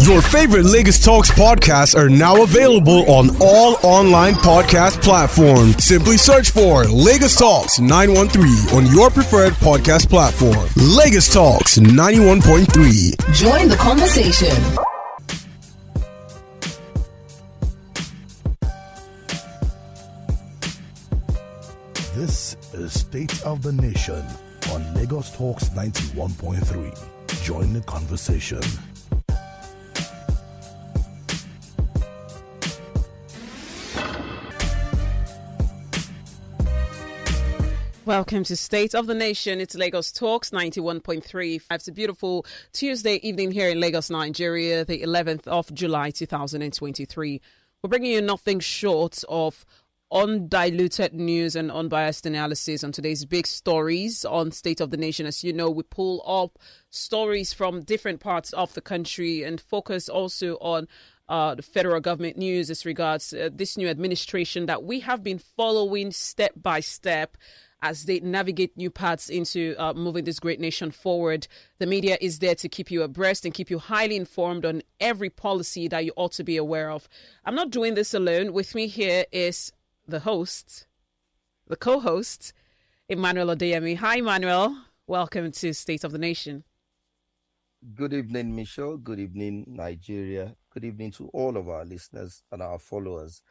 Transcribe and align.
Your 0.00 0.22
favorite 0.22 0.64
Lagos 0.64 0.98
Talks 1.04 1.30
podcasts 1.30 1.94
are 1.94 2.08
now 2.08 2.42
available 2.42 3.08
on 3.10 3.30
all 3.40 3.76
online 3.82 4.32
podcast 4.34 5.02
platforms. 5.02 5.84
Simply 5.84 6.16
search 6.16 6.50
for 6.50 6.84
Lagos 6.84 7.36
Talks 7.36 7.78
913 7.78 8.76
on 8.76 8.86
your 8.94 9.10
preferred 9.10 9.52
podcast 9.54 10.08
platform. 10.08 10.68
Lagos 10.76 11.32
Talks 11.32 11.78
91.3. 11.78 13.34
Join 13.34 13.68
the 13.68 13.76
conversation. 13.76 14.56
This 22.14 22.56
is 22.72 22.98
State 23.00 23.42
of 23.44 23.62
the 23.62 23.72
Nation 23.72 24.24
on 24.72 24.94
Lagos 24.94 25.30
Talks 25.36 25.68
91.3. 25.70 27.42
Join 27.44 27.72
the 27.72 27.80
conversation. 27.82 28.60
Welcome 38.10 38.42
to 38.42 38.56
State 38.56 38.96
of 38.96 39.06
the 39.06 39.14
Nation. 39.14 39.60
It's 39.60 39.76
Lagos 39.76 40.10
Talks 40.10 40.50
91.3. 40.50 41.62
It's 41.70 41.86
a 41.86 41.92
beautiful 41.92 42.44
Tuesday 42.72 43.20
evening 43.22 43.52
here 43.52 43.68
in 43.68 43.78
Lagos, 43.78 44.10
Nigeria, 44.10 44.84
the 44.84 45.02
11th 45.02 45.46
of 45.46 45.72
July 45.72 46.10
2023. 46.10 47.40
We're 47.80 47.88
bringing 47.88 48.10
you 48.10 48.20
nothing 48.20 48.58
short 48.58 49.22
of 49.28 49.64
undiluted 50.10 51.14
news 51.14 51.54
and 51.54 51.70
unbiased 51.70 52.26
analysis 52.26 52.82
on 52.82 52.90
today's 52.90 53.24
big 53.26 53.46
stories 53.46 54.24
on 54.24 54.50
State 54.50 54.80
of 54.80 54.90
the 54.90 54.96
Nation. 54.96 55.24
As 55.24 55.44
you 55.44 55.52
know, 55.52 55.70
we 55.70 55.84
pull 55.84 56.24
up 56.26 56.58
stories 56.88 57.52
from 57.52 57.80
different 57.80 58.18
parts 58.18 58.52
of 58.54 58.74
the 58.74 58.80
country 58.80 59.44
and 59.44 59.60
focus 59.60 60.08
also 60.08 60.56
on 60.56 60.88
uh, 61.28 61.54
the 61.54 61.62
federal 61.62 62.00
government 62.00 62.36
news 62.36 62.70
as 62.70 62.84
regards 62.84 63.32
uh, 63.32 63.50
this 63.52 63.76
new 63.76 63.86
administration 63.86 64.66
that 64.66 64.82
we 64.82 64.98
have 64.98 65.22
been 65.22 65.38
following 65.38 66.10
step 66.10 66.50
by 66.56 66.80
step 66.80 67.36
as 67.82 68.04
they 68.04 68.20
navigate 68.20 68.76
new 68.76 68.90
paths 68.90 69.28
into 69.28 69.74
uh, 69.78 69.92
moving 69.94 70.24
this 70.24 70.38
great 70.38 70.60
nation 70.60 70.90
forward. 70.90 71.46
The 71.78 71.86
media 71.86 72.18
is 72.20 72.38
there 72.38 72.54
to 72.56 72.68
keep 72.68 72.90
you 72.90 73.02
abreast 73.02 73.44
and 73.44 73.54
keep 73.54 73.70
you 73.70 73.78
highly 73.78 74.16
informed 74.16 74.64
on 74.64 74.82
every 75.00 75.30
policy 75.30 75.88
that 75.88 76.04
you 76.04 76.12
ought 76.16 76.32
to 76.32 76.44
be 76.44 76.56
aware 76.56 76.90
of. 76.90 77.08
I'm 77.44 77.54
not 77.54 77.70
doing 77.70 77.94
this 77.94 78.12
alone. 78.12 78.52
With 78.52 78.74
me 78.74 78.86
here 78.86 79.24
is 79.32 79.72
the 80.06 80.20
host, 80.20 80.86
the 81.66 81.76
co 81.76 82.00
host, 82.00 82.52
Emmanuel 83.08 83.54
Odeyemi. 83.54 83.96
Hi, 83.96 84.18
Emmanuel. 84.18 84.76
Welcome 85.06 85.50
to 85.52 85.72
State 85.72 86.04
of 86.04 86.12
the 86.12 86.18
Nation. 86.18 86.64
Good 87.94 88.12
evening, 88.12 88.54
Michelle. 88.54 88.98
Good 88.98 89.18
evening, 89.18 89.64
Nigeria. 89.66 90.54
Good 90.72 90.84
evening 90.84 91.12
to 91.12 91.28
all 91.28 91.56
of 91.56 91.68
our 91.68 91.84
listeners 91.84 92.42
and 92.52 92.60
our 92.60 92.78
followers. 92.78 93.42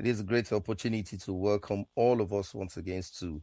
It 0.00 0.06
is 0.06 0.20
a 0.20 0.24
great 0.24 0.52
opportunity 0.52 1.16
to 1.18 1.32
welcome 1.32 1.84
all 1.94 2.20
of 2.20 2.32
us 2.32 2.52
once 2.52 2.76
again 2.78 3.02
to 3.20 3.40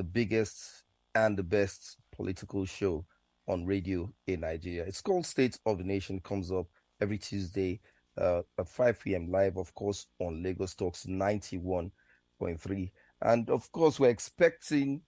the 0.00 0.04
biggest 0.04 0.84
and 1.14 1.36
the 1.36 1.42
best 1.42 1.98
political 2.10 2.64
show 2.64 3.04
on 3.46 3.66
radio 3.66 4.10
in 4.26 4.40
Nigeria. 4.40 4.84
It's 4.84 5.02
called 5.02 5.26
State 5.26 5.58
of 5.66 5.76
the 5.76 5.84
Nation, 5.84 6.20
comes 6.20 6.50
up 6.50 6.68
every 7.02 7.18
Tuesday 7.18 7.80
uh, 8.16 8.40
at 8.58 8.66
5 8.66 8.98
p.m. 8.98 9.30
live, 9.30 9.58
of 9.58 9.74
course, 9.74 10.06
on 10.18 10.42
Lagos 10.42 10.74
Talks 10.74 11.04
91.3. 11.04 12.90
And 13.20 13.50
of 13.50 13.70
course, 13.72 14.00
we're 14.00 14.08
expecting 14.08 15.02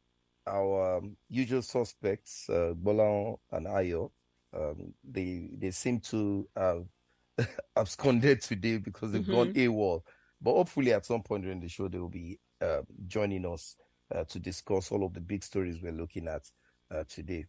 our 0.47 0.99
um, 0.99 1.17
usual 1.31 1.63
suspects, 1.63 2.51
uh, 2.51 2.75
Bolan 2.77 3.37
and 3.51 3.67
Ayo. 3.69 4.11
Um, 4.55 4.93
they 5.03 5.53
they 5.57 5.71
seem 5.71 6.01
to 6.01 6.47
have 6.55 6.85
absconded 7.79 8.43
today 8.43 8.77
because 8.77 9.13
they've 9.13 9.27
gone 9.27 9.55
AWOL. 9.55 10.03
But 10.39 10.53
hopefully, 10.53 10.93
at 10.93 11.07
some 11.07 11.23
point 11.23 11.45
during 11.45 11.61
the 11.61 11.69
show, 11.71 11.89
they 11.89 11.99
will 11.99 12.11
be 12.11 12.39
uh, 12.61 12.83
joining 13.09 13.47
us 13.47 13.77
uh, 14.15 14.25
to 14.25 14.39
discuss 14.39 14.91
all 14.93 15.05
of 15.05 15.15
the 15.15 15.21
big 15.21 15.43
stories 15.43 15.81
we're 15.83 15.93
looking 15.93 16.29
at 16.29 16.51
uh, 16.91 17.05
today. 17.09 17.47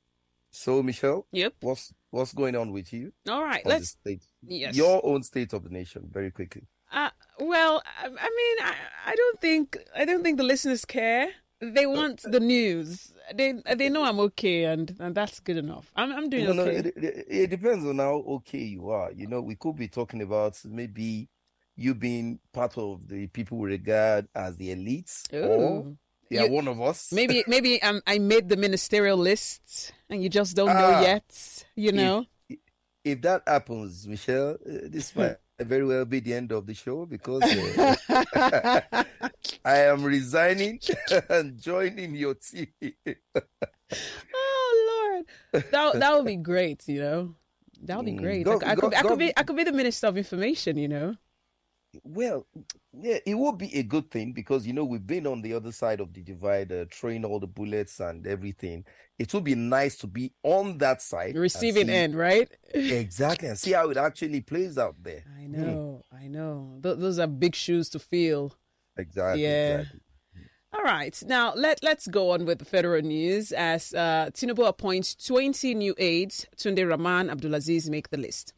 So, 0.51 0.83
Michelle, 0.83 1.25
Yep. 1.31 1.53
what's 1.61 1.93
what's 2.11 2.33
going 2.33 2.55
on 2.55 2.71
with 2.71 2.93
you? 2.93 3.11
All 3.27 3.43
right. 3.43 3.65
Let's. 3.65 3.89
state, 3.89 4.23
Yes. 4.43 4.75
your 4.75 5.01
own 5.05 5.23
state 5.23 5.53
of 5.53 5.63
the 5.63 5.69
nation, 5.69 6.07
very 6.11 6.29
quickly. 6.31 6.63
Uh, 6.91 7.09
well, 7.39 7.81
I, 7.99 8.05
I 8.05 8.09
mean, 8.09 8.57
I, 8.61 8.75
I 9.07 9.15
don't 9.15 9.41
think 9.41 9.77
I 9.95 10.05
don't 10.05 10.23
think 10.23 10.37
the 10.37 10.43
listeners 10.43 10.85
care. 10.85 11.29
They 11.59 11.85
want 11.87 12.21
the 12.23 12.39
news. 12.41 13.13
They 13.33 13.53
they 13.75 13.89
know 13.89 14.03
I'm 14.03 14.19
okay, 14.19 14.65
and, 14.65 14.95
and 14.99 15.15
that's 15.15 15.39
good 15.39 15.57
enough. 15.57 15.89
I'm 15.95 16.11
I'm 16.11 16.29
doing 16.29 16.45
No, 16.45 16.53
no, 16.53 16.63
okay. 16.63 16.75
it, 16.79 16.85
it, 16.97 17.25
it 17.29 17.49
depends 17.49 17.85
on 17.85 17.97
how 17.99 18.15
okay 18.35 18.59
you 18.59 18.89
are. 18.89 19.11
You 19.13 19.27
know, 19.27 19.41
we 19.41 19.55
could 19.55 19.77
be 19.77 19.87
talking 19.87 20.21
about 20.21 20.59
maybe 20.65 21.29
you 21.75 21.95
being 21.95 22.39
part 22.51 22.77
of 22.77 23.07
the 23.07 23.25
people 23.27 23.57
we 23.57 23.71
regard 23.71 24.27
as 24.35 24.57
the 24.57 24.75
elites, 24.75 25.23
or 25.33 25.95
They 26.33 26.39
are 26.41 26.47
You- 26.49 26.57
one 26.57 26.67
of 26.67 26.81
us. 26.81 27.13
Maybe 27.13 27.43
maybe 27.47 27.81
um, 27.85 28.01
I 28.09 28.17
made 28.19 28.49
the 28.49 28.57
ministerial 28.57 29.17
list, 29.17 29.93
and 30.09 30.21
you 30.23 30.29
just 30.29 30.55
don't 30.57 30.73
know 30.73 30.93
Ah. 30.97 31.01
yet. 31.01 31.29
You 31.77 31.91
know. 31.93 32.25
if 33.05 33.21
that 33.21 33.43
happens, 33.45 34.07
Michelle, 34.07 34.57
uh, 34.65 34.89
this 34.89 35.13
might 35.17 35.37
very 35.59 35.85
well 35.85 36.05
be 36.05 36.19
the 36.19 36.33
end 36.33 36.51
of 36.51 36.65
the 36.65 36.73
show 36.73 37.05
because 37.05 37.43
uh, 37.45 37.93
I 39.65 39.77
am 39.93 40.03
resigning 40.03 40.79
and 41.29 41.55
joining 41.61 42.15
your 42.15 42.33
team. 42.35 42.67
oh 44.33 44.71
Lord, 44.89 45.25
that 45.71 45.99
that 45.99 46.11
would 46.15 46.25
be 46.25 46.35
great. 46.37 46.87
You 46.87 46.99
know, 47.01 47.35
that 47.83 47.97
would 47.97 48.05
be 48.05 48.13
Mm, 48.13 48.21
great. 48.21 48.43
go- 48.45 48.59
I, 48.65 48.71
I 48.71 48.75
go- 48.75 48.81
could 48.89 48.93
I 48.95 49.01
could 49.03 49.19
be 49.19 49.29
I 49.37 49.43
could 49.43 49.55
be 49.55 49.63
the 49.63 49.73
minister 49.73 50.07
of 50.07 50.17
information. 50.17 50.77
You 50.77 50.87
know. 50.87 51.15
Well, 52.03 52.47
yeah, 52.99 53.17
it 53.25 53.35
would 53.35 53.57
be 53.57 53.75
a 53.77 53.83
good 53.83 54.09
thing 54.09 54.33
because 54.33 54.65
you 54.65 54.73
know 54.73 54.83
we've 54.85 55.05
been 55.05 55.27
on 55.27 55.41
the 55.41 55.53
other 55.53 55.71
side 55.71 55.99
of 55.99 56.13
the 56.13 56.21
divide, 56.21 56.71
uh, 56.71 56.85
throwing 56.91 57.23
all 57.23 57.39
the 57.39 57.47
bullets 57.47 57.99
and 57.99 58.25
everything. 58.25 58.83
It 59.19 59.31
would 59.33 59.43
be 59.43 59.55
nice 59.55 59.97
to 59.97 60.07
be 60.07 60.33
on 60.41 60.79
that 60.79 61.01
side, 61.01 61.35
Receiving 61.37 61.87
see- 61.87 61.93
end, 61.93 62.15
right? 62.15 62.49
exactly, 62.73 63.47
and 63.49 63.59
see 63.59 63.73
how 63.73 63.89
it 63.91 63.97
actually 63.97 64.41
plays 64.41 64.77
out 64.77 64.95
there. 65.03 65.23
I 65.39 65.45
know, 65.45 66.01
I 66.11 66.27
know. 66.27 66.79
Th- 66.81 66.97
those 66.97 67.19
are 67.19 67.27
big 67.27 67.53
shoes 67.55 67.89
to 67.89 67.99
fill. 67.99 68.53
Exactly, 68.97 69.43
Yeah. 69.43 69.79
exactly. 69.81 69.99
All 70.75 70.81
right, 70.83 71.21
now 71.27 71.53
let 71.53 71.83
let's 71.83 72.07
go 72.07 72.31
on 72.31 72.45
with 72.45 72.57
the 72.57 72.65
federal 72.65 73.03
news 73.03 73.51
as 73.51 73.93
uh, 73.93 74.31
Tinubu 74.33 74.67
appoints 74.67 75.13
20 75.13 75.75
new 75.75 75.93
aides. 75.99 76.47
Tunde 76.57 76.89
Rahman, 76.89 77.29
Abdulaziz 77.29 77.89
make 77.91 78.09
the 78.09 78.17
list. 78.17 78.53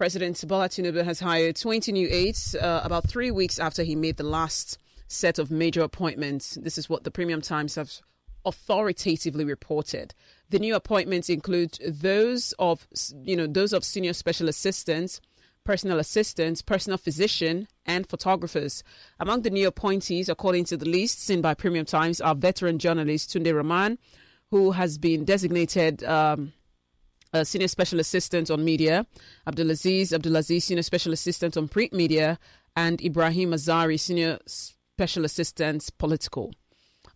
President 0.00 0.42
Bola 0.48 0.66
Tinubu 0.66 1.04
has 1.04 1.20
hired 1.20 1.56
20 1.56 1.92
new 1.92 2.08
aides 2.10 2.54
uh, 2.54 2.80
about 2.82 3.06
three 3.06 3.30
weeks 3.30 3.58
after 3.58 3.82
he 3.82 3.94
made 3.94 4.16
the 4.16 4.22
last 4.22 4.78
set 5.08 5.38
of 5.38 5.50
major 5.50 5.82
appointments. 5.82 6.56
This 6.62 6.78
is 6.78 6.88
what 6.88 7.04
the 7.04 7.10
Premium 7.10 7.42
Times 7.42 7.74
have 7.74 8.00
authoritatively 8.46 9.44
reported. 9.44 10.14
The 10.48 10.58
new 10.58 10.74
appointments 10.74 11.28
include 11.28 11.76
those 11.86 12.54
of 12.58 12.86
you 13.24 13.36
know 13.36 13.46
those 13.46 13.74
of 13.74 13.84
senior 13.84 14.14
special 14.14 14.48
assistants, 14.48 15.20
personal 15.64 15.98
assistants, 15.98 16.62
personal 16.62 16.96
physician, 16.96 17.68
and 17.84 18.08
photographers. 18.08 18.82
Among 19.18 19.42
the 19.42 19.50
new 19.50 19.68
appointees, 19.68 20.30
according 20.30 20.64
to 20.64 20.78
the 20.78 20.88
list 20.88 21.20
seen 21.20 21.42
by 21.42 21.52
Premium 21.52 21.84
Times, 21.84 22.22
are 22.22 22.34
veteran 22.34 22.78
journalist 22.78 23.34
Tunde 23.34 23.54
Rahman, 23.54 23.98
who 24.50 24.70
has 24.70 24.96
been 24.96 25.26
designated. 25.26 26.02
Um, 26.04 26.54
a 27.32 27.44
senior 27.44 27.68
special 27.68 28.00
assistant 28.00 28.50
on 28.50 28.64
media, 28.64 29.06
Abdulaziz 29.46 30.12
Abdulaziz, 30.12 30.62
senior 30.62 30.82
special 30.82 31.12
assistant 31.12 31.56
on 31.56 31.68
print 31.68 31.92
media, 31.92 32.38
and 32.76 33.00
Ibrahim 33.02 33.50
Masari, 33.50 33.98
senior 33.98 34.38
special 34.46 35.24
assistant 35.24 35.90
political. 35.98 36.52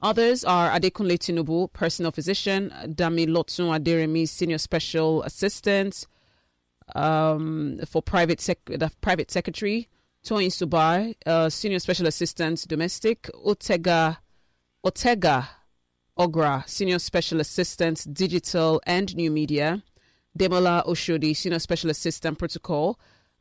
Others 0.02 0.44
are 0.44 0.70
Adekunle 0.70 1.18
Tinubu, 1.18 1.72
personal 1.72 2.12
physician, 2.12 2.70
Damilotun 2.86 3.78
Aderemi, 3.78 4.28
senior 4.28 4.58
special 4.58 5.22
assistant 5.22 6.06
um, 6.94 7.80
for 7.86 8.02
private 8.02 8.40
sec- 8.40 8.64
the 8.66 8.90
private 9.00 9.30
secretary, 9.30 9.88
Toyin 10.24 10.48
Subair, 10.50 11.14
uh, 11.26 11.48
senior 11.48 11.78
special 11.78 12.06
assistant 12.06 12.66
domestic, 12.68 13.22
Otega 13.46 14.18
Otega 14.84 15.48
Ogra, 16.18 16.68
senior 16.68 16.98
special 16.98 17.40
assistant 17.40 18.06
digital 18.12 18.80
and 18.86 19.16
new 19.16 19.30
media, 19.30 19.82
Demola 20.38 20.84
Oshodi, 20.86 21.34
senior 21.36 21.58
special 21.58 21.90
assistant 21.90 22.38
protocol, 22.38 22.98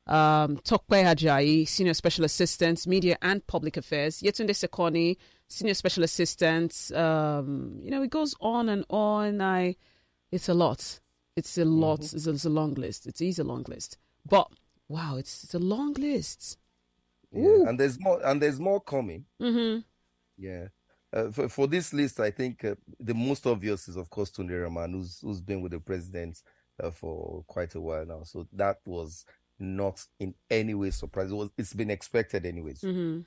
um, 0.07 0.57
Tope 0.57 0.87
Ajayi, 0.89 1.67
senior 1.67 1.93
special 1.93 2.25
assistant 2.25 2.85
media 2.85 3.17
and 3.21 3.45
public 3.47 3.77
affairs, 3.77 4.21
Yetunde 4.21 4.51
Sekoni, 4.51 5.17
senior 5.47 5.73
special 5.73 6.03
assistant. 6.03 6.91
Um, 6.93 7.79
you 7.81 7.89
know, 7.89 8.03
it 8.03 8.09
goes 8.09 8.35
on 8.39 8.69
and 8.69 8.85
on. 8.89 9.41
I, 9.41 9.75
it's 10.31 10.49
a 10.49 10.53
lot. 10.53 10.99
It's 11.35 11.57
a 11.57 11.65
lot. 11.65 12.01
It's, 12.01 12.27
a, 12.27 12.31
it's 12.31 12.45
a 12.45 12.49
long 12.49 12.73
list. 12.75 13.07
It 13.07 13.21
is 13.21 13.39
a 13.39 13.43
long 13.43 13.65
list. 13.67 13.97
But 14.27 14.49
wow, 14.87 15.15
it's 15.17 15.43
it's 15.43 15.53
a 15.53 15.59
long 15.59 15.93
list. 15.93 16.57
Yeah, 17.31 17.67
and 17.67 17.79
there's 17.79 17.99
more, 17.99 18.23
and 18.23 18.41
there's 18.41 18.59
more 18.59 18.79
coming. 18.79 19.25
Mm-hmm. 19.41 19.79
Yeah. 20.37 20.67
Uh, 21.11 21.31
for, 21.31 21.47
for 21.47 21.67
this 21.67 21.93
list, 21.93 22.19
I 22.19 22.31
think 22.31 22.63
uh, 22.65 22.75
the 22.99 23.13
most 23.13 23.45
obvious 23.45 23.87
is, 23.87 23.95
of 23.97 24.09
course, 24.09 24.31
Tunde 24.31 24.61
Rahman, 24.61 24.93
who's 24.93 25.19
who's 25.21 25.41
been 25.41 25.61
with 25.61 25.71
the 25.71 25.79
president 25.79 26.41
uh, 26.81 26.91
for 26.91 27.43
quite 27.47 27.75
a 27.75 27.81
while 27.81 28.05
now. 28.05 28.23
So 28.23 28.47
that 28.53 28.79
was 28.85 29.25
not 29.59 30.03
in 30.19 30.33
any 30.49 30.73
way 30.73 30.91
surprising. 30.91 31.35
It 31.35 31.39
was, 31.39 31.49
it's 31.57 31.73
been 31.73 31.91
expected, 31.91 32.45
anyways. 32.45 32.81
Mm-hmm. 32.81 33.21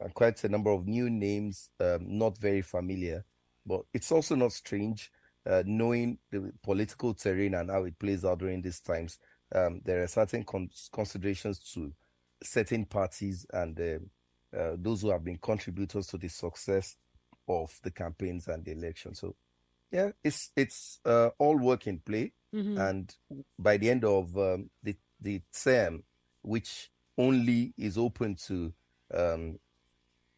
And 0.00 0.14
quite 0.14 0.42
a 0.44 0.48
number 0.48 0.70
of 0.70 0.86
new 0.86 1.10
names, 1.10 1.70
um, 1.80 2.00
not 2.06 2.38
very 2.38 2.62
familiar, 2.62 3.24
but 3.66 3.82
it's 3.92 4.12
also 4.12 4.34
not 4.34 4.52
strange 4.52 5.10
uh, 5.48 5.62
knowing 5.66 6.18
the 6.30 6.52
political 6.62 7.14
terrain 7.14 7.54
and 7.54 7.70
how 7.70 7.84
it 7.84 7.98
plays 7.98 8.24
out 8.24 8.38
during 8.38 8.60
these 8.60 8.80
times. 8.80 9.18
Um, 9.54 9.80
there 9.84 10.02
are 10.02 10.06
certain 10.06 10.44
con- 10.44 10.70
considerations 10.92 11.58
to 11.72 11.92
certain 12.42 12.84
parties 12.84 13.46
and 13.52 13.80
uh, 13.80 14.56
uh, 14.56 14.76
those 14.78 15.02
who 15.02 15.10
have 15.10 15.24
been 15.24 15.38
contributors 15.38 16.06
to 16.08 16.18
the 16.18 16.28
success 16.28 16.96
of 17.48 17.74
the 17.82 17.90
campaigns 17.90 18.48
and 18.48 18.64
the 18.64 18.72
election. 18.72 19.14
So, 19.14 19.34
yeah, 19.90 20.10
it's 20.22 20.50
it's 20.56 21.00
uh, 21.04 21.30
all 21.38 21.56
work 21.56 21.86
in 21.86 21.98
play, 22.00 22.32
Mm-hmm. 22.54 22.78
and 22.78 23.14
by 23.58 23.76
the 23.76 23.90
end 23.90 24.04
of 24.04 24.34
um, 24.38 24.70
the 24.82 24.96
the 25.20 25.42
term, 25.52 26.02
which 26.42 26.90
only 27.18 27.74
is 27.76 27.98
open 27.98 28.36
to 28.46 28.72
um, 29.12 29.58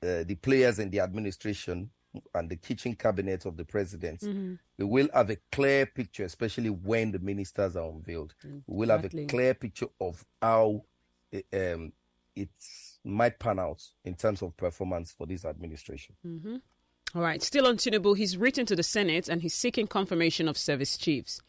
uh, 0.02 0.24
the 0.24 0.34
players 0.42 0.78
in 0.80 0.90
the 0.90 0.98
administration 1.00 1.90
and 2.34 2.48
the 2.50 2.56
kitchen 2.56 2.94
cabinet 2.96 3.44
of 3.46 3.56
the 3.56 3.64
president, 3.64 4.20
Mm-hmm. 4.22 4.54
we 4.78 4.84
will 4.84 5.08
have 5.14 5.30
a 5.30 5.36
clear 5.52 5.86
picture, 5.86 6.24
especially 6.24 6.70
when 6.70 7.12
the 7.12 7.20
ministers 7.20 7.76
are 7.76 7.88
unveiled. 7.88 8.34
We 8.66 8.76
will 8.86 8.88
have 8.90 9.04
a 9.04 9.08
clear 9.28 9.54
picture 9.54 9.86
of 10.00 10.24
how 10.42 10.82
um, 11.52 11.92
it 12.34 12.48
might 13.04 13.38
pan 13.38 13.58
out 13.60 13.82
in 14.04 14.14
terms 14.14 14.42
of 14.42 14.56
performance 14.56 15.12
for 15.12 15.26
this 15.26 15.44
administration. 15.44 16.16
All 17.14 17.22
right. 17.22 17.42
Still 17.42 17.66
on 17.66 17.76
Tinubu, 17.76 18.16
he's 18.16 18.36
written 18.36 18.66
to 18.66 18.76
the 18.76 18.84
Senate 18.84 19.28
and 19.28 19.42
he's 19.42 19.54
seeking 19.54 19.88
confirmation 19.88 20.48
of 20.48 20.56
service 20.56 20.96
chiefs. 20.96 21.40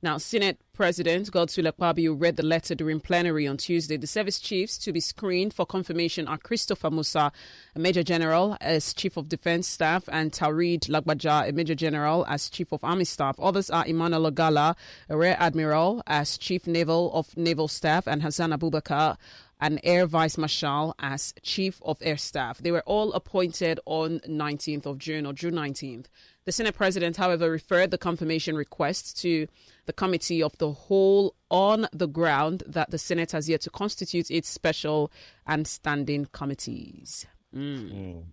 Now, 0.00 0.16
Senate 0.18 0.60
President 0.74 1.28
Godswill 1.32 1.72
Akpabio 1.72 2.14
read 2.16 2.36
the 2.36 2.44
letter 2.44 2.76
during 2.76 3.00
plenary 3.00 3.48
on 3.48 3.56
Tuesday. 3.56 3.96
The 3.96 4.06
service 4.06 4.38
chiefs 4.38 4.78
to 4.78 4.92
be 4.92 5.00
screened 5.00 5.52
for 5.52 5.66
confirmation 5.66 6.28
are 6.28 6.38
Christopher 6.38 6.88
Musa, 6.88 7.32
a 7.74 7.78
Major 7.80 8.04
General 8.04 8.56
as 8.60 8.94
Chief 8.94 9.16
of 9.16 9.28
Defense 9.28 9.66
Staff, 9.66 10.04
and 10.06 10.30
Taurid 10.30 10.88
Lagbaja, 10.88 11.48
a 11.48 11.52
Major 11.52 11.74
General 11.74 12.24
as 12.28 12.48
Chief 12.48 12.70
of 12.70 12.84
Army 12.84 13.06
Staff. 13.06 13.40
Others 13.40 13.70
are 13.70 13.84
Emmanuel 13.88 14.26
Ogala, 14.26 14.76
a 15.08 15.16
Rear 15.16 15.34
Admiral 15.40 16.00
as 16.06 16.38
Chief 16.38 16.68
Naval 16.68 17.12
of 17.12 17.36
Naval 17.36 17.66
Staff, 17.66 18.06
and 18.06 18.22
Hassan 18.22 18.50
Abubakar, 18.50 19.16
an 19.60 19.80
Air 19.82 20.06
Vice 20.06 20.38
Marshal 20.38 20.94
as 20.98 21.34
Chief 21.42 21.80
of 21.82 21.98
Air 22.00 22.16
Staff. 22.16 22.58
They 22.58 22.70
were 22.70 22.82
all 22.86 23.12
appointed 23.12 23.80
on 23.86 24.20
19th 24.20 24.86
of 24.86 24.98
June 24.98 25.26
or 25.26 25.32
June 25.32 25.54
19th. 25.54 26.06
The 26.44 26.52
Senate 26.52 26.74
President, 26.74 27.16
however, 27.16 27.50
referred 27.50 27.90
the 27.90 27.98
confirmation 27.98 28.56
request 28.56 29.20
to 29.22 29.46
the 29.86 29.92
Committee 29.92 30.42
of 30.42 30.56
the 30.58 30.72
Whole 30.72 31.34
on 31.50 31.88
the 31.92 32.06
ground 32.06 32.62
that 32.66 32.90
the 32.90 32.98
Senate 32.98 33.32
has 33.32 33.48
yet 33.48 33.60
to 33.62 33.70
constitute 33.70 34.30
its 34.30 34.48
special 34.48 35.10
and 35.46 35.66
standing 35.66 36.26
committees. 36.32 37.26
Mm. 37.54 38.24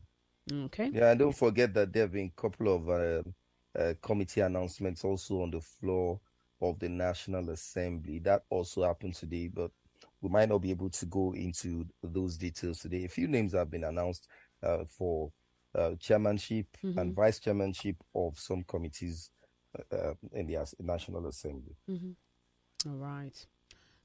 Okay. 0.51 0.91
Yeah, 0.93 1.11
and 1.11 1.19
don't 1.19 1.35
forget 1.35 1.73
that 1.73 1.91
there 1.91 2.03
have 2.03 2.11
been 2.11 2.31
a 2.37 2.41
couple 2.41 2.75
of 2.75 2.89
uh, 2.89 3.23
uh, 3.77 3.93
committee 4.01 4.41
announcements 4.41 5.03
also 5.03 5.41
on 5.41 5.51
the 5.51 5.61
floor 5.61 6.19
of 6.61 6.79
the 6.79 6.89
National 6.89 7.49
Assembly. 7.49 8.19
That 8.19 8.43
also 8.49 8.83
happened 8.83 9.15
today, 9.15 9.47
but 9.47 9.71
we 10.25 10.31
might 10.31 10.49
not 10.49 10.57
be 10.57 10.71
able 10.71 10.89
to 10.89 11.05
go 11.05 11.33
into 11.35 11.85
those 12.01 12.35
details 12.35 12.79
today. 12.79 13.05
A 13.05 13.07
few 13.07 13.27
names 13.27 13.53
have 13.53 13.69
been 13.69 13.83
announced 13.83 14.27
uh, 14.63 14.79
for 14.87 15.31
uh, 15.75 15.91
chairmanship 15.99 16.65
and 16.81 17.13
vice 17.13 17.37
chairmanship 17.37 17.97
of 18.15 18.39
some 18.39 18.63
committees 18.63 19.29
uh, 19.77 19.95
uh, 19.95 20.13
in 20.33 20.47
the 20.47 20.65
National 20.79 21.27
Assembly. 21.27 21.75
All 22.87 22.95
right. 22.95 23.45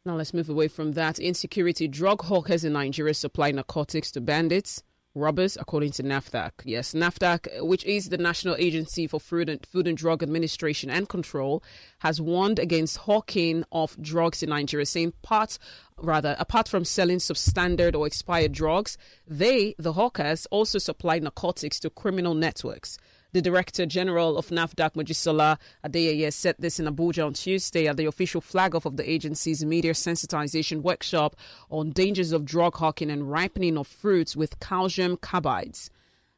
Now 0.05 0.15
let's 0.17 0.35
move 0.35 0.51
away 0.51 0.69
from 0.69 0.93
that. 0.93 1.19
Insecurity 1.19 1.89
drug 1.89 2.23
hawkers 2.23 2.65
in 2.65 2.75
Nigeria 2.75 3.15
supply 3.15 3.51
narcotics 3.51 4.11
to 4.13 4.21
bandits, 4.21 4.83
robbers, 5.15 5.57
according 5.61 5.91
to 5.93 6.03
NAFDAC. 6.03 6.53
Yes, 6.65 6.93
NAFDAC, 6.93 7.63
which 7.67 7.85
is 7.85 8.09
the 8.09 8.19
National 8.19 8.57
Agency 8.57 9.07
for 9.07 9.21
Food 9.21 9.49
and, 9.49 9.65
Food 9.67 9.89
and 9.89 9.97
Drug 9.97 10.23
Administration 10.23 10.91
and 10.91 11.09
Control, 11.09 11.63
has 12.01 12.21
warned 12.21 12.59
against 12.59 12.99
hawking 12.99 13.65
of 13.73 14.01
drugs 14.01 14.43
in 14.43 14.51
Nigeria, 14.51 14.87
saying 14.87 15.13
part 15.23 15.59
rather 16.03 16.37
apart 16.39 16.69
from 16.69 16.85
selling 16.85 17.19
substandard 17.19 17.95
or 17.95 18.07
expired 18.07 18.53
drugs, 18.53 18.97
they, 19.27 19.75
the 19.79 19.93
hawkers, 19.95 20.47
also 20.51 20.79
supply 20.79 21.19
narcotics 21.19 21.79
to 21.81 21.91
criminal 21.91 22.35
networks. 22.35 22.99
The 23.33 23.41
Director 23.41 23.87
General 23.87 24.37
of 24.37 24.49
NAFDAC, 24.49 24.95
Mojisola 24.95 25.57
Adeyeye, 25.85 26.33
said 26.33 26.57
this 26.59 26.81
in 26.81 26.87
Abuja 26.87 27.25
on 27.25 27.35
Tuesday 27.35 27.87
at 27.87 27.97
the 27.97 28.07
official 28.07 28.41
flag 28.41 28.75
off 28.75 28.87
of 28.87 28.97
the 28.97 29.09
agency's 29.09 29.65
media 29.65 29.93
sensitization 29.93 30.83
workshop 30.83 31.37
on 31.71 31.91
dangers 31.91 32.33
of 32.33 32.45
drug 32.45 32.75
hawking 32.79 33.09
and 33.09 33.31
ripening 33.31 33.79
of 33.79 33.87
fruits 33.87 34.35
with 34.35 34.59
calcium 34.59 35.17
carbides. 35.17 35.91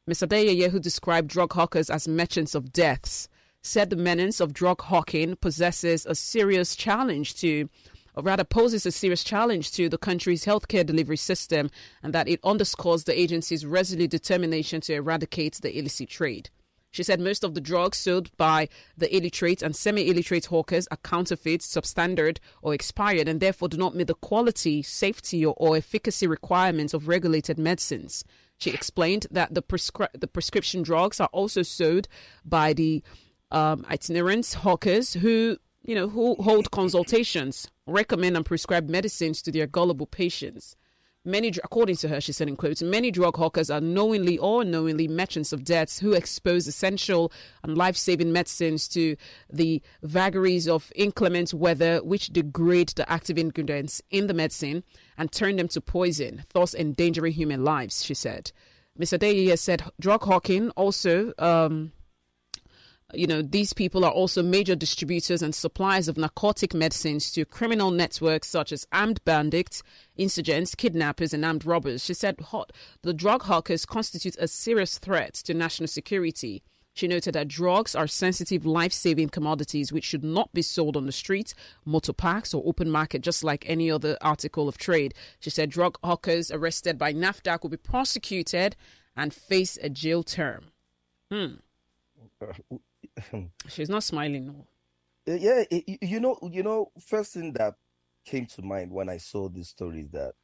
Mr. 0.06 0.28
Adeyeye, 0.28 0.70
who 0.70 0.78
described 0.78 1.28
drug 1.28 1.54
hawkers 1.54 1.88
as 1.88 2.06
merchants 2.06 2.54
of 2.54 2.74
deaths, 2.74 3.26
said 3.62 3.88
the 3.88 3.96
menace 3.96 4.38
of 4.38 4.52
drug 4.52 4.82
hawking 4.82 5.36
possesses 5.36 6.04
a 6.04 6.14
serious 6.14 6.76
challenge 6.76 7.34
to 7.36 7.70
or 8.14 8.22
rather 8.22 8.44
poses 8.44 8.84
a 8.84 8.92
serious 8.92 9.24
challenge 9.24 9.72
to 9.72 9.88
the 9.88 9.96
country's 9.96 10.44
healthcare 10.44 10.84
delivery 10.84 11.16
system 11.16 11.70
and 12.02 12.12
that 12.12 12.28
it 12.28 12.40
underscores 12.44 13.04
the 13.04 13.18
agency's 13.18 13.64
resolute 13.64 14.10
determination 14.10 14.82
to 14.82 14.92
eradicate 14.92 15.54
the 15.62 15.78
illicit 15.78 16.10
trade. 16.10 16.50
She 16.92 17.02
said 17.02 17.20
most 17.20 17.42
of 17.42 17.54
the 17.54 17.60
drugs 17.60 17.96
sold 17.96 18.30
by 18.36 18.68
the 18.96 19.14
illiterate 19.14 19.62
and 19.62 19.74
semi 19.74 20.08
illiterate 20.08 20.46
hawkers 20.46 20.86
are 20.90 20.98
counterfeit, 20.98 21.62
substandard, 21.62 22.38
or 22.60 22.74
expired 22.74 23.28
and 23.28 23.40
therefore 23.40 23.68
do 23.68 23.78
not 23.78 23.96
meet 23.96 24.08
the 24.08 24.14
quality, 24.14 24.82
safety, 24.82 25.44
or, 25.44 25.54
or 25.56 25.76
efficacy 25.76 26.26
requirements 26.26 26.92
of 26.92 27.08
regulated 27.08 27.58
medicines. 27.58 28.24
She 28.58 28.70
explained 28.70 29.26
that 29.30 29.54
the, 29.54 29.62
prescri- 29.62 30.12
the 30.12 30.28
prescription 30.28 30.82
drugs 30.82 31.18
are 31.18 31.30
also 31.32 31.62
sold 31.62 32.08
by 32.44 32.74
the 32.74 33.02
um, 33.50 33.86
itinerant 33.90 34.52
hawkers 34.52 35.14
who, 35.14 35.56
you 35.82 35.94
know, 35.94 36.08
who 36.08 36.34
hold 36.36 36.70
consultations, 36.70 37.68
recommend 37.86 38.36
and 38.36 38.44
prescribe 38.44 38.88
medicines 38.88 39.40
to 39.42 39.50
their 39.50 39.66
gullible 39.66 40.06
patients. 40.06 40.76
Many, 41.24 41.48
according 41.62 41.96
to 41.96 42.08
her, 42.08 42.20
she 42.20 42.32
said 42.32 42.48
in 42.48 42.56
quotes, 42.56 42.82
many 42.82 43.12
drug 43.12 43.36
hawkers 43.36 43.70
are 43.70 43.80
knowingly 43.80 44.38
or 44.38 44.62
unknowingly 44.62 45.06
merchants 45.06 45.52
of 45.52 45.62
deaths 45.62 46.00
who 46.00 46.14
expose 46.14 46.66
essential 46.66 47.32
and 47.62 47.78
life-saving 47.78 48.32
medicines 48.32 48.88
to 48.88 49.16
the 49.48 49.80
vagaries 50.02 50.66
of 50.66 50.92
inclement 50.96 51.54
weather, 51.54 52.02
which 52.02 52.28
degrade 52.28 52.88
the 52.90 53.08
active 53.10 53.38
ingredients 53.38 54.02
in 54.10 54.26
the 54.26 54.34
medicine 54.34 54.82
and 55.16 55.30
turn 55.30 55.56
them 55.56 55.68
to 55.68 55.80
poison, 55.80 56.44
thus 56.54 56.74
endangering 56.74 57.34
human 57.34 57.62
lives. 57.62 58.04
She 58.04 58.14
said. 58.14 58.50
Mr. 58.98 59.16
Deyeye 59.16 59.56
said 59.56 59.84
drug 60.00 60.24
hawking 60.24 60.70
also. 60.70 61.32
Um, 61.38 61.92
you 63.12 63.26
know, 63.26 63.42
these 63.42 63.72
people 63.72 64.04
are 64.04 64.10
also 64.10 64.42
major 64.42 64.74
distributors 64.74 65.42
and 65.42 65.54
suppliers 65.54 66.08
of 66.08 66.16
narcotic 66.16 66.74
medicines 66.74 67.30
to 67.32 67.44
criminal 67.44 67.90
networks 67.90 68.48
such 68.48 68.72
as 68.72 68.86
armed 68.92 69.22
bandits, 69.24 69.82
insurgents, 70.16 70.74
kidnappers, 70.74 71.34
and 71.34 71.44
armed 71.44 71.64
robbers. 71.66 72.04
She 72.04 72.14
said 72.14 72.40
hot, 72.40 72.72
the 73.02 73.12
drug 73.12 73.42
hawkers 73.42 73.86
constitute 73.86 74.36
a 74.38 74.48
serious 74.48 74.98
threat 74.98 75.34
to 75.34 75.54
national 75.54 75.88
security. 75.88 76.62
She 76.94 77.08
noted 77.08 77.34
that 77.34 77.48
drugs 77.48 77.94
are 77.94 78.06
sensitive, 78.06 78.66
life 78.66 78.92
saving 78.92 79.30
commodities 79.30 79.92
which 79.92 80.04
should 80.04 80.22
not 80.24 80.52
be 80.52 80.62
sold 80.62 80.96
on 80.96 81.06
the 81.06 81.12
street, 81.12 81.54
motor 81.86 82.12
parks, 82.12 82.52
or 82.52 82.62
open 82.66 82.90
market, 82.90 83.22
just 83.22 83.42
like 83.42 83.64
any 83.66 83.90
other 83.90 84.18
article 84.20 84.68
of 84.68 84.76
trade. 84.76 85.14
She 85.40 85.48
said 85.48 85.70
drug 85.70 85.98
hawkers 86.04 86.50
arrested 86.50 86.98
by 86.98 87.14
NAFDAC 87.14 87.62
will 87.62 87.70
be 87.70 87.78
prosecuted 87.78 88.76
and 89.16 89.32
face 89.32 89.78
a 89.82 89.88
jail 89.88 90.22
term. 90.22 90.66
Hmm. 91.30 91.54
Uh, 92.40 92.76
She's 93.68 93.88
not 93.88 94.02
smiling. 94.02 94.46
No. 94.46 94.66
Uh, 95.28 95.36
yeah, 95.36 95.64
you- 95.70 95.98
you 96.02 96.20
know, 96.20 96.38
you 96.50 96.62
know, 96.62 96.90
first 97.00 97.34
thing 97.34 97.52
that 97.54 97.74
came 98.24 98.46
to 98.46 98.62
mind 98.62 98.90
when 98.92 99.08
I 99.08 99.16
saw 99.18 99.48
this 99.48 99.68
story 99.68 100.00
is 100.00 100.10
that 100.10 100.34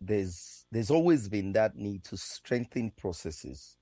there's 0.00 0.66
there's 0.72 0.90
always 0.90 1.28
been 1.28 1.52
that 1.52 1.76
need 1.76 2.02
to 2.04 2.16
strengthen 2.16 2.90
processes 2.90 3.76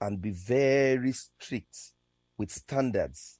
and 0.00 0.20
be 0.20 0.30
very 0.30 1.12
strict 1.12 1.92
with 2.36 2.50
standards. 2.50 3.38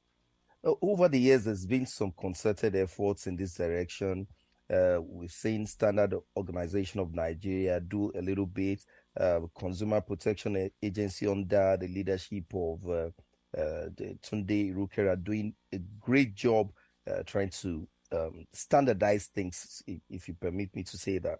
Over 0.80 1.08
the 1.08 1.18
years, 1.20 1.44
there's 1.44 1.66
been 1.66 1.84
some 1.86 2.12
concerted 2.18 2.74
efforts 2.74 3.26
in 3.26 3.36
this 3.36 3.54
direction. 3.54 4.26
Uh, 4.72 4.98
we've 5.02 5.30
seen 5.30 5.66
Standard 5.66 6.14
Organization 6.34 7.00
of 7.00 7.12
Nigeria 7.12 7.78
do 7.80 8.10
a 8.14 8.22
little 8.22 8.46
bit. 8.46 8.82
Uh, 9.18 9.40
Consumer 9.54 10.00
Protection 10.00 10.70
Agency 10.82 11.26
under 11.26 11.76
the 11.78 11.86
leadership 11.86 12.44
of 12.54 12.88
uh, 12.88 13.10
uh, 13.56 13.88
Tunde 14.22 14.74
Irukera 14.74 15.22
doing 15.22 15.54
a 15.72 15.78
great 16.00 16.34
job 16.34 16.70
uh, 17.10 17.22
trying 17.24 17.50
to 17.50 17.86
um, 18.12 18.46
standardize 18.52 19.26
things, 19.26 19.82
if, 19.86 20.00
if 20.08 20.28
you 20.28 20.34
permit 20.34 20.74
me 20.74 20.82
to 20.84 20.96
say 20.96 21.18
that. 21.18 21.38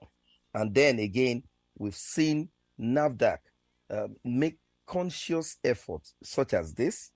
And 0.55 0.75
then 0.75 0.99
again, 0.99 1.43
we've 1.79 1.95
seen 1.95 2.49
NAFDAC 2.81 3.39
um, 3.91 4.17
make 4.25 4.59
conscious 4.87 5.57
efforts 5.65 6.15
such 6.23 6.55
as 6.55 6.75
this, 6.75 7.11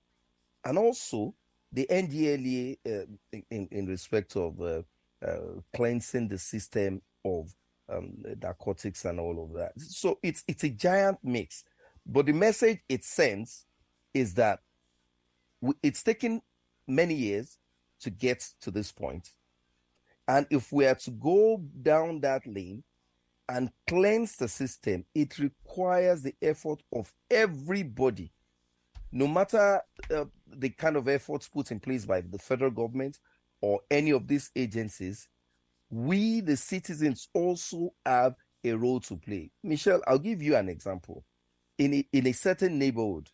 and 0.65 0.77
also 0.77 1.35
the 1.71 1.87
NDLEA, 1.89 2.77
uh, 2.85 3.05
in, 3.51 3.67
in 3.71 3.85
respect 3.85 4.35
of 4.35 4.59
uh, 4.59 4.81
uh, 5.25 5.61
cleansing 5.75 6.27
the 6.27 6.37
system 6.37 7.01
of 7.23 7.53
um, 7.89 8.13
narcotics 8.41 9.05
and 9.05 9.19
all 9.19 9.43
of 9.43 9.53
that. 9.57 9.79
So 9.79 10.19
it's 10.23 10.43
it's 10.47 10.63
a 10.63 10.69
giant 10.69 11.19
mix. 11.23 11.63
But 12.05 12.25
the 12.25 12.33
message 12.33 12.79
it 12.87 13.03
sends 13.03 13.65
is 14.13 14.33
that 14.35 14.59
it's 15.83 16.03
taken 16.03 16.41
many 16.87 17.13
years 17.13 17.57
to 18.01 18.09
get 18.09 18.47
to 18.61 18.71
this 18.71 18.91
point. 18.91 19.33
And 20.27 20.45
if 20.49 20.71
we 20.71 20.85
are 20.85 20.95
to 20.95 21.11
go 21.11 21.61
down 21.81 22.21
that 22.21 22.45
lane 22.45 22.83
and 23.47 23.71
cleanse 23.87 24.35
the 24.35 24.47
system, 24.47 25.05
it 25.15 25.39
requires 25.39 26.21
the 26.21 26.35
effort 26.41 26.83
of 26.93 27.11
everybody, 27.31 28.31
no 29.11 29.27
matter 29.27 29.81
uh, 30.15 30.25
the 30.47 30.69
kind 30.69 30.95
of 30.95 31.07
efforts 31.07 31.47
put 31.47 31.71
in 31.71 31.79
place 31.79 32.05
by 32.05 32.21
the 32.21 32.37
federal 32.37 32.71
government 32.71 33.17
or 33.61 33.81
any 33.89 34.11
of 34.11 34.27
these 34.27 34.51
agencies. 34.55 35.27
We, 35.89 36.41
the 36.41 36.55
citizens, 36.55 37.27
also 37.33 37.93
have 38.05 38.35
a 38.63 38.73
role 38.73 38.99
to 39.01 39.17
play. 39.17 39.49
Michelle, 39.63 40.03
I'll 40.05 40.19
give 40.19 40.43
you 40.43 40.55
an 40.55 40.69
example. 40.69 41.25
In 41.79 41.93
a, 41.95 42.07
in 42.13 42.27
a 42.27 42.33
certain 42.33 42.77
neighborhood, 42.77 43.29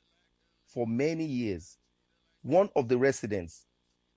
for 0.66 0.88
many 0.88 1.26
years, 1.26 1.78
one 2.46 2.70
of 2.76 2.88
the 2.88 2.98
residents 2.98 3.66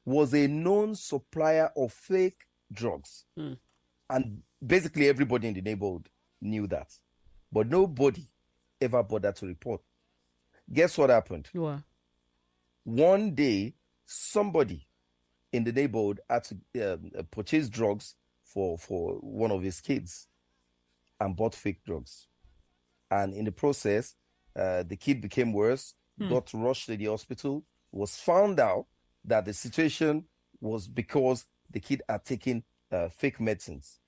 was 0.05 0.35
a 0.35 0.47
known 0.47 0.95
supplier 0.95 1.71
of 1.75 1.91
fake 1.91 2.43
drugs. 2.71 3.25
Mm. 3.39 3.57
And 4.11 4.43
basically 4.65 5.09
everybody 5.09 5.49
in 5.49 5.55
the 5.55 5.63
neighborhood 5.63 6.11
knew 6.43 6.67
that. 6.67 6.93
But 7.51 7.69
nobody 7.69 8.29
ever 8.83 9.03
bothered 9.03 9.37
to 9.37 9.47
report. 9.47 9.81
Guess 10.71 10.99
what 10.99 11.09
happened? 11.09 11.49
What? 11.55 11.81
One 12.85 13.35
day, 13.35 13.75
somebody 14.05 14.87
in 15.51 15.65
the 15.65 15.73
neighborhood 15.73 16.21
had 16.29 16.45
to 16.45 16.93
um, 16.93 17.11
purchase 17.31 17.71
drugs 17.71 18.15
for, 18.45 18.77
for 18.77 19.15
one 19.15 19.51
of 19.51 19.63
his 19.63 19.81
kids 19.81 20.27
and 21.19 21.35
bought 21.35 21.55
fake 21.55 21.83
drugs. 21.83 22.27
And 23.11 23.33
in 23.33 23.47
the 23.47 23.53
process, 23.53 24.15
uh, 24.55 24.83
the 24.83 24.97
kid 24.97 25.23
became 25.23 25.55
worse, 25.55 25.95
hmm. 26.19 26.29
got 26.29 26.53
rushed 26.53 26.87
to 26.87 26.97
the 26.97 27.07
hospital, 27.07 27.65
was 27.93 28.17
found 28.17 28.59
out 28.61 28.87
that 29.25 29.45
the 29.45 29.53
situation 29.53 30.25
was 30.61 30.89
because 30.89 31.47
the 31.71 31.81
kid 31.81 32.03
had 32.09 32.25
taken 32.25 32.63
uh, 32.91 33.09
fake 33.09 33.41
medicines 33.41 34.01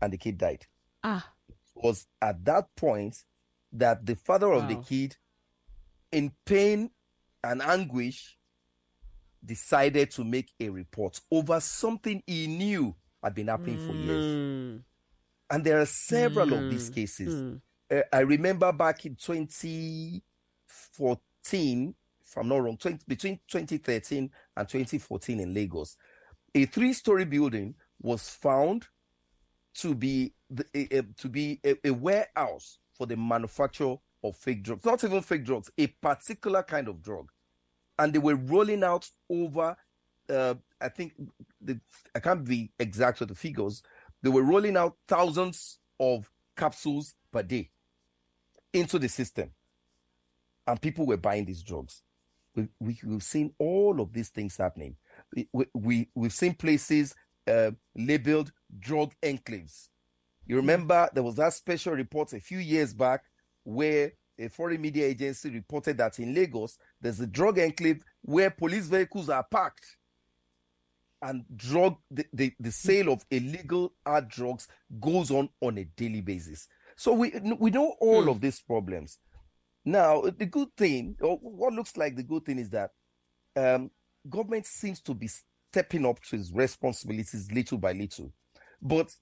and 0.00 0.12
the 0.12 0.18
kid 0.18 0.38
died. 0.38 0.64
Ah. 1.02 1.28
It 1.48 1.56
was 1.74 2.06
at 2.20 2.44
that 2.44 2.68
point 2.76 3.24
that 3.72 4.06
the 4.06 4.14
father 4.16 4.52
of 4.52 4.62
wow. 4.62 4.68
the 4.68 4.76
kid, 4.76 5.16
in 6.12 6.30
pain 6.44 6.90
and 7.42 7.60
anguish, 7.62 8.38
decided 9.44 10.12
to 10.12 10.22
make 10.24 10.52
a 10.60 10.68
report 10.68 11.20
over 11.30 11.58
something 11.60 12.22
he 12.26 12.46
knew 12.46 12.94
had 13.22 13.34
been 13.34 13.48
happening 13.48 13.78
mm. 13.78 13.86
for 13.86 13.94
years. 13.94 14.24
Hmm. 14.24 14.76
And 15.48 15.62
there 15.64 15.80
are 15.80 15.86
several 15.86 16.48
mm. 16.48 16.64
of 16.64 16.70
these 16.70 16.88
hmm. 16.88 16.94
cases. 16.94 17.34
Mm. 17.34 17.60
Uh, 17.90 18.02
I 18.12 18.18
remember 18.20 18.70
back 18.72 19.06
in 19.06 19.14
2014, 19.14 21.94
if 22.36 22.40
I'm 22.40 22.48
not 22.48 22.62
wrong, 22.62 22.76
20, 22.76 22.98
between 23.08 23.40
2013 23.48 24.30
and 24.56 24.68
2014 24.68 25.40
in 25.40 25.54
Lagos, 25.54 25.96
a 26.54 26.66
three-story 26.66 27.24
building 27.24 27.74
was 28.00 28.28
found 28.28 28.86
to 29.76 29.94
be 29.94 30.34
the, 30.50 30.64
a, 30.74 30.98
a, 30.98 31.02
to 31.02 31.28
be 31.28 31.60
a, 31.64 31.76
a, 31.84 31.90
warehouse 31.90 32.78
for 32.92 33.06
the 33.06 33.16
manufacture 33.16 33.96
of 34.22 34.36
fake 34.36 34.62
drugs. 34.62 34.84
Not 34.84 35.02
even 35.04 35.22
fake 35.22 35.44
drugs, 35.44 35.70
a 35.78 35.86
particular 35.86 36.62
kind 36.62 36.88
of 36.88 37.02
drug, 37.02 37.30
and 37.98 38.12
they 38.12 38.18
were 38.18 38.36
rolling 38.36 38.84
out 38.84 39.08
over. 39.30 39.76
Uh, 40.28 40.54
I 40.80 40.88
think 40.88 41.12
the, 41.60 41.80
I 42.14 42.20
can't 42.20 42.44
be 42.44 42.70
exact 42.78 43.20
with 43.20 43.30
the 43.30 43.34
figures. 43.34 43.82
They 44.22 44.30
were 44.30 44.42
rolling 44.42 44.76
out 44.76 44.96
thousands 45.08 45.78
of 45.98 46.30
capsules 46.56 47.14
per 47.32 47.42
day 47.42 47.70
into 48.72 48.98
the 48.98 49.08
system, 49.08 49.52
and 50.66 50.80
people 50.80 51.06
were 51.06 51.16
buying 51.16 51.46
these 51.46 51.62
drugs. 51.62 52.02
We, 52.56 52.68
we, 52.80 52.98
we've 53.04 53.22
seen 53.22 53.52
all 53.58 54.00
of 54.00 54.12
these 54.12 54.30
things 54.30 54.56
happening. 54.56 54.96
We, 55.52 55.66
we, 55.74 56.08
we've 56.14 56.32
seen 56.32 56.54
places 56.54 57.14
uh, 57.46 57.72
labeled 57.94 58.50
drug 58.78 59.12
enclaves. 59.22 59.88
You 60.46 60.56
remember 60.56 61.08
there 61.12 61.22
was 61.22 61.36
that 61.36 61.52
special 61.52 61.92
report 61.94 62.32
a 62.32 62.40
few 62.40 62.58
years 62.58 62.94
back 62.94 63.22
where 63.64 64.12
a 64.38 64.48
foreign 64.48 64.80
media 64.80 65.06
agency 65.06 65.50
reported 65.50 65.98
that 65.98 66.18
in 66.18 66.34
Lagos 66.34 66.78
there's 67.00 67.20
a 67.20 67.26
drug 67.26 67.58
enclave 67.58 68.02
where 68.22 68.50
police 68.50 68.86
vehicles 68.86 69.28
are 69.28 69.44
parked 69.50 69.96
and 71.22 71.44
drug 71.56 71.96
the, 72.10 72.24
the, 72.32 72.52
the 72.60 72.70
sale 72.70 73.12
of 73.12 73.24
illegal 73.30 73.92
hard 74.06 74.28
drugs 74.28 74.68
goes 75.00 75.30
on 75.30 75.48
on 75.60 75.78
a 75.78 75.84
daily 75.84 76.20
basis. 76.20 76.68
So 76.96 77.12
we 77.12 77.32
we 77.58 77.70
know 77.70 77.94
all 78.00 78.24
mm. 78.24 78.30
of 78.30 78.40
these 78.40 78.60
problems. 78.60 79.18
Now, 79.88 80.20
the 80.22 80.46
good 80.46 80.76
thing, 80.76 81.16
or 81.20 81.36
what 81.36 81.72
looks 81.72 81.96
like 81.96 82.16
the 82.16 82.24
good 82.24 82.44
thing, 82.44 82.58
is 82.58 82.70
that 82.70 82.90
um, 83.54 83.88
government 84.28 84.66
seems 84.66 85.00
to 85.02 85.14
be 85.14 85.28
stepping 85.28 86.04
up 86.04 86.20
to 86.24 86.36
its 86.36 86.50
responsibilities 86.50 87.50
little 87.52 87.78
by 87.78 87.92
little. 87.92 88.32
But 88.82 89.14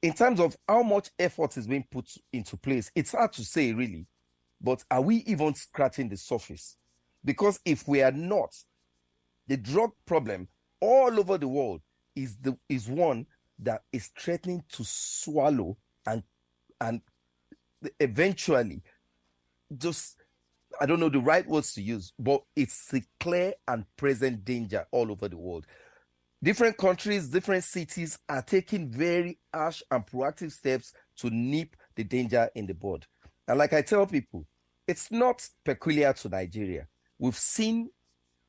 in 0.00 0.14
terms 0.14 0.40
of 0.40 0.56
how 0.66 0.82
much 0.82 1.10
effort 1.18 1.58
is 1.58 1.66
being 1.66 1.84
put 1.90 2.10
into 2.32 2.56
place, 2.56 2.90
it's 2.94 3.12
hard 3.12 3.34
to 3.34 3.44
say 3.44 3.74
really. 3.74 4.06
But 4.58 4.82
are 4.90 5.02
we 5.02 5.16
even 5.26 5.54
scratching 5.54 6.08
the 6.08 6.16
surface? 6.16 6.78
Because 7.22 7.60
if 7.66 7.86
we 7.86 8.02
are 8.02 8.12
not, 8.12 8.56
the 9.48 9.58
drug 9.58 9.90
problem 10.06 10.48
all 10.80 11.20
over 11.20 11.36
the 11.36 11.48
world 11.48 11.82
is 12.14 12.36
the 12.36 12.56
is 12.70 12.88
one 12.88 13.26
that 13.58 13.82
is 13.92 14.10
threatening 14.18 14.64
to 14.72 14.82
swallow 14.82 15.76
and 16.06 16.22
and 16.80 17.02
eventually 18.00 18.82
just 19.78 20.16
I 20.80 20.86
don't 20.86 21.00
know 21.00 21.08
the 21.08 21.20
right 21.20 21.46
words 21.46 21.72
to 21.74 21.82
use, 21.82 22.12
but 22.18 22.42
it's 22.54 22.92
a 22.92 23.00
clear 23.20 23.54
and 23.68 23.84
present 23.96 24.44
danger 24.44 24.86
all 24.90 25.10
over 25.10 25.28
the 25.28 25.36
world. 25.36 25.66
Different 26.42 26.76
countries, 26.76 27.28
different 27.28 27.64
cities 27.64 28.18
are 28.28 28.42
taking 28.42 28.90
very 28.90 29.38
harsh 29.54 29.82
and 29.90 30.06
proactive 30.06 30.52
steps 30.52 30.92
to 31.16 31.30
nip 31.30 31.76
the 31.94 32.04
danger 32.04 32.50
in 32.54 32.66
the 32.66 32.74
bud. 32.74 33.06
And 33.48 33.58
like 33.58 33.72
I 33.72 33.82
tell 33.82 34.06
people, 34.06 34.46
it's 34.86 35.10
not 35.10 35.48
peculiar 35.64 36.12
to 36.12 36.28
Nigeria. 36.28 36.86
We've 37.18 37.36
seen 37.36 37.90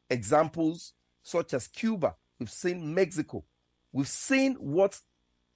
examples 0.10 0.94
such 1.24 1.54
as 1.54 1.68
Cuba, 1.68 2.16
we've 2.40 2.52
seen 2.52 2.94
Mexico, 2.94 3.44
we've 3.92 4.08
seen 4.08 4.56
what 4.56 5.00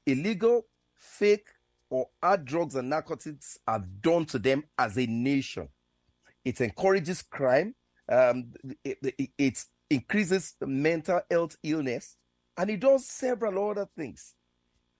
illegal, 0.05 0.65
fake, 0.95 1.47
or 1.91 2.07
hard 2.23 2.45
drugs 2.45 2.75
and 2.75 2.89
narcotics 2.89 3.59
have 3.67 4.01
done 4.01 4.25
to 4.25 4.39
them 4.39 4.63
as 4.77 4.97
a 4.97 5.05
nation. 5.05 5.67
It 6.43 6.59
encourages 6.61 7.21
crime, 7.21 7.75
um, 8.09 8.53
it, 8.83 8.97
it, 9.17 9.29
it 9.37 9.65
increases 9.89 10.55
mental 10.65 11.21
health 11.29 11.57
illness, 11.61 12.15
and 12.57 12.69
it 12.69 12.79
does 12.79 13.05
several 13.07 13.69
other 13.69 13.87
things. 13.95 14.33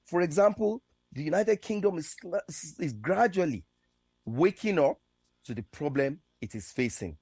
For 0.05 0.21
example, 0.21 0.81
the 1.13 1.23
United 1.23 1.61
Kingdom 1.61 1.97
is, 1.97 2.15
is 2.77 2.93
gradually 2.93 3.63
waking 4.25 4.77
up 4.77 4.97
to 5.45 5.53
the 5.53 5.63
problem 5.63 6.19
it 6.41 6.55
is 6.55 6.71
facing. 6.71 7.17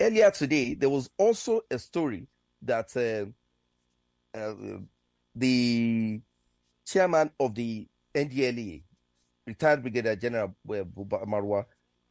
Earlier 0.00 0.30
today, 0.30 0.74
there 0.74 0.88
was 0.88 1.10
also 1.18 1.62
a 1.70 1.78
story 1.78 2.26
that 2.62 2.96
uh, 2.96 4.38
uh, 4.38 4.54
the 5.34 6.20
chairman 6.86 7.30
of 7.40 7.54
the 7.54 7.86
NDLEA, 8.14 8.82
retired 9.46 9.82
Brigadier 9.82 10.16
General 10.16 10.54
eh, 10.70 10.84
Marwa, 11.26 11.64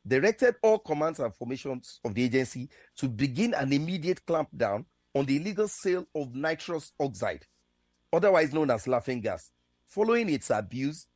directed 0.06 0.56
all 0.62 0.80
commands 0.80 1.20
and 1.20 1.34
formations 1.34 2.00
of 2.04 2.14
the 2.14 2.24
agency 2.24 2.70
to 2.98 3.08
begin 3.08 3.54
an 3.54 3.72
immediate 3.72 4.26
clampdown 4.26 4.86
on 5.16 5.26
the 5.26 5.38
illegal 5.38 5.68
sale 5.68 6.06
of 6.16 6.34
nitrous 6.36 6.92
oxide, 7.00 7.46
otherwise 8.12 8.54
known 8.54 8.70
as 8.72 8.88
laughing 8.88 9.22
gas, 9.22 9.52
following 9.86 10.30
its 10.30 10.50
abuse 10.50 11.08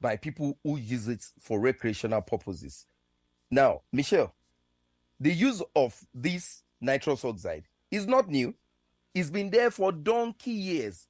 by 0.00 0.16
people 0.16 0.58
who 0.64 0.78
use 0.78 1.08
it 1.08 1.24
for 1.40 1.60
recreational 1.60 2.22
purposes. 2.22 2.86
Now, 3.50 3.82
Michelle, 3.92 4.34
the 5.20 5.32
use 5.32 5.62
of 5.76 5.98
this 6.14 6.62
nitrous 6.80 7.24
oxide 7.24 7.64
is 7.90 8.06
not 8.06 8.28
new. 8.28 8.54
It's 9.14 9.30
been 9.30 9.50
there 9.50 9.70
for 9.70 9.92
donkey 9.92 10.52
years. 10.52 11.06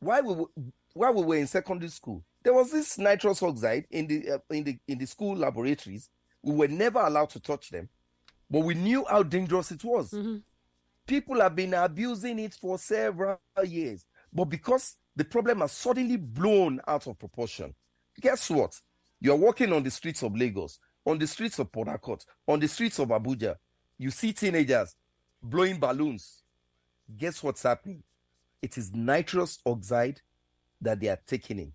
While 0.00 0.22
we, 0.24 0.64
while 0.94 1.14
we 1.14 1.22
were 1.22 1.36
in 1.36 1.46
secondary 1.46 1.90
school, 1.90 2.24
there 2.42 2.52
was 2.54 2.70
this 2.70 2.98
nitrous 2.98 3.42
oxide 3.42 3.86
in 3.90 4.06
the 4.06 4.30
uh, 4.32 4.38
in 4.50 4.64
the 4.64 4.78
in 4.88 4.98
the 4.98 5.06
school 5.06 5.36
laboratories. 5.36 6.08
We 6.42 6.54
were 6.54 6.68
never 6.68 7.00
allowed 7.00 7.30
to 7.30 7.40
touch 7.40 7.70
them, 7.70 7.88
but 8.50 8.60
we 8.60 8.74
knew 8.74 9.04
how 9.08 9.22
dangerous 9.22 9.70
it 9.70 9.84
was. 9.84 10.10
Mm-hmm. 10.10 10.36
People 11.06 11.40
have 11.40 11.54
been 11.56 11.74
abusing 11.74 12.38
it 12.38 12.54
for 12.54 12.78
several 12.78 13.38
years, 13.64 14.06
but 14.32 14.46
because 14.46 14.96
the 15.16 15.24
problem 15.24 15.60
has 15.60 15.72
suddenly 15.72 16.16
blown 16.16 16.80
out 16.86 17.06
of 17.06 17.18
proportion, 17.18 17.74
guess 18.20 18.48
what? 18.48 18.80
You 19.20 19.32
are 19.32 19.36
walking 19.36 19.72
on 19.72 19.82
the 19.82 19.90
streets 19.90 20.22
of 20.22 20.34
Lagos, 20.34 20.78
on 21.04 21.18
the 21.18 21.26
streets 21.26 21.58
of 21.58 21.70
Port 21.70 21.88
Harcourt, 21.88 22.24
on 22.48 22.60
the 22.60 22.68
streets 22.68 22.98
of 22.98 23.08
Abuja. 23.08 23.56
You 23.98 24.10
see 24.10 24.32
teenagers 24.32 24.94
blowing 25.42 25.78
balloons 25.78 26.42
guess 27.18 27.42
what's 27.42 27.62
happening? 27.62 28.02
It 28.62 28.76
is 28.78 28.94
nitrous 28.94 29.58
oxide 29.64 30.20
that 30.80 31.00
they 31.00 31.08
are 31.08 31.18
taking 31.26 31.58
in. 31.58 31.72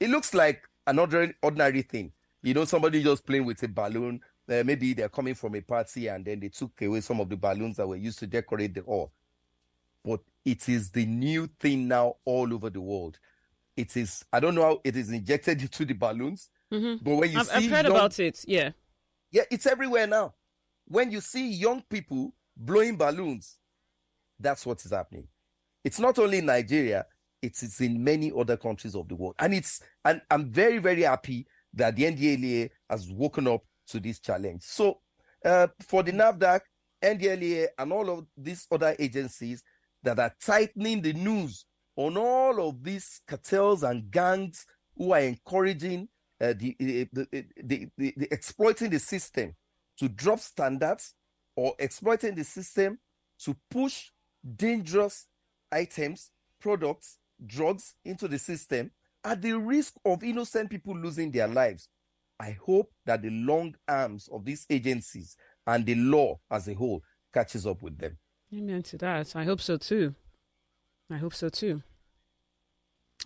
It 0.00 0.10
looks 0.10 0.32
like 0.34 0.62
an 0.86 0.98
ordinary, 0.98 1.34
ordinary 1.42 1.82
thing. 1.82 2.12
You 2.42 2.54
know, 2.54 2.64
somebody 2.64 3.02
just 3.02 3.26
playing 3.26 3.44
with 3.44 3.62
a 3.62 3.68
balloon. 3.68 4.20
Uh, 4.48 4.62
maybe 4.64 4.94
they're 4.94 5.08
coming 5.08 5.34
from 5.34 5.54
a 5.56 5.60
party 5.60 6.06
and 6.08 6.24
then 6.24 6.40
they 6.40 6.48
took 6.48 6.80
away 6.82 7.00
some 7.00 7.20
of 7.20 7.28
the 7.28 7.36
balloons 7.36 7.76
that 7.76 7.86
were 7.86 7.96
used 7.96 8.18
to 8.20 8.26
decorate 8.26 8.74
the 8.74 8.80
hall. 8.82 9.12
But 10.04 10.20
it 10.44 10.68
is 10.68 10.90
the 10.90 11.04
new 11.04 11.48
thing 11.60 11.86
now 11.88 12.16
all 12.24 12.52
over 12.54 12.70
the 12.70 12.80
world. 12.80 13.18
It 13.76 13.96
is, 13.96 14.24
I 14.32 14.40
don't 14.40 14.54
know 14.54 14.62
how 14.62 14.80
it 14.84 14.96
is 14.96 15.10
injected 15.10 15.60
into 15.62 15.84
the 15.84 15.94
balloons, 15.94 16.48
Mhm. 16.72 17.02
but 17.02 17.16
when 17.16 17.30
you 17.30 17.38
I've, 17.40 17.46
see 17.46 17.52
I've 17.54 17.70
heard 17.70 17.86
young- 17.86 17.94
about 17.96 18.18
it. 18.20 18.44
Yeah. 18.46 18.70
yeah, 19.30 19.42
it's 19.50 19.66
everywhere 19.66 20.06
now. 20.06 20.34
When 20.86 21.10
you 21.10 21.20
see 21.20 21.50
young 21.50 21.82
people 21.82 22.32
blowing 22.56 22.96
balloons, 22.96 23.58
that's 24.40 24.64
what 24.64 24.82
is 24.84 24.90
happening. 24.92 25.28
It's 25.84 25.98
not 25.98 26.18
only 26.18 26.38
in 26.38 26.46
Nigeria, 26.46 27.06
it 27.42 27.62
is 27.62 27.80
in 27.80 28.02
many 28.02 28.32
other 28.36 28.56
countries 28.56 28.94
of 28.94 29.08
the 29.08 29.14
world. 29.14 29.34
And 29.38 29.54
it's 29.54 29.80
and 30.04 30.20
I'm 30.30 30.50
very, 30.50 30.78
very 30.78 31.02
happy 31.02 31.46
that 31.74 31.96
the 31.96 32.04
NDLEA 32.04 32.70
has 32.90 33.10
woken 33.10 33.46
up 33.46 33.62
to 33.88 34.00
this 34.00 34.18
challenge. 34.18 34.62
So 34.62 35.00
uh, 35.44 35.68
for 35.80 36.02
the 36.02 36.12
NAFDAC, 36.12 36.60
NDLEA, 37.02 37.68
and 37.78 37.92
all 37.92 38.10
of 38.10 38.26
these 38.36 38.66
other 38.70 38.94
agencies 38.98 39.62
that 40.02 40.18
are 40.18 40.34
tightening 40.44 41.02
the 41.02 41.12
news 41.12 41.64
on 41.96 42.16
all 42.16 42.68
of 42.68 42.82
these 42.82 43.20
cartels 43.26 43.82
and 43.82 44.10
gangs 44.10 44.64
who 44.96 45.12
are 45.12 45.20
encouraging 45.20 46.08
uh, 46.40 46.54
the, 46.56 46.76
the, 46.78 47.08
the, 47.12 47.26
the, 47.62 47.88
the, 47.96 48.14
the 48.16 48.28
exploiting 48.32 48.90
the 48.90 48.98
system 48.98 49.54
to 49.98 50.08
drop 50.08 50.38
standards 50.38 51.14
or 51.56 51.74
exploiting 51.78 52.34
the 52.34 52.44
system 52.44 52.98
to 53.40 53.56
push 53.70 54.10
dangerous 54.56 55.26
items, 55.72 56.30
products, 56.60 57.18
drugs 57.46 57.94
into 58.04 58.28
the 58.28 58.38
system 58.38 58.90
at 59.24 59.42
the 59.42 59.52
risk 59.52 59.94
of 60.04 60.22
innocent 60.22 60.70
people 60.70 60.96
losing 60.96 61.30
their 61.30 61.48
lives. 61.48 61.88
I 62.40 62.56
hope 62.64 62.92
that 63.04 63.22
the 63.22 63.30
long 63.30 63.74
arms 63.88 64.28
of 64.32 64.44
these 64.44 64.64
agencies 64.70 65.36
and 65.66 65.84
the 65.84 65.96
law 65.96 66.38
as 66.50 66.68
a 66.68 66.74
whole 66.74 67.02
catches 67.32 67.66
up 67.66 67.82
with 67.82 67.98
them. 67.98 68.16
Amen 68.54 68.82
to 68.84 68.98
that. 68.98 69.34
I 69.36 69.44
hope 69.44 69.60
so 69.60 69.76
too. 69.76 70.14
I 71.10 71.16
hope 71.16 71.34
so 71.34 71.48
too. 71.48 71.82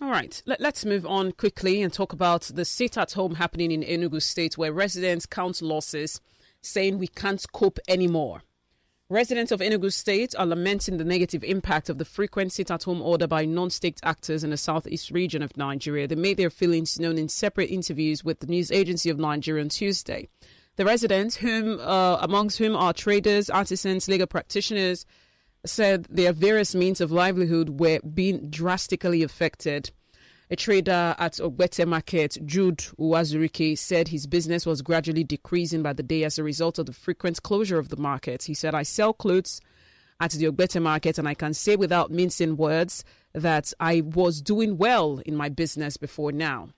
All 0.01 0.09
right, 0.09 0.41
Let, 0.47 0.59
us 0.61 0.85
move 0.85 1.05
on 1.05 1.33
quickly 1.33 1.81
and 1.81 1.93
talk 1.93 2.13
about 2.13 2.41
the 2.41 2.65
sit 2.65 2.97
at 2.97 3.11
home 3.11 3.35
happening 3.35 3.71
in 3.71 3.83
Enugu 3.83 4.21
State, 4.23 4.57
where 4.57 4.73
residents 4.73 5.27
count 5.27 5.61
losses, 5.61 6.19
saying 6.63 6.97
we 6.97 7.07
can't 7.07 7.45
cope 7.51 7.77
anymore. 7.87 8.41
Residents 9.13 9.51
of 9.51 9.59
Enugu 9.59 9.93
State 9.93 10.33
are 10.39 10.45
lamenting 10.47 10.97
the 10.97 11.03
negative 11.03 11.43
impact 11.43 11.87
of 11.87 11.99
the 11.99 12.03
frequent 12.03 12.51
sit 12.51 12.71
at 12.71 12.81
home 12.81 12.99
order 12.99 13.27
by 13.27 13.45
non 13.45 13.69
state 13.69 13.99
actors 14.01 14.43
in 14.43 14.49
the 14.49 14.57
southeast 14.57 15.11
region 15.11 15.43
of 15.43 15.55
Nigeria. 15.55 16.07
They 16.07 16.15
made 16.15 16.37
their 16.37 16.49
feelings 16.49 16.99
known 16.99 17.19
in 17.19 17.29
separate 17.29 17.69
interviews 17.69 18.23
with 18.23 18.39
the 18.39 18.47
news 18.47 18.71
agency 18.71 19.11
of 19.11 19.19
Nigeria 19.19 19.61
on 19.61 19.69
Tuesday. 19.69 20.29
The 20.77 20.85
residents, 20.85 21.35
whom 21.35 21.79
uh, 21.79 22.17
amongst 22.21 22.57
whom 22.57 22.75
are 22.75 22.91
traders, 22.91 23.51
artisans, 23.51 24.07
legal 24.07 24.25
practitioners, 24.25 25.05
said 25.63 26.05
their 26.05 26.33
various 26.33 26.73
means 26.73 26.99
of 26.99 27.11
livelihood 27.11 27.79
were 27.79 27.99
being 27.99 28.49
drastically 28.49 29.21
affected. 29.21 29.91
A 30.53 30.55
trader 30.55 31.15
at 31.17 31.39
Ogbete 31.39 31.87
Market, 31.87 32.37
Jude 32.45 32.77
Uwazurike, 32.99 33.75
said 33.75 34.09
his 34.09 34.27
business 34.27 34.67
was 34.67 34.83
gradually 34.83 35.23
decreasing 35.23 35.81
by 35.81 35.93
the 35.93 36.03
day 36.03 36.23
as 36.23 36.37
a 36.37 36.43
result 36.43 36.77
of 36.77 36.85
the 36.85 36.93
frequent 36.93 37.41
closure 37.41 37.79
of 37.79 37.89
the 37.89 37.97
market. 37.97 38.43
He 38.43 38.53
said, 38.53 38.75
I 38.75 38.83
sell 38.83 39.13
clothes 39.13 39.59
at 40.19 40.29
the 40.29 40.45
Ogbete 40.45 40.79
Market, 40.79 41.17
and 41.17 41.27
I 41.27 41.33
can 41.33 41.55
say 41.55 41.75
without 41.75 42.11
mincing 42.11 42.55
words 42.55 43.03
that 43.33 43.73
I 43.79 44.01
was 44.01 44.43
doing 44.43 44.77
well 44.77 45.23
in 45.25 45.35
my 45.35 45.49
business 45.49 45.97
before 45.97 46.31
now. 46.31 46.69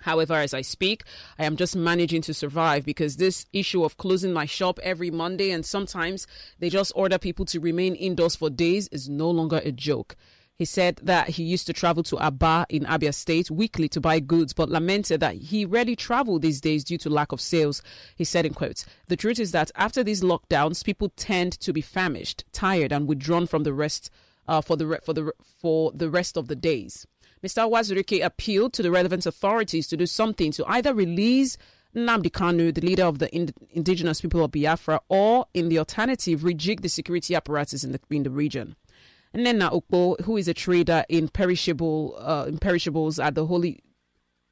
However, 0.00 0.34
as 0.34 0.52
I 0.52 0.60
speak, 0.60 1.04
I 1.38 1.46
am 1.46 1.56
just 1.56 1.74
managing 1.74 2.20
to 2.22 2.34
survive 2.34 2.84
because 2.84 3.16
this 3.16 3.46
issue 3.50 3.82
of 3.82 3.96
closing 3.96 4.34
my 4.34 4.44
shop 4.44 4.78
every 4.82 5.10
Monday 5.10 5.52
and 5.52 5.64
sometimes 5.64 6.26
they 6.58 6.68
just 6.68 6.92
order 6.94 7.16
people 7.16 7.46
to 7.46 7.60
remain 7.60 7.94
indoors 7.94 8.36
for 8.36 8.50
days 8.50 8.88
is 8.88 9.08
no 9.08 9.30
longer 9.30 9.62
a 9.64 9.72
joke. 9.72 10.16
He 10.60 10.66
said 10.66 11.00
that 11.02 11.30
he 11.30 11.42
used 11.42 11.66
to 11.68 11.72
travel 11.72 12.02
to 12.02 12.18
Aba 12.18 12.66
in 12.68 12.84
Abia 12.84 13.14
State 13.14 13.50
weekly 13.50 13.88
to 13.88 13.98
buy 13.98 14.20
goods, 14.20 14.52
but 14.52 14.68
lamented 14.68 15.18
that 15.20 15.36
he 15.36 15.64
rarely 15.64 15.96
travel 15.96 16.38
these 16.38 16.60
days 16.60 16.84
due 16.84 16.98
to 16.98 17.08
lack 17.08 17.32
of 17.32 17.40
sales. 17.40 17.80
He 18.14 18.24
said 18.24 18.44
in 18.44 18.52
quotes, 18.52 18.84
The 19.06 19.16
truth 19.16 19.38
is 19.40 19.52
that 19.52 19.70
after 19.74 20.04
these 20.04 20.20
lockdowns, 20.20 20.84
people 20.84 21.12
tend 21.16 21.58
to 21.60 21.72
be 21.72 21.80
famished, 21.80 22.44
tired, 22.52 22.92
and 22.92 23.08
withdrawn 23.08 23.46
from 23.46 23.62
the 23.62 23.72
rest 23.72 24.10
uh, 24.46 24.60
for 24.60 24.76
the 24.76 24.86
re- 24.86 24.98
for 25.02 25.14
the 25.14 25.32
for 25.40 25.92
the 25.94 26.10
rest 26.10 26.36
of 26.36 26.48
the 26.48 26.56
days. 26.56 27.06
Mr. 27.42 27.66
Wazurike 27.66 28.22
appealed 28.22 28.74
to 28.74 28.82
the 28.82 28.90
relevant 28.90 29.24
authorities 29.24 29.86
to 29.88 29.96
do 29.96 30.04
something 30.04 30.52
to 30.52 30.66
either 30.66 30.92
release 30.92 31.56
Nnamdi 31.96 32.30
Kanu, 32.30 32.74
the 32.74 32.82
leader 32.82 33.04
of 33.04 33.18
the 33.18 33.34
ind- 33.34 33.54
indigenous 33.70 34.20
people 34.20 34.44
of 34.44 34.50
Biafra, 34.50 35.00
or 35.08 35.46
in 35.54 35.70
the 35.70 35.78
alternative, 35.78 36.40
rejig 36.40 36.82
the 36.82 36.90
security 36.90 37.34
apparatus 37.34 37.82
in 37.82 37.92
the 37.92 38.00
in 38.10 38.24
the 38.24 38.30
region. 38.30 38.76
And 39.32 39.46
then 39.46 39.60
Ukbo, 39.60 40.20
who 40.22 40.36
is 40.36 40.48
a 40.48 40.54
trader 40.54 41.04
in 41.08 41.28
perishable 41.28 42.16
uh, 42.18 42.50
perishables 42.60 43.18
at 43.18 43.34
the 43.34 43.46
Holy 43.46 43.80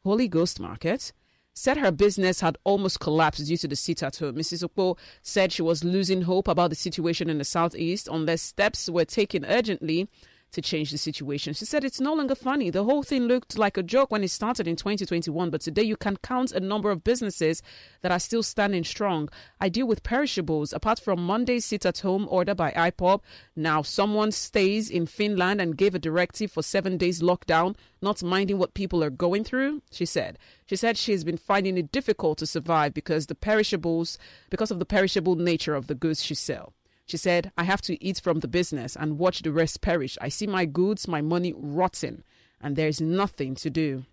Holy 0.05 0.29
Ghost 0.29 0.61
Market, 0.61 1.13
said 1.55 1.79
her 1.79 1.91
business 1.91 2.41
had 2.41 2.57
almost 2.63 3.01
collapsed 3.01 3.47
due 3.47 3.57
to 3.57 3.69
the 3.69 3.75
sit 3.75 4.03
at 4.03 4.17
home. 4.17 4.37
Mrs. 4.37 4.63
Ukbo 4.63 4.97
said 5.23 5.53
she 5.53 5.63
was 5.63 5.83
losing 5.83 6.23
hope 6.23 6.47
about 6.47 6.71
the 6.71 6.77
situation 6.77 7.29
in 7.29 7.39
the 7.39 7.45
southeast 7.45 8.09
unless 8.11 8.41
steps 8.41 8.89
were 8.89 9.05
taken 9.05 9.45
urgently 9.45 10.09
to 10.53 10.63
change 10.63 10.91
the 10.91 10.99
situation. 10.99 11.55
She 11.55 11.65
said 11.65 11.85
it's 11.85 12.01
no 12.01 12.15
longer 12.15 12.35
funny. 12.35 12.71
The 12.71 12.85
whole 12.85 13.03
thing 13.03 13.23
looked 13.25 13.59
like 13.59 13.77
a 13.77 13.83
joke 13.83 14.11
when 14.11 14.25
it 14.25 14.31
started 14.31 14.67
in 14.67 14.77
2021, 14.77 15.51
but 15.51 15.61
today 15.61 15.83
you 15.83 15.97
can 15.97 16.17
count 16.19 16.53
a 16.53 16.61
number 16.61 16.91
of 16.91 17.05
businesses 17.05 17.63
that 18.03 18.13
are 18.13 18.19
still 18.19 18.43
standing 18.43 18.85
strong. 18.85 19.29
I 19.61 19.69
deal 19.69 19.87
with 19.87 20.03
perishables. 20.03 20.73
Apart 20.73 21.01
from 21.01 21.25
Monday's 21.25 21.65
sit 21.65 21.85
at 21.85 21.99
home 21.99 22.27
order 22.31 22.55
by 22.55 22.73
IPOB, 22.73 23.21
now 23.57 23.83
someone 23.83 24.33
stays 24.33 24.91
in 24.91 25.07
Finland 25.07 25.61
and 25.61 25.77
gave 25.77 25.95
a 25.95 25.99
directive 25.99 26.51
for 26.51 26.63
seven 26.63 26.97
days 26.97 27.21
lockdown, 27.21 27.77
not 28.01 28.23
minding 28.23 28.59
what 28.59 28.75
people 28.75 29.03
are 29.05 29.11
going 29.11 29.45
through, 29.45 29.83
she 29.91 30.07
said. 30.07 30.39
She 30.67 30.77
said 30.77 30.97
she 30.97 31.13
has 31.13 31.25
been 31.25 31.37
finding 31.37 31.77
it 31.79 31.93
difficult 31.93 32.39
to 32.39 32.47
survive 32.47 32.95
because 32.95 33.27
the 33.27 33.35
perishables 33.35 34.19
because 34.51 34.71
of 34.71 34.79
the 34.79 34.87
perishable 34.87 35.35
nature 35.35 35.75
of 35.75 35.87
the 35.87 35.95
goods 35.95 36.23
she 36.23 36.35
sells. 36.35 36.73
She 37.09 37.17
said, 37.17 37.53
I 37.57 37.65
have 37.65 37.81
to 37.83 38.05
eat 38.05 38.21
from 38.21 38.41
the 38.41 38.49
business 38.49 38.95
and 38.95 39.19
watch 39.19 39.41
the 39.41 39.51
rest 39.51 39.81
perish. 39.81 40.19
I 40.21 40.29
see 40.29 40.47
my 40.47 40.67
goods, 40.67 41.09
my 41.09 41.23
money 41.23 41.55
rotting, 41.57 42.23
and 42.61 42.77
there's 42.77 43.01
nothing 43.01 43.55
to 43.57 43.71
do. 43.71 44.05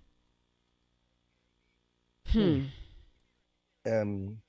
Hmm. 2.28 2.62
Um, 3.86 4.42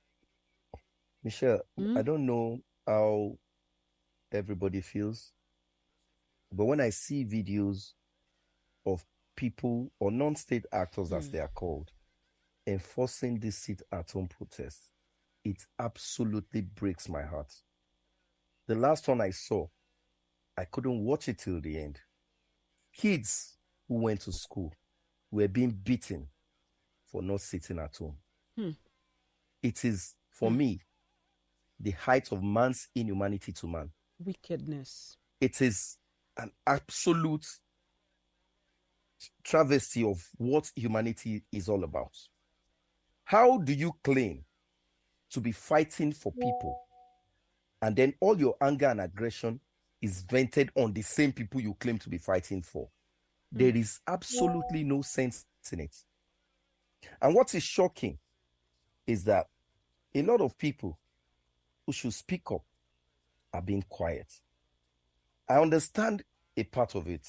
Michelle, 1.24 1.62
Hmm? 1.76 1.98
I 1.98 2.02
don't 2.02 2.24
know 2.24 2.60
how 2.86 3.36
everybody 4.30 4.80
feels, 4.80 5.32
but 6.52 6.66
when 6.66 6.80
I 6.80 6.90
see 6.90 7.24
videos 7.24 7.94
of 8.86 9.04
people 9.34 9.90
or 9.98 10.12
non-state 10.12 10.66
actors, 10.70 11.12
as 11.12 11.26
Hmm. 11.26 11.32
they 11.32 11.40
are 11.40 11.48
called, 11.48 11.90
enforcing 12.64 13.40
this 13.40 13.58
sit-at-home 13.58 14.28
protest, 14.28 14.92
it 15.42 15.66
absolutely 15.80 16.60
breaks 16.60 17.08
my 17.08 17.24
heart. 17.24 17.52
The 18.66 18.74
last 18.74 19.06
one 19.06 19.20
I 19.20 19.30
saw, 19.30 19.66
I 20.56 20.64
couldn't 20.64 21.04
watch 21.04 21.28
it 21.28 21.38
till 21.38 21.60
the 21.60 21.78
end. 21.78 22.00
Kids 22.92 23.56
who 23.88 23.96
went 23.96 24.22
to 24.22 24.32
school 24.32 24.72
were 25.30 25.48
being 25.48 25.70
beaten 25.70 26.26
for 27.04 27.22
not 27.22 27.40
sitting 27.40 27.78
at 27.78 27.96
home. 27.96 28.16
Hmm. 28.56 28.70
It 29.62 29.84
is, 29.84 30.14
for 30.30 30.50
me, 30.50 30.80
the 31.78 31.92
height 31.92 32.32
of 32.32 32.42
man's 32.42 32.88
inhumanity 32.94 33.52
to 33.52 33.66
man. 33.66 33.90
Wickedness. 34.18 35.16
It 35.40 35.60
is 35.60 35.98
an 36.36 36.50
absolute 36.66 37.46
travesty 39.44 40.04
of 40.04 40.26
what 40.36 40.70
humanity 40.74 41.44
is 41.52 41.68
all 41.68 41.84
about. 41.84 42.12
How 43.24 43.58
do 43.58 43.72
you 43.72 43.92
claim 44.02 44.44
to 45.30 45.40
be 45.40 45.52
fighting 45.52 46.12
for 46.12 46.32
people 46.32 46.85
and 47.82 47.94
then 47.96 48.14
all 48.20 48.38
your 48.38 48.56
anger 48.60 48.86
and 48.86 49.00
aggression 49.00 49.60
is 50.00 50.22
vented 50.22 50.70
on 50.74 50.92
the 50.92 51.02
same 51.02 51.32
people 51.32 51.60
you 51.60 51.74
claim 51.74 51.98
to 51.98 52.08
be 52.08 52.18
fighting 52.18 52.62
for? 52.62 52.88
There 53.52 53.70
hmm. 53.70 53.78
is 53.78 54.00
absolutely 54.06 54.84
no 54.84 55.02
sense 55.02 55.44
in 55.72 55.80
it. 55.80 55.96
And 57.20 57.34
what 57.34 57.54
is 57.54 57.62
shocking 57.62 58.18
is 59.06 59.24
that 59.24 59.46
a 60.14 60.22
lot 60.22 60.40
of 60.40 60.56
people 60.58 60.98
who 61.84 61.92
should 61.92 62.14
speak 62.14 62.50
up 62.50 62.64
are 63.52 63.62
being 63.62 63.84
quiet. 63.88 64.32
I 65.48 65.60
understand 65.60 66.24
a 66.56 66.64
part 66.64 66.94
of 66.94 67.08
it. 67.08 67.26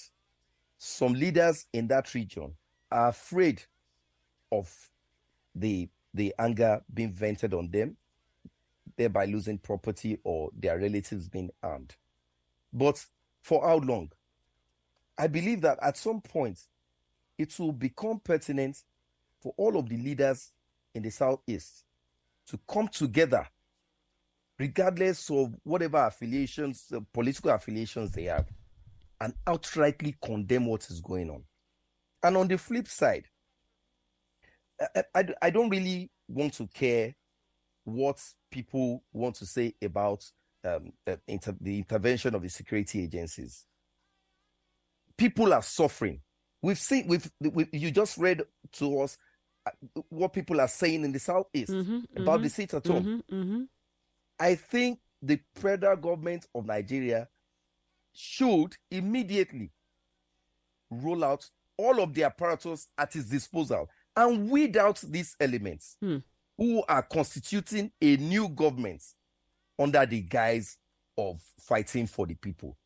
Some 0.77 1.13
leaders 1.13 1.65
in 1.73 1.87
that 1.87 2.13
region 2.13 2.53
are 2.91 3.09
afraid 3.09 3.63
of 4.51 4.73
the 5.53 5.89
the 6.13 6.33
anger 6.39 6.81
being 6.93 7.11
vented 7.11 7.53
on 7.53 7.69
them, 7.69 7.95
thereby 8.97 9.25
losing 9.25 9.57
property 9.59 10.19
or 10.23 10.49
their 10.57 10.77
relatives 10.79 11.29
being 11.29 11.49
harmed. 11.61 11.95
But 12.73 13.05
For 13.47 13.65
how 13.65 13.77
long? 13.77 14.11
I 15.17 15.27
believe 15.27 15.61
that 15.61 15.79
at 15.81 15.95
some 15.95 16.19
point 16.19 16.59
it 17.37 17.57
will 17.57 17.71
become 17.71 18.19
pertinent 18.19 18.83
for 19.41 19.53
all 19.55 19.77
of 19.77 19.87
the 19.87 19.95
leaders 19.95 20.51
in 20.93 21.01
the 21.01 21.09
Southeast 21.09 21.85
to 22.47 22.59
come 22.67 22.89
together, 22.89 23.47
regardless 24.59 25.29
of 25.29 25.55
whatever 25.63 25.97
affiliations, 26.05 26.91
uh, 26.93 26.99
political 27.13 27.51
affiliations 27.51 28.11
they 28.11 28.25
have, 28.25 28.47
and 29.21 29.33
outrightly 29.45 30.15
condemn 30.21 30.65
what 30.65 30.89
is 30.89 30.99
going 30.99 31.29
on. 31.29 31.45
And 32.21 32.35
on 32.35 32.49
the 32.49 32.57
flip 32.57 32.89
side, 32.89 33.27
I, 34.93 35.03
I, 35.15 35.27
I 35.43 35.49
don't 35.51 35.69
really 35.69 36.11
want 36.27 36.53
to 36.55 36.67
care 36.67 37.15
what 37.87 38.21
people 38.51 39.01
want 39.13 39.33
to 39.35 39.45
say 39.45 39.73
about 39.81 40.29
um, 40.65 40.91
the, 41.05 41.17
inter- 41.25 41.55
the 41.61 41.77
intervention 41.77 42.35
of 42.35 42.41
the 42.41 42.49
security 42.49 43.03
agencies. 43.03 43.65
People 45.17 45.53
are 45.53 45.61
suffering. 45.63 46.19
We've 46.61 46.77
seen, 46.77 47.07
we've, 47.07 47.31
we 47.39 47.67
you 47.71 47.89
just 47.91 48.17
read 48.17 48.41
to 48.73 48.99
us 48.99 49.17
uh, 49.65 49.71
what 50.09 50.33
people 50.33 50.59
are 50.59 50.67
saying 50.67 51.05
in 51.05 51.13
the 51.13 51.19
southeast 51.19 51.71
Mm-hmm, 51.71 51.99
about 52.17 52.35
mm-hmm, 52.35 52.43
the 52.43 52.49
sit 52.49 52.73
at 52.73 52.85
home. 52.87 53.23
mhm, 53.31 53.45
mhm. 53.45 53.67
I 54.37 54.55
think 54.55 54.99
the 55.21 55.39
federal 55.55 55.95
government 55.95 56.45
of 56.53 56.65
Nigeria 56.65 57.29
should 58.13 58.75
immediately 58.91 59.71
roll 60.91 61.23
out 61.23 61.49
all 61.77 62.01
of 62.01 62.13
the 62.13 62.23
apparatus 62.23 62.89
at 62.97 63.15
its 63.15 63.29
disposal 63.29 63.87
and 64.15 64.49
weed 64.49 64.75
out 64.75 64.99
these 65.07 65.35
elements 65.39 65.95
Hmm. 66.01 66.17
Who 66.57 66.83
are 66.87 67.03
constituting 67.03 67.91
a 68.01 68.17
new 68.17 68.49
government 68.49 69.03
under 69.77 70.05
the 70.05 70.21
guise 70.21 70.77
of 71.17 71.39
fighting 71.59 72.07
for 72.07 72.25
the 72.25 72.35
people. 72.35 72.77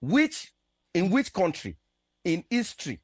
Which, 0.00 0.52
in 0.94 1.10
which 1.10 1.32
country 1.32 1.76
in 2.24 2.44
history 2.50 3.00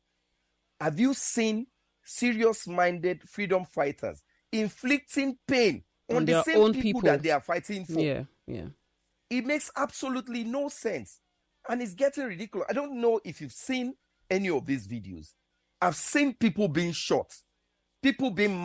have 0.81 0.99
you 1.01 1.15
seen 1.15 1.67
serious 2.05 2.67
minded 2.67 3.23
freedom 3.29 3.65
fighters 3.65 4.23
inflicting 4.53 5.39
pain 5.47 5.83
on, 6.11 6.17
On 6.17 6.25
the 6.25 6.43
same 6.43 6.59
own 6.59 6.73
people, 6.73 7.01
people. 7.01 7.01
that 7.03 7.23
they 7.23 7.31
are 7.31 7.41
fighting 7.41 7.85
for? 7.87 8.01
Yeah, 8.01 8.25
yeah. 8.47 8.67
It 9.31 9.47
makes 9.47 9.71
absolutely 9.77 10.45
no 10.45 10.69
sense. 10.69 11.21
And 11.69 11.81
it's 11.81 11.95
getting 11.95 12.27
ridiculous. 12.27 12.67
I 12.69 12.75
don't 12.75 13.01
know 13.01 13.21
if 13.25 13.41
you've 13.41 13.53
seen 13.53 13.95
any 14.31 14.51
of 14.51 14.67
these 14.67 14.87
videos. 14.87 15.33
I've 15.81 15.97
seen 15.97 16.35
people 16.35 16.69
being 16.69 16.93
shot, 16.93 17.35
people 18.03 18.31
being 18.31 18.57
Hmm. 18.57 18.65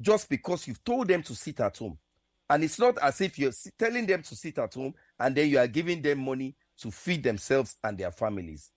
Just 0.00 0.28
because 0.28 0.66
you've 0.66 0.82
told 0.84 1.08
them 1.08 1.22
to 1.22 1.34
sit 1.34 1.60
at 1.60 1.76
home. 1.76 1.98
And 2.50 2.62
it's 2.62 2.78
not 2.78 2.98
as 2.98 3.20
if 3.20 3.38
you're 3.38 3.52
telling 3.78 4.06
them 4.06 4.22
to 4.22 4.36
sit 4.36 4.58
at 4.58 4.74
home 4.74 4.94
and 5.18 5.34
then 5.34 5.48
you 5.48 5.58
are 5.58 5.66
giving 5.66 6.02
them 6.02 6.18
money 6.18 6.56
to 6.78 6.90
feed 6.90 7.22
themselves 7.22 7.76
and 7.82 7.96
their 7.96 8.10
families. 8.10 8.70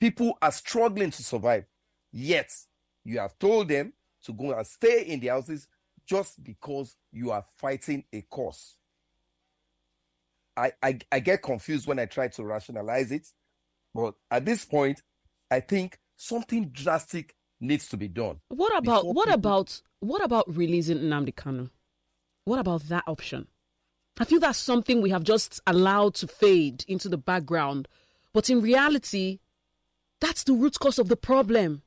People 0.00 0.36
are 0.40 0.52
struggling 0.52 1.10
to 1.10 1.22
survive, 1.22 1.64
yet 2.12 2.50
you 3.04 3.18
have 3.18 3.38
told 3.38 3.68
them 3.68 3.92
to 4.24 4.32
go 4.32 4.52
and 4.52 4.66
stay 4.66 5.02
in 5.02 5.20
the 5.20 5.28
houses 5.28 5.68
just 6.06 6.42
because 6.42 6.96
you 7.12 7.30
are 7.30 7.44
fighting 7.56 8.04
a 8.12 8.22
cause. 8.22 8.76
I, 10.56 10.72
I, 10.82 10.98
I 11.10 11.20
get 11.20 11.42
confused 11.42 11.86
when 11.86 11.98
I 11.98 12.06
try 12.06 12.28
to 12.28 12.44
rationalize 12.44 13.10
it, 13.10 13.26
but 13.94 14.14
at 14.30 14.44
this 14.44 14.64
point, 14.64 15.02
I 15.50 15.60
think 15.60 15.98
something 16.16 16.68
drastic 16.68 17.34
needs 17.64 17.88
to 17.88 17.96
be 17.96 18.08
done. 18.08 18.40
What 18.48 18.76
about 18.76 19.06
what 19.06 19.26
people- 19.26 19.34
about 19.34 19.82
what 20.00 20.22
about 20.22 20.44
releasing 20.54 20.98
Nnamdi 20.98 21.34
Kanu? 21.34 21.70
What 22.44 22.58
about 22.58 22.82
that 22.88 23.04
option? 23.06 23.48
I 24.18 24.24
feel 24.24 24.38
that's 24.38 24.58
something 24.58 25.00
we 25.02 25.10
have 25.10 25.24
just 25.24 25.60
allowed 25.66 26.14
to 26.16 26.26
fade 26.28 26.84
into 26.86 27.08
the 27.08 27.16
background, 27.18 27.88
but 28.32 28.48
in 28.50 28.60
reality, 28.60 29.40
that's 30.20 30.44
the 30.44 30.52
root 30.52 30.78
cause 30.78 30.98
of 30.98 31.08
the 31.08 31.16
problem. 31.16 31.82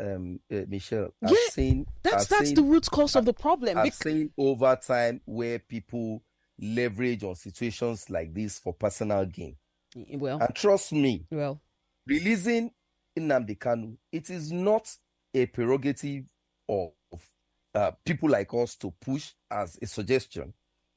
Um, 0.00 0.40
uh, 0.50 0.62
Michelle, 0.68 1.14
I've 1.22 1.30
Yeah, 1.30 1.36
seen 1.50 1.86
That's 2.02 2.24
I've 2.24 2.28
that's 2.28 2.46
seen, 2.48 2.54
the 2.56 2.62
root 2.62 2.90
cause 2.90 3.14
of 3.14 3.24
the 3.24 3.32
problem. 3.32 3.78
I've 3.78 3.84
Bec- 3.84 3.94
seen 3.94 4.32
over 4.36 4.74
time 4.76 5.20
where 5.24 5.58
people 5.60 6.22
leverage 6.58 7.22
on 7.22 7.34
situations 7.36 8.10
like 8.10 8.34
this 8.34 8.58
for 8.58 8.72
personal 8.74 9.24
gain. 9.26 9.56
well, 10.14 10.38
And 10.40 10.54
trust 10.54 10.92
me, 10.92 11.26
well, 11.30 11.60
releasing 12.06 12.72
Nnamdi 13.18 13.58
Kanu, 13.58 13.96
it 14.10 14.30
is 14.30 14.50
not 14.52 14.88
a 15.34 15.46
prerogative 15.46 16.24
of 16.68 16.92
uh, 17.74 17.90
people 18.04 18.28
like 18.30 18.52
us 18.54 18.76
to 18.76 18.92
push 19.00 19.32
as 19.50 19.78
a 19.80 19.86
suggestion, 19.86 20.52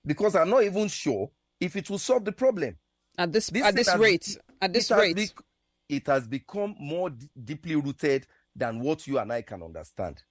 because 0.06 0.36
I'm 0.36 0.49
not 0.49 0.63
even 0.63 0.88
sure 0.88 1.30
if 1.60 1.75
it 1.75 1.89
will 1.89 1.97
solve 1.99 2.25
the 2.25 2.32
problem. 2.32 2.78
at 3.17 3.32
this, 3.32 3.49
This 3.49 3.63
at 3.63 3.75
this 3.75 3.88
has- 3.88 3.99
rate, 3.99 4.38
at 4.62 4.73
this 4.73 4.91
it 4.91 4.93
has 4.93 5.01
rate, 5.01 5.15
bec- 5.15 5.45
it 5.88 6.08
has 6.08 6.28
become 6.28 6.75
more 6.80 7.10
d- 7.10 7.30
deeply 7.41 7.75
rooted 7.75 8.28
than 8.56 8.80
what 8.82 9.08
you 9.08 9.19
and 9.19 9.32
I 9.32 9.41
can 9.41 9.63
understand. 9.63 10.21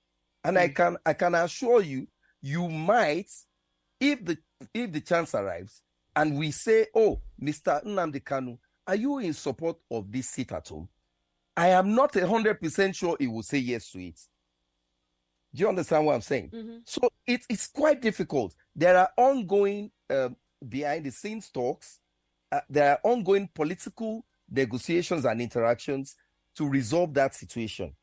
And 0.43 0.59
I 0.59 0.69
Mm. 0.69 0.75
can 0.75 0.97
I 1.07 1.15
can 1.15 1.35
assure 1.35 1.81
you, 1.81 2.07
you 2.43 2.69
might, 2.69 3.31
if 4.01 4.23
the 4.25 4.37
if 4.75 4.93
the 4.93 5.01
chance 5.01 5.35
arrives, 5.35 5.83
and 6.15 6.37
we 6.39 6.51
say, 6.51 6.89
"Oh, 6.95 7.23
Mr. 7.41 7.83
Nnamdi 7.85 8.23
Kanu, 8.23 8.59
are 8.87 8.97
you 8.97 9.19
in 9.19 9.33
support 9.33 9.79
of 9.91 10.13
this 10.13 10.29
sit 10.29 10.53
at 10.53 10.69
home?" 10.69 10.89
I 11.57 11.69
am 11.69 11.95
not 11.95 12.17
a 12.17 12.27
hundred 12.27 12.61
percent 12.61 12.97
sure 12.97 13.17
he 13.19 13.27
will 13.27 13.43
say 13.43 13.59
yes 13.59 13.91
to 13.93 13.99
it. 14.01 14.21
Do 15.55 15.61
you 15.61 15.69
understand 15.69 16.05
what 16.05 16.15
I'm 16.15 16.21
saying? 16.21 16.51
Mhm. 16.51 16.81
So 16.85 17.09
it, 17.27 17.43
it's 17.49 17.69
quite 17.69 18.03
difficult. 18.03 18.55
There 18.75 18.97
are 18.97 19.11
ongoing 19.17 19.93
um, 20.11 20.37
behind 20.69 21.05
the 21.07 21.13
scenes 21.13 21.49
talks. 21.51 22.01
Uh, 22.51 22.61
there 22.69 22.91
are 22.93 23.01
ongoing 23.05 23.49
political 23.55 24.25
negotiations 24.51 25.25
and 25.25 25.41
interactions 25.41 26.17
to 26.57 26.69
resolve 26.69 27.15
that 27.15 27.35
situation. 27.35 27.95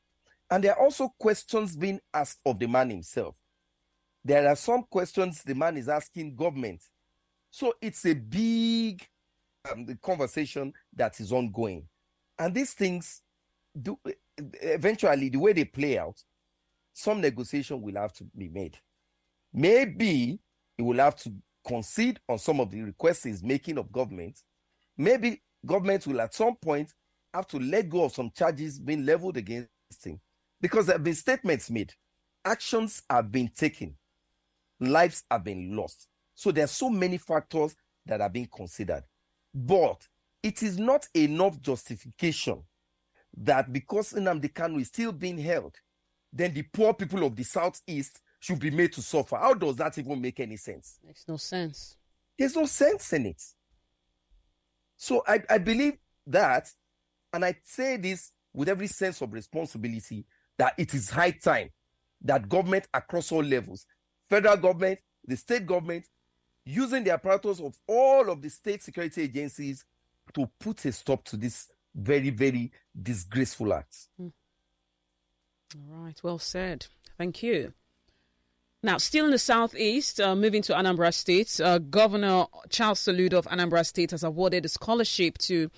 And 0.49 0.63
there 0.63 0.73
are 0.77 0.83
also 0.83 1.13
questions 1.19 1.75
being 1.75 1.99
asked 2.13 2.39
of 2.45 2.59
the 2.59 2.67
man 2.67 2.89
himself. 2.89 3.35
There 4.23 4.47
are 4.47 4.55
some 4.55 4.83
questions 4.83 5.43
the 5.43 5.55
man 5.55 5.77
is 5.77 5.89
asking 5.89 6.35
government. 6.35 6.81
So 7.49 7.73
it's 7.81 8.05
a 8.05 8.13
big 8.13 9.05
um, 9.69 9.97
conversation 10.01 10.73
that 10.93 11.19
is 11.19 11.31
ongoing. 11.31 11.87
And 12.37 12.53
these 12.53 12.73
things 12.73 13.21
do 13.79 13.99
eventually 14.37 15.29
the 15.29 15.37
way 15.37 15.53
they 15.53 15.65
play 15.65 15.97
out, 15.97 16.21
some 16.93 17.21
negotiation 17.21 17.81
will 17.81 17.95
have 17.95 18.13
to 18.13 18.23
be 18.37 18.49
made. 18.49 18.77
Maybe 19.53 20.39
he 20.77 20.83
will 20.83 20.97
have 20.97 21.15
to 21.17 21.33
concede 21.65 22.19
on 22.27 22.39
some 22.39 22.59
of 22.59 22.71
the 22.71 22.81
requests 22.81 23.23
he's 23.23 23.43
making 23.43 23.77
of 23.77 23.91
government. 23.91 24.39
Maybe 24.97 25.41
government 25.65 26.07
will 26.07 26.21
at 26.21 26.33
some 26.33 26.55
point 26.55 26.93
have 27.33 27.47
to 27.47 27.57
let 27.57 27.89
go 27.89 28.05
of 28.05 28.13
some 28.13 28.31
charges 28.31 28.79
being 28.79 29.05
leveled 29.05 29.37
against 29.37 29.69
him 30.03 30.19
because 30.59 30.85
there 30.85 30.95
have 30.95 31.03
been 31.03 31.15
statements 31.15 31.69
made, 31.69 31.93
actions 32.43 33.03
have 33.09 33.31
been 33.31 33.49
taken, 33.49 33.95
lives 34.79 35.23
have 35.29 35.43
been 35.43 35.75
lost. 35.75 36.07
So 36.35 36.51
there 36.51 36.63
are 36.63 36.67
so 36.67 36.89
many 36.89 37.17
factors 37.17 37.75
that 38.05 38.21
are 38.21 38.29
being 38.29 38.47
considered. 38.53 39.03
But 39.53 40.07
it 40.43 40.63
is 40.63 40.77
not 40.77 41.07
enough 41.13 41.59
justification 41.61 42.63
that 43.37 43.71
because 43.71 44.13
Nnamdi 44.13 44.53
Kanu 44.53 44.81
is 44.81 44.87
still 44.87 45.11
being 45.11 45.37
held, 45.37 45.75
then 46.33 46.53
the 46.53 46.63
poor 46.63 46.93
people 46.93 47.23
of 47.25 47.35
the 47.35 47.43
southeast 47.43 48.21
should 48.39 48.59
be 48.59 48.71
made 48.71 48.93
to 48.93 49.01
suffer. 49.01 49.37
How 49.37 49.53
does 49.53 49.75
that 49.77 49.97
even 49.97 50.19
make 50.21 50.39
any 50.39 50.57
sense? 50.57 50.99
makes 51.05 51.27
no 51.27 51.37
sense. 51.37 51.97
There's 52.37 52.55
no 52.55 52.65
sense 52.65 53.13
in 53.13 53.27
it. 53.27 53.41
So 54.97 55.23
I, 55.27 55.41
I 55.49 55.57
believe 55.57 55.97
that, 56.27 56.69
and 57.33 57.45
I 57.45 57.55
say 57.63 57.97
this 57.97 58.31
with 58.53 58.69
every 58.69 58.87
sense 58.87 59.21
of 59.21 59.33
responsibility, 59.33 60.25
that 60.57 60.73
it 60.77 60.93
is 60.93 61.09
high 61.09 61.31
time 61.31 61.69
that 62.23 62.49
government 62.49 62.87
across 62.93 63.31
all 63.31 63.43
levels, 63.43 63.85
federal 64.29 64.57
government, 64.57 64.99
the 65.25 65.35
state 65.35 65.65
government, 65.65 66.07
using 66.65 67.03
the 67.03 67.11
apparatus 67.11 67.59
of 67.59 67.75
all 67.87 68.29
of 68.29 68.41
the 68.41 68.49
state 68.49 68.83
security 68.83 69.23
agencies 69.23 69.83
to 70.33 70.49
put 70.59 70.85
a 70.85 70.91
stop 70.91 71.23
to 71.25 71.37
this 71.37 71.69
very, 71.95 72.29
very 72.29 72.71
disgraceful 73.01 73.73
act. 73.73 73.95
All 74.19 74.31
right, 75.89 76.19
well 76.23 76.39
said. 76.39 76.87
Thank 77.17 77.43
you. 77.43 77.73
Now, 78.83 78.97
still 78.97 79.25
in 79.25 79.31
the 79.31 79.37
southeast, 79.37 80.19
uh, 80.19 80.35
moving 80.35 80.63
to 80.63 80.73
Anambra 80.73 81.13
State, 81.13 81.59
uh, 81.63 81.77
Governor 81.77 82.45
Charles 82.69 82.99
Soludo 82.99 83.33
of 83.33 83.45
Anambra 83.45 83.85
State 83.85 84.09
has 84.11 84.23
awarded 84.23 84.65
a 84.65 84.69
scholarship 84.69 85.37
to 85.39 85.69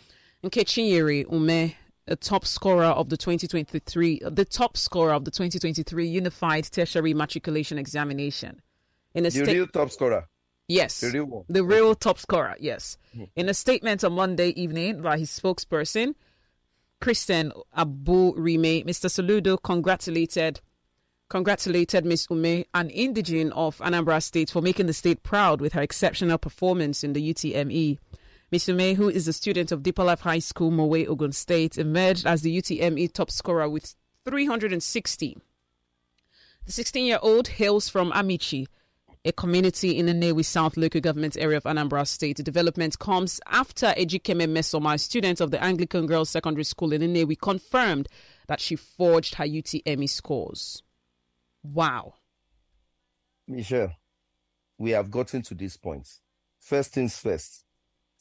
Nkechinyere 0.44 1.26
Ume, 1.30 1.76
a 2.08 2.16
top 2.16 2.46
scorer 2.46 2.86
of 2.86 3.10
the 3.10 3.18
2023, 3.18 4.22
uh, 4.22 4.30
the 4.30 4.46
top 4.46 4.78
scorer 4.78 5.14
of 5.14 5.26
the 5.26 5.32
2023 5.32 6.08
Unified 6.08 6.64
Tertiary 6.72 7.14
Matriculation 7.14 7.78
Examination. 7.78 8.62
In 9.14 9.26
a 9.26 9.30
The 9.30 9.32
state, 9.32 9.54
real 9.54 9.68
top 9.68 9.92
scorer, 9.92 10.28
yes, 10.68 11.02
the 11.02 11.12
real 11.12 11.26
one. 11.26 11.44
the 11.50 11.64
real 11.64 11.96
top 11.96 12.20
scorer, 12.20 12.56
yes. 12.60 12.98
Hmm. 13.16 13.24
In 13.36 13.50
a 13.50 13.54
statement 13.54 14.04
on 14.04 14.14
Monday 14.14 14.50
evening 14.50 15.02
by 15.02 15.18
his 15.18 15.30
spokesperson, 15.30 16.16
Christian 17.02 17.52
Aburime, 17.78 18.86
Mr. 18.86 19.10
Soludo 19.10 19.62
congratulated 19.62 20.62
congratulated 21.30 22.06
Ms. 22.06 22.28
Ume, 22.30 22.64
an 22.76 22.90
indigene 22.90 23.52
of 23.54 23.80
Anambra 23.80 24.22
State, 24.22 24.52
for 24.52 24.62
making 24.62 24.86
the 24.86 24.94
state 24.94 25.24
proud 25.24 25.62
with 25.62 25.74
her 25.74 25.82
exceptional 25.82 26.38
performance 26.38 27.04
in 27.04 27.14
the 27.14 27.34
UTME. 27.34 27.98
Misume, 28.52 28.96
who 28.96 29.10
is 29.10 29.28
a 29.28 29.34
student 29.34 29.72
of 29.72 29.82
Deeper 29.82 30.04
Life 30.04 30.22
High 30.22 30.38
School, 30.40 30.70
Mowe, 30.70 31.08
Ogun 31.08 31.32
State, 31.32 31.80
emerged 31.80 32.28
as 32.28 32.44
the 32.44 32.56
UTME 32.56 33.12
top 33.12 33.32
scorer 33.32 33.68
with 33.68 33.96
360. 34.26 35.38
The 36.66 36.72
16 36.72 37.06
year 37.06 37.20
old 37.22 37.48
hails 37.48 37.90
from 37.90 38.12
Amichi, 38.12 38.68
a 39.26 39.32
community 39.32 39.98
in 39.98 40.06
the 40.06 40.14
Nnewi 40.14 40.44
South 40.44 40.76
local 40.76 41.00
government 41.00 41.38
area 41.38 41.58
of 41.58 41.64
Anambra 41.64 42.06
State. 42.06 42.38
The 42.38 42.44
development 42.44 43.00
comes 43.00 43.40
after 43.48 43.88
Ejikeme 43.98 44.48
Mmesoma, 44.48 44.96
a 44.96 44.98
student 44.98 45.40
of 45.40 45.52
the 45.52 45.64
Anglican 45.64 46.08
Girls 46.08 46.30
Secondary 46.30 46.66
School 46.66 46.92
in 46.92 47.02
Newi, 47.02 47.40
confirmed 47.40 48.10
that 48.48 48.60
she 48.60 48.76
forged 48.76 49.36
her 49.36 49.46
UTME 49.46 50.10
scores. 50.10 50.84
Wow. 51.64 52.16
Michelle, 53.48 53.96
we 54.78 54.92
have 54.92 55.10
gotten 55.10 55.42
to 55.44 55.56
this 55.56 55.78
point. 55.78 56.08
First 56.60 56.94
things 56.94 57.18
first, 57.18 57.64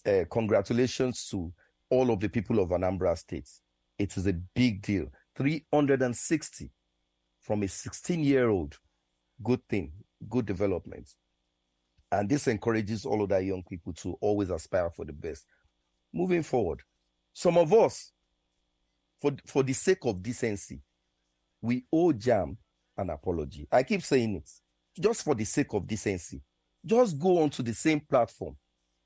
uh, 0.07 0.25
congratulations 0.31 1.27
to 1.31 1.53
all 1.91 2.11
of 2.13 2.21
the 2.21 2.29
people 2.29 2.61
of 2.61 2.69
Anambra 2.71 3.19
State. 3.19 3.49
It 3.99 4.17
is 4.17 4.27
a 4.27 4.33
big 4.33 4.83
deal. 4.83 5.07
360 5.37 6.71
from 7.41 7.63
a 7.65 7.69
16 7.69 8.23
year 8.23 8.49
old. 8.49 8.79
Good 9.43 9.61
thing, 9.69 9.93
good 10.29 10.47
development. 10.47 11.09
And 12.11 12.29
this 12.29 12.47
encourages 12.47 13.07
all 13.07 13.23
of 13.23 13.31
that 13.31 13.45
young 13.45 13.63
people 13.63 13.93
to 13.95 14.17
always 14.21 14.51
aspire 14.51 14.91
for 14.91 15.05
the 15.05 15.13
best. 15.13 15.47
Moving 16.13 16.43
forward, 16.43 16.81
some 17.33 17.57
of 17.57 17.73
us, 17.73 18.13
for, 19.21 19.33
for 19.47 19.63
the 19.63 19.73
sake 19.73 20.05
of 20.05 20.23
decency, 20.23 20.83
we 21.63 21.85
owe 21.93 22.13
JAMB 22.13 22.57
an 22.99 23.11
apology. 23.11 23.67
I 23.73 23.83
keep 23.83 24.03
saying 24.03 24.35
it, 24.37 24.51
just 25.01 25.25
for 25.25 25.35
the 25.35 25.45
sake 25.45 25.73
of 25.73 25.87
decency. 25.87 26.43
Just 26.85 27.19
go 27.19 27.43
onto 27.43 27.63
the 27.63 27.73
same 27.73 28.01
platform 28.01 28.57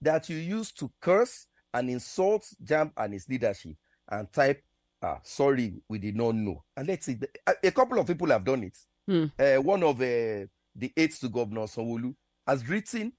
that 0.00 0.28
you 0.28 0.36
used 0.36 0.78
to 0.80 0.90
curse 1.00 1.46
and 1.72 1.90
insult 1.90 2.48
JAMB 2.64 2.92
and 2.96 3.14
its 3.14 3.28
leadership 3.28 3.76
and 4.08 4.32
type, 4.32 4.62
ah, 5.02 5.20
sorry, 5.22 5.74
we 5.88 5.98
did 5.98 6.16
not 6.16 6.34
know. 6.34 6.64
And 6.76 6.88
let's 6.88 7.06
see, 7.06 7.18
a 7.62 7.70
couple 7.70 7.98
of 7.98 8.06
people 8.06 8.28
have 8.28 8.44
done 8.44 8.64
it. 8.64 8.76
Uh, 9.38 9.56
one 9.62 9.82
of 9.82 10.00
uh, 10.00 10.46
the 10.74 10.92
aides 10.96 11.18
to 11.20 11.28
Governor 11.28 11.62
Sanwo-Olu 11.62 12.14
has 12.46 12.68
written 12.68 13.12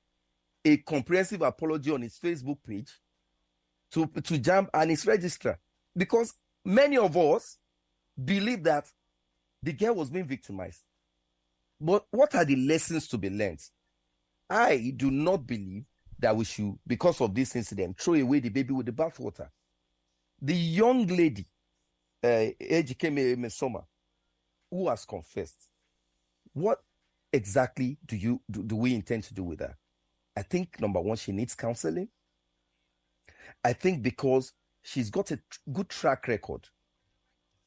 a 0.65 0.77
comprehensive 0.77 1.41
apology 1.41 1.91
on 1.91 2.01
his 2.01 2.17
Facebook 2.19 2.57
page 2.67 2.91
to, 3.91 4.05
to 4.07 4.37
JAMB 4.37 4.67
and 4.73 4.91
its 4.91 5.05
registrar 5.05 5.57
because 5.95 6.33
many 6.65 6.97
of 6.97 7.15
us 7.15 7.57
believe 8.21 8.63
that 8.63 8.85
the 9.63 9.71
girl 9.73 9.95
was 9.95 10.09
being 10.09 10.25
victimized. 10.27 10.81
But 11.79 12.05
what 12.11 12.35
are 12.35 12.43
the 12.45 12.55
lessons 12.55 13.07
to 13.09 13.17
be 13.17 13.29
learned? 13.29 13.61
I 14.49 14.93
do 14.95 15.11
not 15.11 15.45
believe 15.45 15.85
that 16.19 16.35
we 16.35 16.45
should, 16.45 16.77
because 16.85 17.21
of 17.21 17.33
this 17.33 17.55
incident, 17.55 17.97
throw 17.99 18.15
away 18.15 18.39
the 18.39 18.49
baby 18.49 18.73
with 18.73 18.87
the 18.87 18.91
bathwater. 18.91 19.49
The 20.41 20.55
young 20.55 21.05
lady, 21.07 21.45
uh, 22.23 22.49
Ejikeme 22.59 23.35
Mmesoma, 23.37 23.83
who 24.71 24.87
has 24.89 25.05
confessed, 25.05 25.69
what 26.57 26.79
exactly 27.31 27.99
do 28.05 28.15
you 28.17 28.41
do, 28.49 28.63
do 28.63 28.75
we 28.75 28.95
intend 28.95 29.23
to 29.25 29.33
do 29.33 29.43
with 29.43 29.59
her? 29.59 29.77
I 30.35 30.41
think 30.41 30.79
number 30.81 30.99
one, 30.99 31.17
she 31.17 31.31
needs 31.31 31.53
counseling. 31.53 32.09
I 33.63 33.73
think 33.73 34.01
because 34.01 34.53
she's 34.81 35.09
got 35.09 35.31
a 35.31 35.39
good 35.71 35.89
track 35.89 36.27
record, 36.27 36.67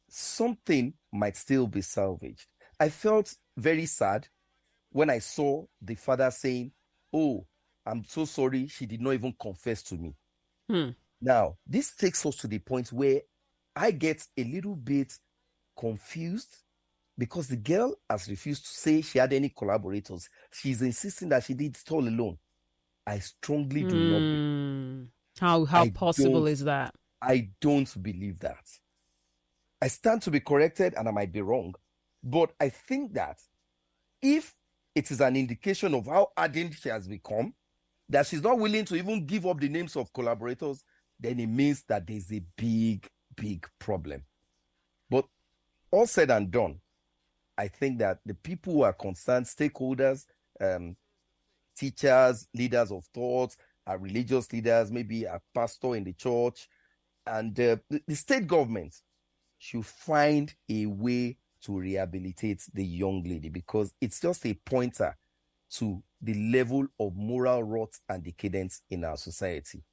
something 0.09 0.92
might 1.12 1.37
still 1.37 1.68
be 1.68 1.83
salvaged. 1.83 2.46
I 2.81 2.88
felt 2.88 3.35
very 3.57 3.87
sad 3.87 4.26
when 4.90 5.09
I 5.09 5.20
saw 5.20 5.66
the 5.81 5.94
father 5.94 6.31
saying, 6.31 6.72
Oh, 7.12 7.46
I'm 7.87 8.05
so 8.05 8.24
sorry, 8.24 8.66
she 8.66 8.87
did 8.87 9.00
not 9.00 9.12
even 9.12 9.35
confess 9.40 9.83
to 9.85 9.94
me. 9.94 10.14
Hmm. 10.68 10.90
Now, 11.20 11.59
this 11.66 11.94
takes 11.94 12.24
us 12.26 12.37
to 12.37 12.48
the 12.48 12.59
point 12.59 12.92
where 12.92 13.20
I 13.76 13.92
get 13.92 14.26
a 14.37 14.44
little 14.44 14.74
bit 14.74 15.16
confused 15.79 16.57
because 17.20 17.48
the 17.48 17.56
girl 17.56 17.94
has 18.09 18.30
refused 18.30 18.64
to 18.64 18.72
say 18.72 19.02
she 19.02 19.18
had 19.18 19.30
any 19.35 19.50
collaborators. 19.50 20.30
She's 20.50 20.80
insisting 20.80 21.28
that 21.28 21.44
she 21.44 21.52
did 21.52 21.76
it 21.76 21.92
all 21.92 22.09
alone. 22.09 22.38
I 23.06 23.18
strongly 23.18 23.83
do 23.83 23.94
not. 23.94 24.18
be- 24.18 24.37
Hmm. 24.37 25.04
How 25.38 25.64
how 25.66 25.83
I 25.83 25.90
possible 25.90 26.46
is 26.46 26.64
that? 26.64 26.94
I 27.20 27.50
don't 27.61 28.02
believe 28.02 28.38
that. 28.40 28.64
I 29.83 29.88
stand 29.88 30.22
to 30.22 30.30
be 30.30 30.40
corrected 30.40 30.94
and 30.94 31.06
I 31.09 31.11
might 31.11 31.30
be 31.30 31.42
wrong, 31.42 31.74
but 32.24 32.52
I 32.59 32.70
think 32.70 33.12
that 33.14 33.38
if 34.22 34.56
it 34.94 35.11
is 35.11 35.20
an 35.20 35.37
indication 35.37 35.94
of 35.94 36.06
how 36.06 36.33
ardent 36.37 36.74
she 36.74 36.88
has 36.88 37.06
become, 37.06 37.52
that 38.09 38.26
she's 38.26 38.42
not 38.42 38.59
willing 38.59 38.87
to 38.87 38.94
even 38.96 39.26
give 39.26 39.46
up 39.46 39.61
the 39.61 39.68
names 39.68 39.94
of 39.96 40.12
collaborators, 40.14 40.83
then 41.18 41.38
it 41.38 41.46
means 41.48 41.83
that 41.88 42.06
there's 42.06 42.33
a 42.33 42.42
big, 42.56 43.06
big 43.37 43.66
problem. 43.78 44.22
But 45.11 45.26
all 45.90 46.06
said 46.06 46.30
and 46.30 46.50
done, 46.50 46.80
I 47.60 47.68
think 47.68 47.98
that 47.98 48.20
the 48.24 48.32
people 48.32 48.72
who 48.72 48.82
are 48.84 48.94
concerned, 48.94 49.44
stakeholders, 49.44 50.24
um, 50.62 50.96
teachers, 51.76 52.48
leaders 52.54 52.90
of 52.90 53.04
thought, 53.12 53.54
our 53.86 53.98
religious 53.98 54.50
leaders, 54.50 54.90
maybe 54.90 55.24
a 55.24 55.42
pastor 55.54 55.94
in 55.94 56.04
the 56.04 56.14
church, 56.14 56.66
and 57.26 57.52
uh, 57.60 57.76
the, 57.90 58.00
the 58.06 58.14
state 58.16 58.46
government 58.46 58.94
should 59.58 59.84
find 59.84 60.54
a 60.70 60.86
way 60.86 61.36
to 61.62 61.78
rehabilitate 61.78 62.62
the 62.72 62.82
young 62.82 63.22
lady 63.24 63.50
because 63.50 63.92
it's 64.00 64.20
just 64.20 64.46
a 64.46 64.54
pointer 64.54 65.14
to 65.72 66.02
the 66.22 66.32
level 66.50 66.86
of 66.98 67.14
moral 67.14 67.62
rot 67.62 67.90
and 68.08 68.24
decadence 68.24 68.80
in 68.88 69.04
our 69.04 69.18
society. 69.18 69.84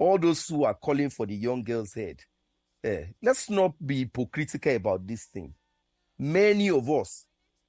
All 0.00 0.18
those 0.18 0.48
who 0.48 0.64
are 0.64 0.74
calling 0.74 1.10
for 1.10 1.26
the 1.26 1.36
young 1.36 1.62
girl's 1.62 1.94
head, 1.94 2.24
eh, 2.82 3.04
let's 3.22 3.48
not 3.48 3.74
be 3.86 4.00
hypocritical 4.00 4.74
about 4.74 5.06
this 5.06 5.26
thing. 5.26 5.54
Many 6.18 6.70
of 6.70 6.88
us 6.90 7.26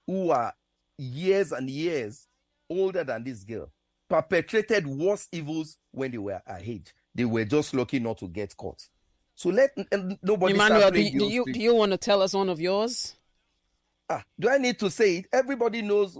who 0.07 0.31
are 0.31 0.53
years 0.97 1.51
and 1.51 1.69
years 1.69 2.27
older 2.69 3.03
than 3.03 3.23
this 3.23 3.43
girl 3.43 3.71
perpetrated 4.09 4.88
worse 4.88 5.27
evils 5.31 5.77
when 5.91 6.12
they 6.12 6.17
were 6.17 6.41
her 6.45 6.59
age. 6.62 6.93
They 7.15 7.25
were 7.25 7.45
just 7.45 7.73
lucky 7.73 7.99
not 7.99 8.17
to 8.19 8.27
get 8.27 8.55
caught. 8.57 8.88
So 9.35 9.49
let 9.49 9.71
and 9.91 10.17
nobody 10.21 10.53
Emmanuel, 10.53 10.91
do, 10.91 11.09
do 11.12 11.25
you 11.25 11.45
do 11.45 11.59
you 11.59 11.73
want 11.73 11.91
to 11.93 11.97
tell 11.97 12.21
us 12.21 12.33
one 12.33 12.49
of 12.49 12.59
yours? 12.59 13.15
Ah, 14.09 14.23
do 14.39 14.49
I 14.49 14.57
need 14.57 14.79
to 14.79 14.89
say 14.89 15.17
it? 15.17 15.27
Everybody 15.31 15.81
knows 15.81 16.17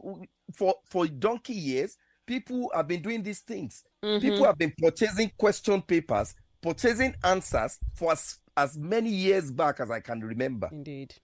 for 0.56 0.76
for 0.86 1.08
donkey 1.08 1.54
years, 1.54 1.98
people 2.26 2.72
have 2.74 2.88
been 2.88 3.02
doing 3.02 3.24
these 3.24 3.40
things. 3.40 3.84
Mm-hmm. 4.04 4.22
People 4.22 4.46
have 4.46 4.58
been 4.58 4.74
purchasing 4.78 5.32
question 5.38 5.82
papers, 5.82 6.34
purchasing 6.62 7.16
answers 7.24 7.80
for 7.96 8.14
as, 8.14 8.38
as 8.56 8.78
many 8.78 9.10
years 9.10 9.52
back 9.52 9.80
as 9.80 9.92
I 9.92 10.00
can 10.00 10.22
remember. 10.22 10.70
Indeed. 10.72 11.16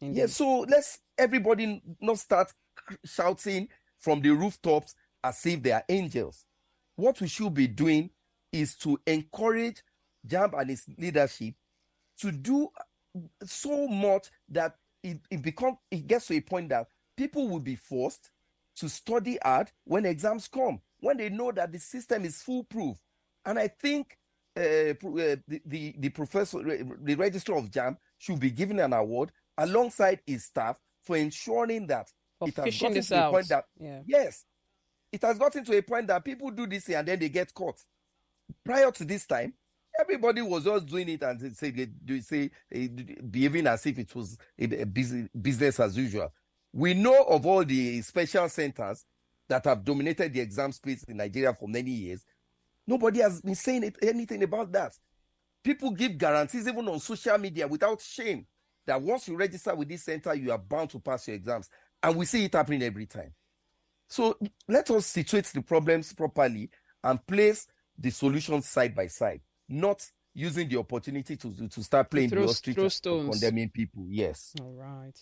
Indeed. 0.00 0.18
Yeah, 0.20 0.26
so 0.26 0.60
let's 0.68 0.98
everybody 1.16 1.82
not 2.00 2.18
start 2.18 2.52
shouting 3.04 3.68
from 3.98 4.20
the 4.20 4.30
rooftops 4.30 4.94
as 5.22 5.44
if 5.46 5.62
they 5.62 5.72
are 5.72 5.84
angels. 5.88 6.44
What 6.96 7.20
we 7.20 7.28
should 7.28 7.54
be 7.54 7.66
doing 7.66 8.10
is 8.52 8.76
to 8.76 8.98
encourage 9.06 9.82
JAMB 10.26 10.60
and 10.60 10.70
its 10.70 10.86
leadership 10.96 11.54
to 12.20 12.32
do 12.32 12.68
so 13.44 13.88
much 13.88 14.28
that 14.48 14.76
it, 15.02 15.18
it 15.30 15.42
become 15.42 15.78
it 15.90 16.06
gets 16.06 16.26
to 16.26 16.34
a 16.34 16.40
point 16.40 16.68
that 16.70 16.88
people 17.16 17.48
will 17.48 17.60
be 17.60 17.76
forced 17.76 18.30
to 18.76 18.88
study 18.88 19.38
hard 19.42 19.70
when 19.84 20.06
exams 20.06 20.48
come, 20.48 20.80
when 21.00 21.16
they 21.16 21.28
know 21.28 21.50
that 21.52 21.72
the 21.72 21.78
system 21.78 22.24
is 22.24 22.42
foolproof. 22.42 22.96
And 23.44 23.58
I 23.58 23.68
think 23.68 24.16
uh, 24.56 24.60
uh, 24.60 24.94
the, 25.46 25.60
the 25.66 25.94
the 25.98 26.08
professor, 26.10 26.62
the 26.62 27.14
registrar 27.14 27.58
of 27.58 27.70
JAMB, 27.70 27.96
should 28.18 28.40
be 28.40 28.50
given 28.50 28.78
an 28.80 28.92
award 28.92 29.32
alongside 29.58 30.20
his 30.26 30.44
staff 30.44 30.76
for 31.02 31.16
ensuring 31.16 31.86
that 31.88 32.08
For 32.38 32.48
it 32.48 32.56
has 32.56 32.78
gotten 32.80 33.02
to 33.02 33.26
a 33.26 33.30
point 33.30 33.48
that 33.48 33.64
yeah. 33.78 34.00
yes, 34.06 34.44
it 35.12 35.22
has 35.22 35.38
gotten 35.38 35.64
to 35.64 35.76
a 35.76 35.82
point 35.82 36.06
that 36.06 36.24
people 36.24 36.50
do 36.50 36.66
this 36.66 36.88
and 36.88 37.06
then 37.06 37.18
they 37.18 37.28
get 37.28 37.52
caught. 37.52 37.82
Prior 38.64 38.90
to 38.92 39.04
this 39.04 39.26
time, 39.26 39.52
everybody 40.00 40.40
was 40.40 40.64
just 40.64 40.86
doing 40.86 41.08
it 41.08 41.22
and 41.22 41.40
they 41.40 41.50
say 41.50 41.70
they 41.70 41.86
do 41.86 42.20
say 42.20 42.50
eh, 42.72 42.88
behaving 43.30 43.66
as 43.66 43.84
if 43.84 43.98
it 43.98 44.14
was 44.14 44.38
a, 44.58 44.82
a 44.82 44.86
busy, 44.86 45.28
business 45.40 45.80
as 45.80 45.96
usual. 45.96 46.32
We 46.72 46.94
know 46.94 47.24
of 47.24 47.44
all 47.44 47.64
the 47.64 48.00
special 48.02 48.48
centers 48.48 49.04
that 49.48 49.64
have 49.64 49.84
dominated 49.84 50.32
the 50.32 50.40
exam 50.40 50.72
space 50.72 51.02
in 51.04 51.16
Nigeria 51.16 51.52
for 51.54 51.68
many 51.68 51.90
years. 51.90 52.24
Nobody 52.86 53.20
has 53.20 53.40
been 53.40 53.54
saying 53.54 53.84
it, 53.84 53.96
anything 54.02 54.42
about 54.42 54.70
that. 54.72 54.92
People 55.64 55.90
give 55.90 56.16
guarantees 56.16 56.68
even 56.68 56.86
on 56.88 57.00
social 57.00 57.36
media 57.38 57.66
without 57.66 58.00
shame 58.00 58.46
that 58.88 59.02
once 59.02 59.28
you 59.28 59.36
register 59.36 59.74
with 59.74 59.86
this 59.86 60.02
center, 60.02 60.34
you 60.34 60.50
are 60.50 60.58
bound 60.58 60.88
to 60.88 60.98
pass 60.98 61.28
your 61.28 61.36
exams. 61.36 61.68
And 62.02 62.16
we 62.16 62.24
see 62.24 62.46
it 62.46 62.54
happening 62.54 62.82
every 62.82 63.04
time. 63.04 63.34
So 64.08 64.38
let 64.66 64.90
us 64.90 65.06
situate 65.06 65.44
the 65.44 65.60
problems 65.60 66.14
properly 66.14 66.70
and 67.04 67.24
place 67.26 67.66
the 67.98 68.08
solutions 68.08 68.66
side 68.66 68.94
by 68.94 69.08
side, 69.08 69.42
not 69.68 70.06
using 70.32 70.70
the 70.70 70.78
opportunity 70.78 71.36
to, 71.36 71.68
to 71.68 71.82
start 71.82 72.10
playing 72.10 72.30
throw- 72.30 72.44
the 72.44 72.48
ostrich 72.48 72.78
and 72.78 73.30
condemning 73.30 73.68
people. 73.68 74.06
Yes. 74.08 74.54
All 74.58 74.72
right. 74.72 75.18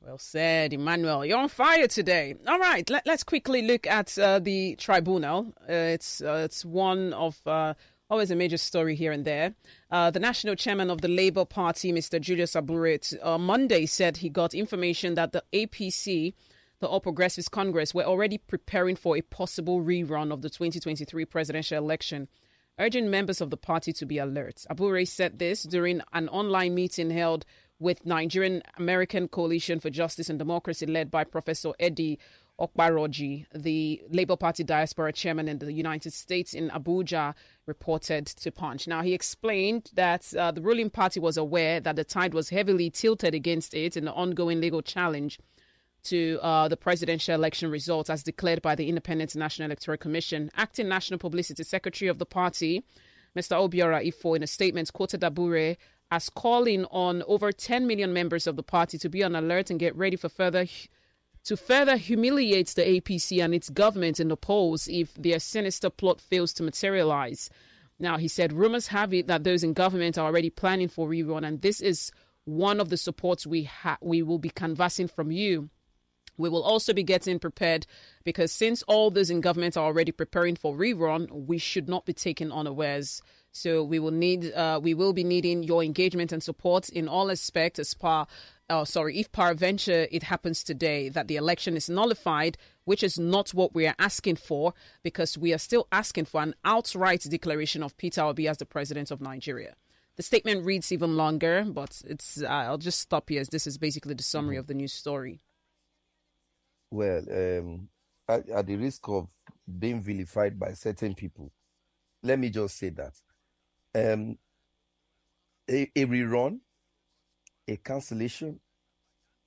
Well 0.00 0.18
said, 0.18 0.72
Emmanuel. 0.72 1.26
You're 1.26 1.38
on 1.38 1.48
fire 1.48 1.88
today. 1.88 2.36
All 2.46 2.58
right, 2.58 2.88
let, 2.88 3.06
us 3.06 3.22
quickly 3.22 3.62
look 3.62 3.86
at 3.86 4.16
uh, 4.16 4.38
the 4.38 4.76
tribunal. 4.76 5.52
Uh, 5.68 5.72
it's 5.72 6.22
uh, 6.22 6.42
it's 6.44 6.64
one 6.64 7.12
of 7.12 7.38
uh, 7.46 7.74
always 8.10 8.30
a 8.30 8.36
major 8.36 8.56
story 8.56 8.94
here 8.94 9.12
and 9.12 9.24
there. 9.24 9.54
Uh, 9.90 10.10
the 10.10 10.20
national 10.20 10.56
chairman 10.56 10.90
of 10.90 11.00
the 11.00 11.08
Labour 11.08 11.44
Party, 11.44 11.92
Mr. 11.92 12.20
Julius 12.20 12.54
Abure, 12.54 12.98
on 13.22 13.34
uh, 13.34 13.38
Monday 13.38 13.86
said 13.86 14.18
he 14.18 14.28
got 14.28 14.52
information 14.52 15.14
that 15.14 15.32
the 15.32 15.44
APC, 15.52 16.34
the 16.80 16.88
All 16.88 17.00
Progressives 17.00 17.48
Congress, 17.48 17.94
were 17.94 18.04
already 18.04 18.38
preparing 18.38 18.96
for 18.96 19.16
a 19.16 19.22
possible 19.22 19.80
rerun 19.80 20.32
of 20.32 20.42
the 20.42 20.50
2023 20.50 21.24
presidential 21.24 21.78
election 21.78 22.28
urging 22.78 23.10
members 23.10 23.40
of 23.40 23.50
the 23.50 23.56
party 23.56 23.92
to 23.92 24.06
be 24.06 24.18
alert. 24.18 24.64
Abure 24.70 25.04
said 25.04 25.38
this 25.38 25.62
during 25.62 26.00
an 26.12 26.28
online 26.30 26.74
meeting 26.74 27.10
held 27.10 27.44
with 27.78 28.04
Nigerian 28.06 28.62
American 28.78 29.28
Coalition 29.28 29.80
for 29.80 29.90
Justice 29.90 30.30
and 30.30 30.38
Democracy, 30.38 30.86
led 30.86 31.10
by 31.10 31.24
Professor 31.24 31.72
Eddie 31.78 32.18
Okparoji, 32.60 33.46
the 33.54 34.02
Labour 34.10 34.36
Party 34.36 34.62
diaspora 34.62 35.12
chairman 35.12 35.48
in 35.48 35.58
the 35.58 35.72
United 35.72 36.12
States 36.12 36.52
in 36.52 36.68
Abuja, 36.70 37.34
reported 37.66 38.26
to 38.26 38.50
Punch. 38.52 38.86
Now, 38.86 39.02
he 39.02 39.14
explained 39.14 39.90
that 39.94 40.34
uh, 40.34 40.50
the 40.50 40.60
ruling 40.60 40.90
party 40.90 41.20
was 41.20 41.36
aware 41.36 41.80
that 41.80 41.96
the 41.96 42.04
tide 42.04 42.34
was 42.34 42.50
heavily 42.50 42.90
tilted 42.90 43.34
against 43.34 43.72
it 43.74 43.96
in 43.96 44.04
the 44.04 44.12
ongoing 44.12 44.60
legal 44.60 44.82
challenge 44.82 45.38
to 46.02 46.38
uh, 46.42 46.68
the 46.68 46.76
presidential 46.76 47.34
election 47.34 47.70
results 47.70 48.10
as 48.10 48.22
declared 48.22 48.62
by 48.62 48.74
the 48.74 48.88
Independent 48.88 49.34
National 49.34 49.66
Electoral 49.66 49.98
Commission. 49.98 50.50
Acting 50.56 50.88
National 50.88 51.18
Publicity 51.18 51.62
Secretary 51.62 52.08
of 52.08 52.18
the 52.18 52.26
party, 52.26 52.84
Mr. 53.36 53.56
Obiora 53.56 54.06
Ifoh, 54.06 54.36
in 54.36 54.42
a 54.42 54.46
statement, 54.46 54.92
quoted 54.92 55.22
Abure 55.22 55.76
as 56.10 56.28
calling 56.28 56.84
on 56.86 57.22
over 57.26 57.52
10 57.52 57.86
million 57.86 58.12
members 58.12 58.46
of 58.46 58.56
the 58.56 58.62
party 58.62 58.98
to 58.98 59.08
be 59.08 59.22
on 59.22 59.36
alert 59.36 59.70
and 59.70 59.78
get 59.78 59.94
ready 59.94 60.16
for 60.16 60.28
further 60.28 60.66
to 61.44 61.56
further 61.56 61.96
humiliate 61.96 62.68
the 62.68 62.82
APC 62.82 63.42
and 63.42 63.54
its 63.54 63.70
government 63.70 64.20
in 64.20 64.28
the 64.28 64.36
polls 64.36 64.88
if 64.88 65.14
their 65.14 65.38
sinister 65.38 65.90
plot 65.90 66.20
fails 66.20 66.52
to 66.54 66.62
materialize. 66.62 67.50
Now, 67.98 68.16
he 68.16 68.28
said 68.28 68.52
rumors 68.52 68.88
have 68.88 69.12
it 69.12 69.26
that 69.26 69.44
those 69.44 69.62
in 69.62 69.74
government 69.74 70.16
are 70.16 70.26
already 70.26 70.50
planning 70.50 70.88
for 70.88 71.08
rerun, 71.08 71.46
and 71.46 71.60
this 71.60 71.80
is 71.80 72.10
one 72.44 72.80
of 72.80 72.88
the 72.88 72.96
supports 72.96 73.46
we 73.46 73.64
ha- 73.64 73.98
we 74.00 74.22
will 74.22 74.38
be 74.38 74.50
canvassing 74.50 75.08
from 75.08 75.30
you. 75.30 75.70
We 76.38 76.48
will 76.48 76.62
also 76.62 76.94
be 76.94 77.02
getting 77.02 77.38
prepared 77.38 77.86
because 78.24 78.50
since 78.50 78.82
all 78.84 79.10
those 79.10 79.28
in 79.28 79.42
government 79.42 79.76
are 79.76 79.84
already 79.84 80.12
preparing 80.12 80.56
for 80.56 80.74
rerun, 80.74 81.30
we 81.30 81.58
should 81.58 81.88
not 81.88 82.06
be 82.06 82.14
taken 82.14 82.50
unawares. 82.50 83.20
So 83.52 83.84
we 83.84 83.98
will 83.98 84.12
need, 84.12 84.52
uh, 84.52 84.80
we 84.82 84.94
will 84.94 85.12
be 85.12 85.24
needing 85.24 85.62
your 85.62 85.82
engagement 85.84 86.32
and 86.32 86.42
support 86.42 86.88
in 86.88 87.08
all 87.08 87.30
aspects 87.30 87.78
as 87.78 87.92
far. 87.92 88.26
Oh, 88.70 88.84
sorry, 88.84 89.18
if 89.18 89.32
peradventure 89.32 90.06
it 90.12 90.22
happens 90.22 90.62
today 90.62 91.08
that 91.08 91.26
the 91.26 91.34
election 91.34 91.76
is 91.76 91.90
nullified, 91.90 92.56
which 92.84 93.02
is 93.02 93.18
not 93.18 93.52
what 93.52 93.74
we 93.74 93.84
are 93.88 93.96
asking 93.98 94.36
for, 94.36 94.74
because 95.02 95.36
we 95.36 95.52
are 95.52 95.58
still 95.58 95.88
asking 95.90 96.26
for 96.26 96.40
an 96.40 96.54
outright 96.64 97.26
declaration 97.28 97.82
of 97.82 97.96
Peter 97.96 98.22
Obi 98.22 98.46
as 98.46 98.58
the 98.58 98.64
president 98.64 99.10
of 99.10 99.20
Nigeria. 99.20 99.74
The 100.14 100.22
statement 100.22 100.64
reads 100.64 100.92
even 100.92 101.16
longer, 101.16 101.64
but 101.66 102.00
it's. 102.06 102.42
Uh, 102.42 102.46
I'll 102.46 102.78
just 102.78 103.00
stop 103.00 103.28
here 103.28 103.40
as 103.40 103.48
this 103.48 103.66
is 103.66 103.76
basically 103.76 104.14
the 104.14 104.22
summary 104.22 104.56
of 104.56 104.68
the 104.68 104.74
news 104.74 104.92
story. 104.92 105.40
Well, 106.92 107.24
um, 107.28 107.88
at, 108.28 108.48
at 108.50 108.66
the 108.66 108.76
risk 108.76 109.08
of 109.08 109.28
being 109.78 110.00
vilified 110.00 110.60
by 110.60 110.74
certain 110.74 111.14
people, 111.14 111.50
let 112.22 112.38
me 112.38 112.50
just 112.50 112.76
say 112.76 112.90
that 112.90 113.14
um, 113.94 114.38
a, 115.68 115.90
a 115.96 116.06
rerun, 116.06 116.60
a 117.70 117.76
cancellation, 117.76 118.58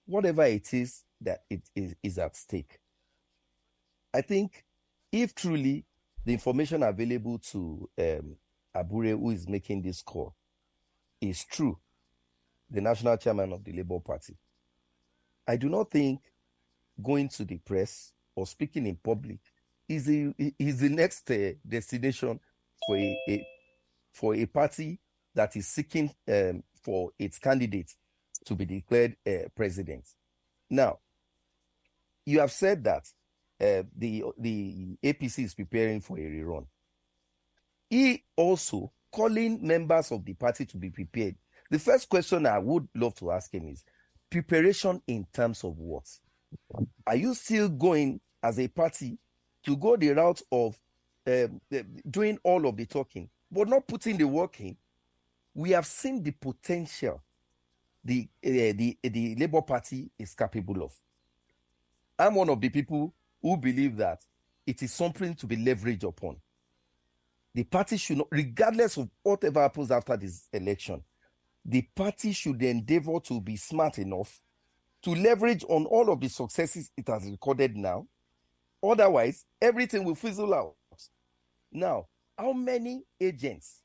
whatever 0.06 0.44
it 0.44 0.74
is 0.74 1.04
that 1.20 1.44
it 1.50 1.62
is, 1.76 1.96
is 2.02 2.18
at 2.18 2.36
stake. 2.36 2.80
I 4.14 4.22
think 4.22 4.64
if 5.12 5.36
truly 5.36 5.86
the 6.26 6.34
information 6.34 6.84
available 6.84 7.38
to 7.40 7.90
um, 8.00 8.36
Abure, 8.74 9.18
who 9.18 9.32
is 9.32 9.48
making 9.48 9.82
this 9.82 10.02
call, 10.02 10.36
is 11.20 11.44
true, 11.44 11.78
the 12.70 12.82
national 12.82 13.18
chairman 13.18 13.52
of 13.52 13.64
the 13.64 13.74
Labour 13.74 14.00
Party, 14.00 14.38
I 15.48 15.58
do 15.58 15.70
not 15.70 15.92
think 15.92 16.22
going 17.02 17.28
to 17.30 17.44
the 17.44 17.58
press 17.58 18.14
or 18.36 18.48
speaking 18.48 18.88
in 18.88 18.96
public 18.96 19.40
is 19.90 20.06
the 20.06 20.34
is 20.58 20.80
the 20.80 20.90
next 20.90 21.30
uh, 21.30 21.52
destination 21.68 22.40
for 22.86 22.96
a, 22.96 23.18
a, 23.30 23.48
for 24.12 24.36
a 24.36 24.46
party 24.46 25.00
that 25.36 25.56
is 25.56 25.68
seeking 25.68 26.10
um, 26.28 26.64
for 26.82 27.12
its 27.20 27.38
candidate 27.40 27.94
to 28.46 28.56
be 28.56 28.66
declared 28.66 29.16
uh, 29.28 29.50
president. 29.56 30.06
Now, 30.70 31.00
you 32.26 32.40
have 32.40 32.52
said 32.52 32.84
that 32.84 33.10
uh, 33.62 33.84
the 33.96 34.24
the 34.38 34.98
APC 35.04 35.46
is 35.46 35.54
preparing 35.54 36.02
for 36.02 36.18
a 36.18 36.22
rerun. 36.22 36.66
He 37.90 38.24
also 38.36 38.92
calling 39.12 39.66
members 39.66 40.12
of 40.12 40.26
the 40.26 40.34
party 40.34 40.66
to 40.66 40.78
be 40.78 40.90
prepared. 40.90 41.36
The 41.70 41.80
first 41.80 42.10
question 42.10 42.46
I 42.46 42.60
would 42.60 42.88
love 42.96 43.16
to 43.16 43.32
ask 43.32 43.54
him 43.54 43.68
is 43.68 43.84
preparation 44.30 45.02
in 45.08 45.26
terms 45.32 45.64
of 45.64 45.78
what? 45.78 46.06
Are 47.06 47.16
you 47.16 47.34
still 47.36 47.70
going 47.70 48.20
as 48.42 48.60
a 48.60 48.68
party 48.68 49.18
to 49.64 49.78
go 49.78 49.96
the 49.96 50.10
route 50.10 50.42
of 50.52 50.78
um, 51.28 51.62
doing 52.10 52.38
all 52.44 52.68
of 52.68 52.76
the 52.76 52.86
talking, 52.86 53.30
but 53.52 53.68
not 53.68 53.88
putting 53.88 54.18
the 54.18 54.28
work 54.28 54.60
in? 54.60 54.76
We 55.54 55.72
have 55.72 55.86
seen 55.86 56.24
the 56.24 56.32
potential 56.32 57.22
the 58.04 58.28
uh, 58.46 58.50
the 58.50 58.98
the 59.04 59.36
Labour 59.36 59.62
Party 59.62 60.12
is 60.20 60.36
capable 60.36 60.84
of. 60.84 60.94
I'm 62.20 62.36
one 62.36 62.50
of 62.50 62.62
the 62.62 62.70
people 62.70 63.14
who 63.42 63.58
believe 63.58 63.98
that 63.98 64.24
it 64.66 64.82
is 64.82 64.94
something 64.94 65.36
to 65.36 65.48
be 65.48 65.58
leveraged 65.58 66.04
upon. 66.04 66.38
The 67.54 67.64
party 67.64 67.98
should 67.98 68.18
not, 68.18 68.28
regardless 68.32 68.98
of 68.98 69.10
whatever 69.22 69.62
happens 69.62 69.92
after 69.92 70.18
this 70.18 70.48
election, 70.54 71.04
the 71.66 71.82
party 71.96 72.32
should 72.32 72.62
endeavor 72.62 73.20
to 73.22 73.40
be 73.42 73.56
smart 73.58 74.00
enough 74.00 74.42
to 75.04 75.12
leverage 75.12 75.64
on 75.70 75.86
all 75.86 76.10
of 76.12 76.20
the 76.20 76.30
successes 76.30 76.92
it 76.98 77.08
has 77.08 77.26
recorded 77.26 77.76
now. 77.76 78.08
Otherwise, 78.82 79.46
everything 79.62 80.04
will 80.04 80.16
fizzle 80.16 80.54
out. 80.54 80.76
Now, 81.72 82.08
how 82.38 82.54
many 82.54 83.04
agents 83.20 83.82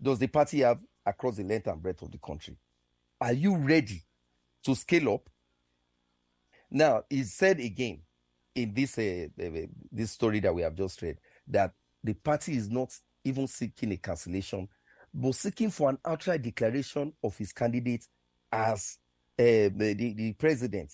does 0.00 0.18
the 0.18 0.26
party 0.26 0.60
have 0.60 0.80
across 1.06 1.36
the 1.36 1.44
length 1.44 1.66
and 1.68 1.82
breadth 1.82 2.02
of 2.02 2.10
the 2.10 2.18
country? 2.18 2.56
Are 3.22 3.32
you 3.32 3.56
ready 3.56 4.02
to 4.64 4.74
scale 4.74 5.14
up? 5.14 5.30
Now, 6.68 7.04
he 7.08 7.22
said 7.22 7.60
again 7.60 8.00
in 8.52 8.74
this 8.74 8.98
uh, 8.98 9.28
this 9.92 10.10
story 10.10 10.40
that 10.40 10.52
we 10.52 10.62
have 10.62 10.74
just 10.74 11.00
read 11.02 11.18
that 11.46 11.72
the 12.02 12.14
party 12.14 12.56
is 12.56 12.68
not 12.68 12.92
even 13.24 13.46
seeking 13.46 13.92
a 13.92 13.96
cancellation, 13.96 14.68
but 15.14 15.36
seeking 15.36 15.70
for 15.70 15.88
an 15.88 15.98
outright 16.04 16.42
declaration 16.42 17.12
of 17.22 17.38
his 17.38 17.52
candidate 17.52 18.08
as 18.50 18.98
uh, 19.38 19.70
the, 19.72 20.14
the 20.16 20.32
president. 20.32 20.92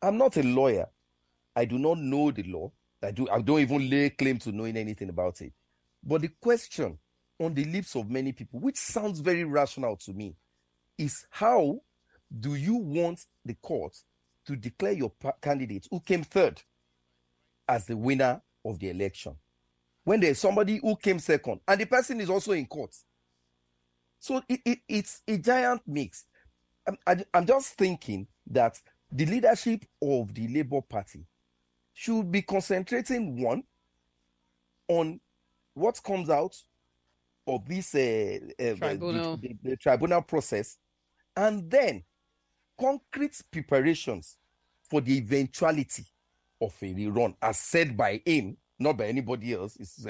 I'm 0.00 0.18
not 0.18 0.36
a 0.36 0.44
lawyer. 0.44 0.86
I 1.56 1.64
do 1.64 1.80
not 1.80 1.98
know 1.98 2.30
the 2.30 2.44
law. 2.44 2.70
I 3.02 3.10
do. 3.10 3.28
I 3.28 3.40
don't 3.40 3.58
even 3.58 3.90
lay 3.90 4.10
claim 4.10 4.38
to 4.38 4.52
knowing 4.52 4.76
anything 4.76 5.08
about 5.08 5.40
it. 5.40 5.52
But 6.00 6.20
the 6.20 6.30
question 6.40 6.96
on 7.40 7.54
the 7.54 7.64
lips 7.64 7.96
of 7.96 8.08
many 8.08 8.30
people, 8.30 8.60
which 8.60 8.76
sounds 8.76 9.18
very 9.18 9.42
rational 9.42 9.96
to 9.96 10.12
me, 10.12 10.36
is 11.00 11.26
how 11.30 11.80
do 12.38 12.54
you 12.54 12.76
want 12.76 13.24
the 13.44 13.54
court 13.54 13.96
to 14.46 14.54
declare 14.54 14.92
your 14.92 15.12
candidate 15.40 15.88
who 15.90 16.00
came 16.00 16.22
third 16.22 16.60
as 17.66 17.86
the 17.86 17.96
winner 17.96 18.40
of 18.64 18.78
the 18.78 18.90
election 18.90 19.34
when 20.04 20.20
there's 20.20 20.38
somebody 20.38 20.78
who 20.78 20.94
came 20.96 21.18
second 21.18 21.60
and 21.66 21.80
the 21.80 21.86
person 21.86 22.20
is 22.20 22.28
also 22.28 22.52
in 22.52 22.66
court? 22.66 22.94
So 24.18 24.42
it, 24.48 24.60
it, 24.64 24.78
it's 24.86 25.22
a 25.26 25.38
giant 25.38 25.80
mix. 25.86 26.26
I'm, 27.06 27.24
I'm 27.32 27.46
just 27.46 27.74
thinking 27.78 28.26
that 28.48 28.78
the 29.10 29.24
leadership 29.24 29.84
of 30.02 30.34
the 30.34 30.48
Labour 30.48 30.82
Party 30.82 31.24
should 31.94 32.30
be 32.30 32.42
concentrating 32.42 33.42
one 33.42 33.62
on 34.88 35.20
what 35.74 36.02
comes 36.02 36.28
out 36.28 36.54
of 37.46 37.66
this 37.66 37.94
uh, 37.94 37.98
uh. 37.98 38.74
The, 38.74 39.38
the, 39.40 39.56
the, 39.62 39.76
tribunal 39.76 40.22
process, 40.22 40.78
and 41.40 41.70
then 41.70 42.02
concrete 42.78 43.40
preparations 43.50 44.36
for 44.82 45.00
the 45.00 45.16
eventuality 45.16 46.04
of 46.60 46.74
a 46.82 46.92
rerun, 46.92 47.34
as 47.40 47.58
said 47.58 47.96
by 47.96 48.20
him, 48.26 48.58
not 48.78 48.98
by 48.98 49.06
anybody 49.06 49.54
else. 49.54 49.76
It's 49.80 50.04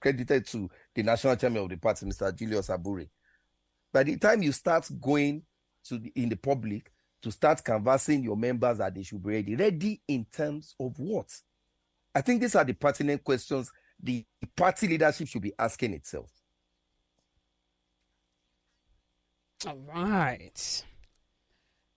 credited 0.00 0.46
to 0.46 0.70
the 0.94 1.02
national 1.02 1.36
chairman 1.36 1.62
of 1.64 1.68
the 1.68 1.76
party, 1.76 2.06
Mr. 2.06 2.34
Julius 2.34 2.70
Abure. 2.70 3.04
By 3.92 4.02
the 4.04 4.16
time 4.16 4.42
you 4.42 4.52
start 4.52 4.88
going 4.98 5.42
to 5.88 5.98
the, 5.98 6.10
in 6.14 6.30
the 6.30 6.36
public 6.36 6.90
to 7.20 7.30
start 7.30 7.62
canvassing 7.62 8.22
your 8.22 8.36
members 8.36 8.78
that 8.78 8.94
they 8.94 9.02
should 9.02 9.22
be 9.22 9.34
ready. 9.34 9.56
Ready 9.56 10.00
in 10.08 10.24
terms 10.32 10.74
of 10.80 10.98
what? 10.98 11.28
I 12.14 12.22
think 12.22 12.40
these 12.40 12.54
are 12.54 12.64
the 12.64 12.72
pertinent 12.72 13.22
questions 13.22 13.70
the 14.02 14.24
party 14.56 14.88
leadership 14.88 15.28
should 15.28 15.42
be 15.42 15.52
asking 15.58 15.92
itself. 15.94 16.30
All 19.66 19.76
right. 19.92 20.84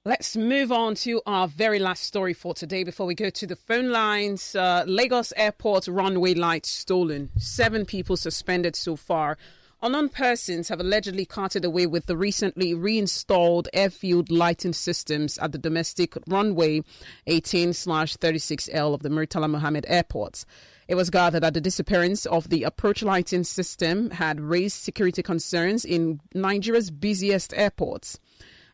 Let's 0.03 0.35
move 0.35 0.71
on 0.71 0.95
to 0.95 1.21
our 1.27 1.47
very 1.47 1.77
last 1.77 2.01
story 2.03 2.33
for 2.33 2.55
today 2.55 2.83
before 2.83 3.05
we 3.05 3.13
go 3.13 3.29
to 3.29 3.45
the 3.45 3.55
phone 3.55 3.91
lines. 3.91 4.55
Uh, 4.55 4.85
Lagos 4.87 5.31
Airport 5.35 5.87
runway 5.87 6.33
lights 6.33 6.69
stolen. 6.69 7.29
Seven 7.37 7.85
people 7.85 8.17
suspended 8.17 8.75
so 8.75 8.95
far. 8.95 9.37
Unknown 9.83 10.09
persons 10.09 10.69
have 10.69 10.79
allegedly 10.79 11.27
carted 11.27 11.63
away 11.63 11.85
with 11.85 12.07
the 12.07 12.17
recently 12.17 12.73
reinstalled 12.73 13.69
airfield 13.71 14.31
lighting 14.31 14.73
systems 14.73 15.37
at 15.37 15.51
the 15.51 15.59
domestic 15.59 16.17
runway 16.27 16.81
18 17.27 17.69
36L 17.69 18.95
of 18.95 19.03
the 19.03 19.09
Murtala 19.09 19.47
Mohammed 19.47 19.85
Airport. 19.87 20.43
It 20.89 20.95
was 20.95 21.11
gathered 21.11 21.43
that 21.43 21.53
the 21.53 21.61
disappearance 21.61 22.25
of 22.25 22.49
the 22.49 22.63
approach 22.63 23.03
lighting 23.03 23.43
system 23.43 24.09
had 24.09 24.39
raised 24.41 24.81
security 24.81 25.21
concerns 25.21 25.85
in 25.85 26.19
Nigeria's 26.33 26.89
busiest 26.89 27.53
airports. 27.53 28.17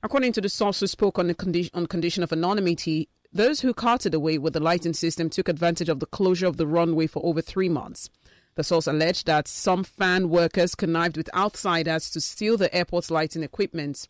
According 0.02 0.32
to 0.34 0.42
the 0.42 0.48
source 0.48 0.80
who 0.80 0.88
spoke 0.88 1.20
on, 1.20 1.28
the 1.28 1.36
condi- 1.36 1.70
on 1.74 1.88
condition 1.88 2.24
of 2.24 2.32
anonymity, 2.32 3.10
those 3.34 3.60
who 3.60 3.74
carted 3.74 4.14
away 4.14 4.38
with 4.38 4.54
the 4.54 4.62
lighting 4.62 4.94
system 4.94 5.30
took 5.30 5.50
advantage 5.50 5.90
of 5.90 6.00
the 6.00 6.06
closure 6.06 6.48
of 6.48 6.56
the 6.56 6.66
runway 6.66 7.06
for 7.06 7.22
over 7.26 7.42
three 7.42 7.68
months. 7.68 8.10
The 8.56 8.64
source 8.64 8.88
alleged 8.88 9.26
that 9.26 9.50
some 9.50 9.84
FAAN 9.84 10.30
workers 10.30 10.74
connived 10.74 11.18
with 11.18 11.30
outsiders 11.36 12.10
to 12.12 12.22
steal 12.22 12.56
the 12.56 12.74
airport's 12.74 13.12
lighting 13.12 13.44
equipment. 13.44 14.08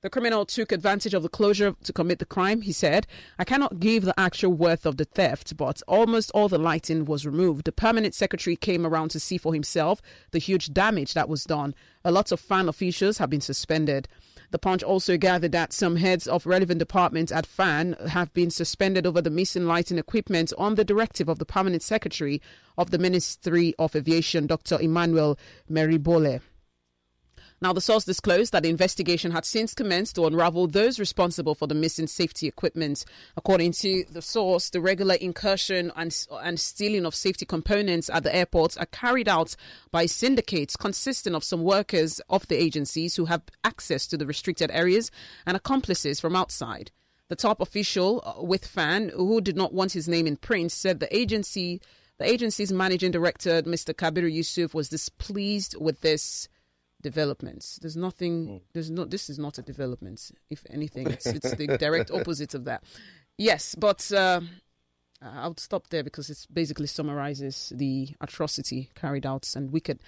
The 0.00 0.10
criminal 0.10 0.46
took 0.46 0.70
advantage 0.70 1.12
of 1.12 1.24
the 1.24 1.28
closure 1.28 1.74
to 1.82 1.92
commit 1.92 2.20
the 2.20 2.24
crime, 2.24 2.60
he 2.60 2.70
said. 2.70 3.04
I 3.36 3.42
cannot 3.42 3.80
give 3.80 4.04
the 4.04 4.18
actual 4.18 4.52
worth 4.52 4.86
of 4.86 4.96
the 4.96 5.04
theft, 5.04 5.56
but 5.56 5.82
almost 5.88 6.30
all 6.32 6.48
the 6.48 6.56
lighting 6.56 7.04
was 7.04 7.26
removed. 7.26 7.64
The 7.64 7.72
permanent 7.72 8.14
secretary 8.14 8.54
came 8.54 8.86
around 8.86 9.08
to 9.08 9.18
see 9.18 9.38
for 9.38 9.52
himself 9.52 10.00
the 10.30 10.38
huge 10.38 10.72
damage 10.72 11.14
that 11.14 11.28
was 11.28 11.42
done. 11.42 11.74
A 12.04 12.12
lot 12.12 12.30
of 12.30 12.40
FAAN 12.40 12.68
officials 12.68 13.18
have 13.18 13.28
been 13.28 13.40
suspended. 13.40 14.06
The 14.52 14.60
Punch 14.60 14.84
also 14.84 15.16
gathered 15.16 15.50
that 15.50 15.72
some 15.72 15.96
heads 15.96 16.28
of 16.28 16.46
relevant 16.46 16.78
departments 16.78 17.32
at 17.32 17.44
FAAN 17.44 17.96
have 18.10 18.32
been 18.32 18.50
suspended 18.50 19.04
over 19.04 19.20
the 19.20 19.30
missing 19.30 19.66
lighting 19.66 19.98
equipment 19.98 20.52
on 20.56 20.76
the 20.76 20.84
directive 20.84 21.28
of 21.28 21.40
the 21.40 21.44
Permanent 21.44 21.82
Secretary 21.82 22.40
of 22.76 22.92
the 22.92 22.98
Ministry 22.98 23.74
of 23.80 23.96
Aviation, 23.96 24.46
Dr. 24.46 24.80
Emmanuel 24.80 25.36
Meribole. 25.68 26.40
Now, 27.60 27.72
the 27.72 27.80
source 27.80 28.04
disclosed 28.04 28.52
that 28.52 28.62
the 28.62 28.68
investigation 28.68 29.32
had 29.32 29.44
since 29.44 29.74
commenced 29.74 30.14
to 30.14 30.26
unravel 30.26 30.68
those 30.68 31.00
responsible 31.00 31.56
for 31.56 31.66
the 31.66 31.74
missing 31.74 32.06
safety 32.06 32.46
equipment. 32.46 33.04
According 33.36 33.72
to 33.72 34.04
the 34.12 34.22
source, 34.22 34.70
the 34.70 34.80
regular 34.80 35.14
incursion 35.14 35.90
and, 35.96 36.26
and 36.42 36.60
stealing 36.60 37.04
of 37.04 37.16
safety 37.16 37.44
components 37.44 38.08
at 38.10 38.22
the 38.22 38.34
airports 38.34 38.76
are 38.76 38.86
carried 38.86 39.28
out 39.28 39.56
by 39.90 40.06
syndicates 40.06 40.76
consisting 40.76 41.34
of 41.34 41.42
some 41.42 41.64
workers 41.64 42.20
of 42.30 42.46
the 42.46 42.56
agencies 42.56 43.16
who 43.16 43.24
have 43.24 43.42
access 43.64 44.06
to 44.06 44.16
the 44.16 44.26
restricted 44.26 44.70
areas 44.70 45.10
and 45.44 45.56
accomplices 45.56 46.20
from 46.20 46.36
outside. 46.36 46.92
The 47.28 47.36
top 47.36 47.60
official 47.60 48.22
uh, 48.24 48.42
with 48.42 48.66
FAAN, 48.66 49.10
who 49.10 49.40
did 49.40 49.56
not 49.56 49.74
want 49.74 49.92
his 49.92 50.08
name 50.08 50.26
in 50.26 50.36
print, 50.36 50.72
said 50.72 51.00
the 51.00 51.14
agency, 51.14 51.80
the 52.18 52.24
agency's 52.24 52.72
managing 52.72 53.10
director, 53.10 53.62
Mr. 53.62 53.94
Kabir 53.94 54.28
Yusuf, 54.28 54.74
was 54.74 54.88
displeased 54.88 55.76
with 55.78 56.00
this 56.00 56.48
developments. 57.02 57.78
There's 57.80 57.96
nothing. 57.96 58.48
Mm. 58.48 58.60
There's 58.72 58.90
no. 58.90 59.04
This 59.04 59.30
is 59.30 59.38
not 59.38 59.58
a 59.58 59.62
development. 59.62 60.30
If 60.50 60.64
anything, 60.70 61.08
it's 61.08 61.26
it's 61.38 61.54
the 61.54 61.78
direct 61.78 62.10
opposite 62.10 62.54
of 62.54 62.64
that. 62.64 62.84
Yes, 63.36 63.74
but 63.74 64.10
uh, 64.12 64.40
I'll 65.22 65.56
stop 65.56 65.88
there 65.88 66.02
because 66.02 66.30
it 66.30 66.46
basically 66.52 66.86
summarizes 66.86 67.72
the 67.74 68.10
atrocity 68.20 68.90
carried 68.94 69.26
out 69.26 69.54
and 69.54 69.70
wicked. 69.72 70.00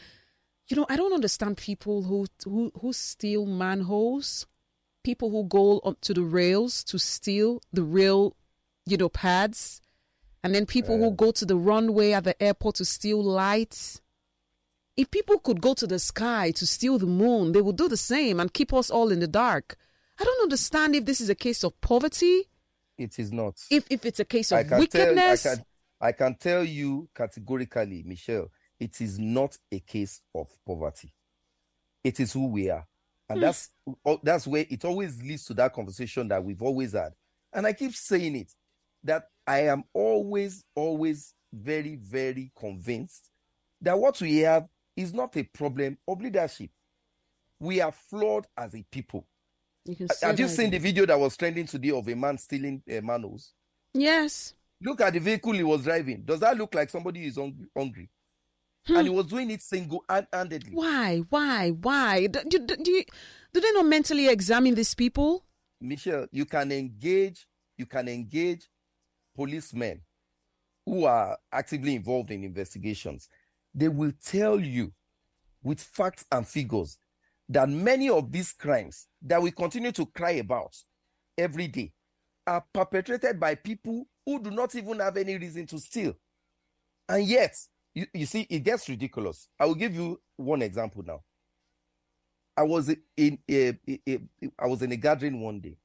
You 0.68 0.76
know, 0.76 0.86
I 0.88 0.96
don't 0.96 1.12
understand 1.12 1.56
people 1.56 2.02
who 2.02 2.26
who 2.44 2.72
who 2.80 2.92
steal 2.92 3.46
manholes, 3.46 4.46
people 5.04 5.30
who 5.30 5.44
go 5.44 5.80
onto 5.84 6.14
the 6.14 6.22
rails 6.22 6.84
to 6.84 6.98
steal 6.98 7.60
the 7.72 7.82
rail, 7.82 8.36
you 8.86 8.96
know, 8.96 9.08
pads, 9.08 9.80
and 10.42 10.54
then 10.54 10.66
people 10.66 10.94
uh, 10.96 10.98
who 10.98 11.10
go 11.12 11.32
to 11.32 11.44
the 11.44 11.56
runway 11.56 12.12
at 12.12 12.24
the 12.24 12.40
airport 12.42 12.76
to 12.76 12.84
steal 12.84 13.22
lights 13.22 14.00
if 15.00 15.10
people 15.10 15.38
could 15.38 15.62
go 15.62 15.72
to 15.72 15.86
the 15.86 15.98
sky 15.98 16.50
to 16.50 16.66
steal 16.66 16.98
the 16.98 17.06
moon, 17.06 17.52
they 17.52 17.62
would 17.62 17.76
do 17.76 17.88
the 17.88 17.96
same 17.96 18.38
and 18.38 18.52
keep 18.52 18.70
us 18.74 18.90
all 18.90 19.10
in 19.10 19.20
the 19.20 19.26
dark. 19.26 19.76
I 20.20 20.24
don't 20.24 20.42
understand 20.42 20.94
if 20.94 21.06
this 21.06 21.22
is 21.22 21.30
a 21.30 21.34
case 21.34 21.64
of 21.64 21.80
poverty. 21.80 22.50
It 22.98 23.18
is 23.18 23.32
not. 23.32 23.54
If 23.70 23.86
if 23.88 24.04
it's 24.04 24.20
a 24.20 24.26
case 24.26 24.52
of 24.52 24.70
wickedness. 24.70 25.44
Tell, 25.44 25.52
I, 25.52 25.56
can, 25.56 25.64
I 26.02 26.12
can 26.12 26.34
tell 26.34 26.62
you 26.62 27.08
categorically, 27.14 28.02
Michelle, 28.04 28.50
it 28.78 29.00
is 29.00 29.18
not 29.18 29.56
a 29.72 29.80
case 29.80 30.20
of 30.34 30.48
poverty. 30.66 31.14
It 32.04 32.20
is 32.20 32.34
who 32.34 32.48
we 32.48 32.68
are. 32.68 32.86
And 33.30 33.38
hmm. 33.38 33.40
that's 33.40 33.70
that's 34.22 34.46
where 34.46 34.66
it 34.68 34.84
always 34.84 35.22
leads 35.22 35.46
to 35.46 35.54
that 35.54 35.72
conversation 35.72 36.28
that 36.28 36.44
we've 36.44 36.60
always 36.60 36.92
had. 36.92 37.14
And 37.54 37.66
I 37.66 37.72
keep 37.72 37.94
saying 37.94 38.36
it 38.36 38.52
that 39.04 39.28
I 39.46 39.60
am 39.60 39.84
always, 39.94 40.62
always 40.74 41.32
very, 41.54 41.96
very 41.96 42.52
convinced 42.54 43.30
that 43.80 43.98
what 43.98 44.20
we 44.20 44.38
have 44.40 44.68
is 45.00 45.14
not 45.14 45.36
a 45.36 45.42
problem 45.42 45.96
of 46.06 46.20
leadership. 46.20 46.70
We 47.58 47.80
are 47.80 47.92
flawed 47.92 48.46
as 48.56 48.74
a 48.74 48.82
people. 48.90 49.26
You 49.86 50.06
Have 50.22 50.38
you 50.38 50.48
seen 50.48 50.70
the 50.70 50.78
video 50.78 51.06
that 51.06 51.18
was 51.18 51.36
trending 51.36 51.66
today 51.66 51.90
of 51.90 52.06
a 52.08 52.14
man 52.14 52.38
stealing 52.38 52.82
uh, 52.90 53.00
manos? 53.00 53.52
Yes. 53.94 54.54
Look 54.82 55.00
at 55.00 55.12
the 55.14 55.18
vehicle 55.18 55.52
he 55.52 55.62
was 55.64 55.82
driving. 55.84 56.22
Does 56.22 56.40
that 56.40 56.56
look 56.56 56.74
like 56.74 56.90
somebody 56.90 57.26
is 57.26 57.36
hungry? 57.76 58.08
Hmm. 58.86 58.96
And 58.96 59.08
he 59.08 59.14
was 59.14 59.26
doing 59.26 59.50
it 59.50 59.62
single 59.62 60.04
handedly. 60.32 60.72
Why? 60.72 61.18
Why? 61.28 61.70
Why? 61.70 62.26
Do, 62.26 62.40
do, 62.48 62.58
do, 62.76 62.90
you, 62.90 63.04
do 63.52 63.60
they 63.60 63.72
not 63.72 63.86
mentally 63.86 64.28
examine 64.28 64.74
these 64.74 64.94
people? 64.94 65.44
Michelle, 65.80 66.26
you 66.30 66.44
can 66.44 66.72
engage, 66.72 67.46
you 67.76 67.86
can 67.86 68.08
engage 68.08 68.68
policemen 69.34 70.00
who 70.86 71.04
are 71.04 71.38
actively 71.52 71.94
involved 71.94 72.30
in 72.30 72.44
investigations 72.44 73.28
they 73.74 73.88
will 73.88 74.12
tell 74.24 74.58
you 74.58 74.92
with 75.62 75.80
facts 75.80 76.24
and 76.32 76.46
figures 76.46 76.98
that 77.48 77.68
many 77.68 78.08
of 78.08 78.30
these 78.30 78.52
crimes 78.52 79.08
that 79.22 79.42
we 79.42 79.50
continue 79.50 79.92
to 79.92 80.06
cry 80.06 80.32
about 80.32 80.76
every 81.36 81.66
day 81.66 81.92
are 82.46 82.64
perpetrated 82.72 83.38
by 83.38 83.54
people 83.54 84.06
who 84.24 84.40
do 84.42 84.50
not 84.50 84.74
even 84.74 84.98
have 85.00 85.16
any 85.16 85.36
reason 85.36 85.66
to 85.66 85.78
steal. 85.78 86.14
And 87.08 87.24
yet, 87.24 87.56
you, 87.94 88.06
you 88.14 88.26
see, 88.26 88.46
it 88.48 88.60
gets 88.60 88.88
ridiculous. 88.88 89.48
I 89.58 89.66
will 89.66 89.74
give 89.74 89.94
you 89.94 90.20
one 90.36 90.62
example 90.62 91.02
now. 91.04 91.22
I 92.56 92.62
was 92.62 92.94
in 93.16 93.38
a, 93.50 93.68
a, 93.88 94.00
a, 94.08 94.18
I 94.58 94.66
was 94.66 94.82
in 94.82 94.92
a 94.92 94.96
gathering 94.96 95.40
one 95.40 95.60
day, 95.60 95.76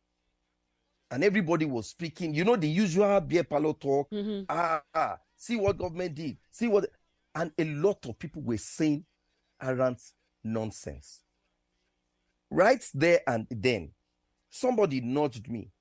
and 1.10 1.24
everybody 1.24 1.66
was 1.66 1.88
speaking. 1.88 2.34
You 2.34 2.44
know 2.44 2.56
the 2.56 2.68
usual 2.68 3.22
beer 3.22 3.44
parlor 3.44 3.74
talk. 3.74 4.10
Mm-hmm. 4.12 4.44
Ah, 4.50 4.82
ah, 4.94 5.18
see 5.38 5.56
what 5.56 5.78
government 5.78 6.14
did. 6.14 6.38
See 6.52 6.68
what 6.68 6.90
and 7.36 7.52
a 7.58 7.66
lot 7.66 8.06
of 8.08 8.18
people 8.18 8.42
were 8.42 8.58
saying 8.58 9.06
around 9.62 9.98
nonsense. 10.44 11.22
Right 12.50 12.84
there 12.94 13.20
and 13.28 13.46
then, 13.50 13.92
somebody 14.50 15.02
nudged 15.02 15.50
me 15.50 15.72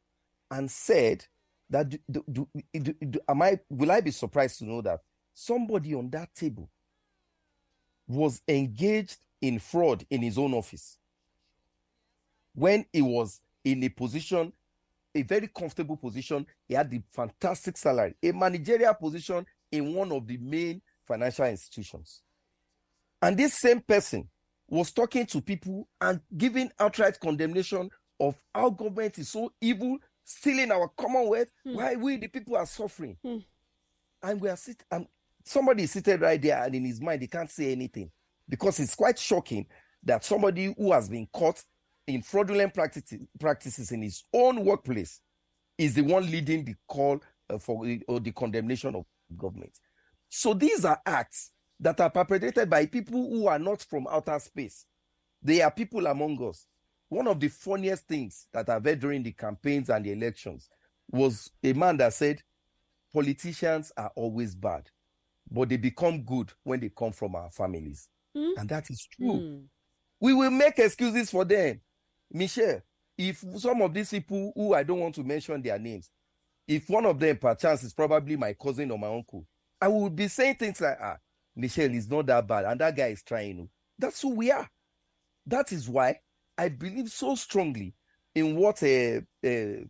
and 0.50 0.70
said 0.70 1.24
that 1.70 1.88
do, 1.88 2.24
do, 2.30 2.48
do, 2.72 3.20
am 3.28 3.42
I 3.42 3.58
will 3.70 3.90
I 3.90 4.00
be 4.00 4.10
surprised 4.10 4.58
to 4.58 4.64
know 4.64 4.82
that 4.82 5.00
somebody 5.32 5.94
on 5.94 6.10
that 6.10 6.34
table 6.34 6.68
was 8.06 8.42
engaged 8.46 9.18
in 9.40 9.58
fraud 9.58 10.04
in 10.10 10.22
his 10.22 10.38
own 10.38 10.54
office 10.54 10.98
when 12.54 12.84
he 12.92 13.02
was 13.02 13.40
in 13.64 13.82
a 13.82 13.88
position 13.88 14.52
a 15.14 15.22
very 15.22 15.48
comfortable 15.48 15.96
position 15.96 16.46
he 16.68 16.74
had 16.74 16.90
the 16.90 17.00
fantastic 17.12 17.76
salary 17.76 18.14
a 18.22 18.32
managerial 18.32 18.94
position 18.94 19.44
in 19.72 19.94
one 19.94 20.12
of 20.12 20.26
the 20.26 20.36
main 20.36 20.80
financial 21.06 21.46
institutions. 21.46 22.22
And 23.22 23.36
this 23.36 23.54
same 23.54 23.80
person 23.80 24.28
was 24.68 24.92
talking 24.92 25.26
to 25.26 25.40
people 25.40 25.88
and 26.00 26.20
giving 26.36 26.70
outright 26.78 27.18
condemnation 27.20 27.90
of 28.20 28.36
how 28.54 28.70
government 28.70 29.18
is 29.18 29.28
so 29.28 29.52
evil, 29.60 29.98
stealing 30.24 30.70
our 30.70 30.88
commonwealth, 30.96 31.48
mm. 31.66 31.74
why 31.74 31.96
we 31.96 32.16
the 32.16 32.28
people 32.28 32.56
are 32.56 32.66
suffering. 32.66 33.16
Mm. 33.24 33.44
And 34.22 34.40
we 34.40 34.48
are 34.48 34.56
sitting, 34.56 34.86
and 34.90 35.06
somebody 35.44 35.84
is 35.84 35.92
seated 35.92 36.20
right 36.20 36.40
there, 36.40 36.62
and 36.64 36.74
in 36.74 36.84
his 36.84 37.00
mind, 37.00 37.20
he 37.20 37.28
can't 37.28 37.50
say 37.50 37.72
anything 37.72 38.10
because 38.48 38.80
it's 38.80 38.94
quite 38.94 39.18
shocking 39.18 39.66
that 40.02 40.24
somebody 40.24 40.74
who 40.76 40.92
has 40.92 41.08
been 41.08 41.26
caught 41.32 41.62
in 42.06 42.22
fraudulent 42.22 42.74
practices, 42.74 43.20
practices 43.38 43.92
in 43.92 44.02
his 44.02 44.24
own 44.32 44.64
workplace 44.64 45.20
is 45.78 45.94
the 45.94 46.02
one 46.02 46.30
leading 46.30 46.64
the 46.64 46.74
call 46.86 47.20
uh, 47.50 47.58
for 47.58 47.86
or 48.08 48.20
the 48.20 48.32
condemnation 48.32 48.94
of 48.94 49.04
government. 49.36 49.72
So 50.36 50.52
these 50.52 50.84
are 50.84 51.00
acts 51.06 51.52
that 51.78 52.00
are 52.00 52.10
perpetrated 52.10 52.68
by 52.68 52.86
people 52.86 53.30
who 53.30 53.46
are 53.46 53.58
not 53.58 53.80
from 53.82 54.08
outer 54.10 54.36
space. 54.40 54.84
They 55.40 55.62
are 55.62 55.70
people 55.70 56.08
among 56.08 56.42
us. 56.44 56.66
One 57.08 57.28
of 57.28 57.38
the 57.38 57.46
funniest 57.46 58.08
things 58.08 58.48
that 58.52 58.68
I've 58.68 58.84
heard 58.84 58.98
during 58.98 59.22
the 59.22 59.30
campaigns 59.30 59.90
and 59.90 60.04
the 60.04 60.10
elections 60.10 60.68
was 61.08 61.52
a 61.62 61.72
man 61.72 61.98
that 61.98 62.14
said, 62.14 62.42
Politicians 63.12 63.92
are 63.96 64.10
always 64.16 64.56
bad, 64.56 64.90
but 65.48 65.68
they 65.68 65.76
become 65.76 66.22
good 66.24 66.50
when 66.64 66.80
they 66.80 66.88
come 66.88 67.12
from 67.12 67.36
our 67.36 67.50
families. 67.50 68.08
Mm. 68.36 68.54
And 68.56 68.68
that 68.70 68.90
is 68.90 69.06
true. 69.12 69.34
Mm. 69.34 69.62
We 70.18 70.34
will 70.34 70.50
make 70.50 70.80
excuses 70.80 71.30
for 71.30 71.44
them. 71.44 71.80
Michelle, 72.32 72.82
if 73.16 73.44
some 73.58 73.80
of 73.82 73.94
these 73.94 74.10
people 74.10 74.52
who 74.56 74.74
I 74.74 74.82
don't 74.82 74.98
want 74.98 75.14
to 75.14 75.22
mention 75.22 75.62
their 75.62 75.78
names, 75.78 76.10
if 76.66 76.90
one 76.90 77.06
of 77.06 77.20
them 77.20 77.36
perchance 77.36 77.84
is 77.84 77.94
probably 77.94 78.34
my 78.36 78.52
cousin 78.54 78.90
or 78.90 78.98
my 78.98 79.06
uncle, 79.14 79.46
I 79.80 79.88
would 79.88 80.16
be 80.16 80.28
saying 80.28 80.56
things 80.56 80.80
like, 80.80 80.98
ah, 81.00 81.16
Michelle 81.56 81.92
is 81.94 82.08
not 82.10 82.26
that 82.26 82.46
bad, 82.46 82.64
and 82.64 82.80
that 82.80 82.96
guy 82.96 83.08
is 83.08 83.22
trying. 83.22 83.68
That's 83.98 84.20
who 84.22 84.34
we 84.34 84.50
are. 84.50 84.68
That 85.46 85.72
is 85.72 85.88
why 85.88 86.20
I 86.56 86.68
believe 86.68 87.10
so 87.10 87.34
strongly 87.34 87.94
in 88.34 88.56
what 88.56 88.82
uh, 88.82 89.20
uh, 89.46 89.84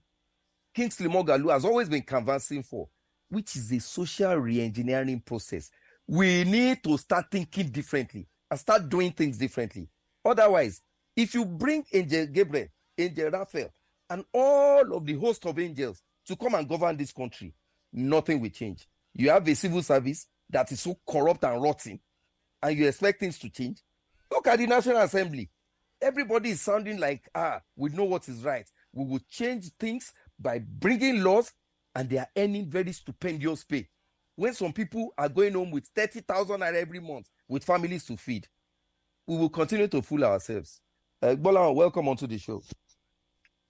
Kingsley 0.75 1.09
Moghalu 1.09 1.53
has 1.53 1.65
always 1.65 1.89
been 1.89 2.03
canvassing 2.03 2.63
for, 2.63 2.89
which 3.29 3.57
is 3.57 3.73
a 3.73 3.81
social 3.81 4.35
re-engineering 4.35 5.21
process. 5.21 5.71
We 6.07 6.45
need 6.45 6.83
to 6.85 6.99
start 6.99 7.27
thinking 7.31 7.69
differently 7.69 8.27
and 8.51 8.61
start 8.61 8.89
doing 8.89 9.13
things 9.13 9.39
differently. 9.39 9.89
Otherwise, 10.25 10.83
if 11.17 11.35
you 11.35 11.45
bring 11.45 11.85
Angel 11.93 12.27
Gabriel, 12.27 12.69
Angel 12.99 13.31
Raphael, 13.31 13.71
and 14.11 14.25
all 14.33 14.95
of 14.95 15.07
the 15.07 15.15
host 15.15 15.47
of 15.47 15.59
angels 15.59 16.03
to 16.27 16.37
come 16.37 16.55
and 16.55 16.69
govern 16.69 16.97
this 16.97 17.13
country, 17.13 17.55
nothing 17.93 18.41
will 18.41 18.51
change. 18.51 18.87
You 19.15 19.31
have 19.31 19.47
a 19.47 19.55
civil 19.55 19.83
service 19.83 20.27
that 20.51 20.71
is 20.73 20.81
so 20.81 20.99
corrupt 21.09 21.45
and 21.45 21.63
rotten, 21.63 22.01
and 22.63 22.77
you 22.77 22.89
expect 22.89 23.21
things 23.21 23.39
to 23.39 23.49
change. 23.49 23.81
Look 24.31 24.47
at 24.47 24.59
the 24.59 24.67
National 24.67 24.99
Assembly. 24.99 25.51
Everybody 26.03 26.51
is 26.51 26.61
sounding 26.61 26.99
like, 26.99 27.29
ah, 27.35 27.61
we 27.77 27.91
know 27.91 28.05
what 28.05 28.29
is 28.29 28.43
right. 28.43 28.69
We 28.93 29.05
will 29.05 29.21
change 29.29 29.71
things 29.79 30.13
by 30.39 30.59
bringing 30.59 31.23
laws, 31.23 31.53
and 31.95 32.11
they 32.11 32.19
are 32.19 32.29
earning 32.37 32.69
very 32.69 32.93
stupendous 32.93 33.65
pay. 33.65 33.89
When 34.37 34.53
some 34.53 34.73
people 34.73 35.15
are 35.17 35.29
going 35.29 35.55
home 35.55 35.71
with 35.71 35.87
30,000 35.95 36.63
every 36.63 37.01
month 37.01 37.31
with 37.49 37.65
families 37.65 38.05
to 38.07 38.17
feed, 38.17 38.49
we 39.27 39.37
will 39.37 39.49
continue 39.49 39.87
to 39.89 40.03
fool 40.03 40.25
ourselves. 40.25 40.81
Uh, 41.23 41.37
Bola, 41.37 41.73
welcome 41.73 42.09
onto 42.09 42.27
the 42.27 42.39
show. 42.39 42.63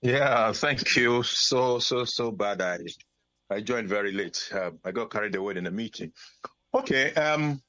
Yeah, 0.01 0.51
thank 0.51 0.95
you. 0.95 1.23
So, 1.23 1.79
so, 1.79 2.03
so 2.03 2.31
bad. 2.31 2.61
I, 2.61 2.79
I 3.49 3.61
joined 3.61 3.87
very 3.87 4.11
late. 4.11 4.49
Uh, 4.53 4.71
I 4.83 4.91
got 4.91 5.11
carried 5.11 5.35
away 5.35 5.55
in 5.55 5.67
a 5.67 5.71
meeting. 5.71 6.11
Okay. 6.73 7.13
Um, 7.13 7.61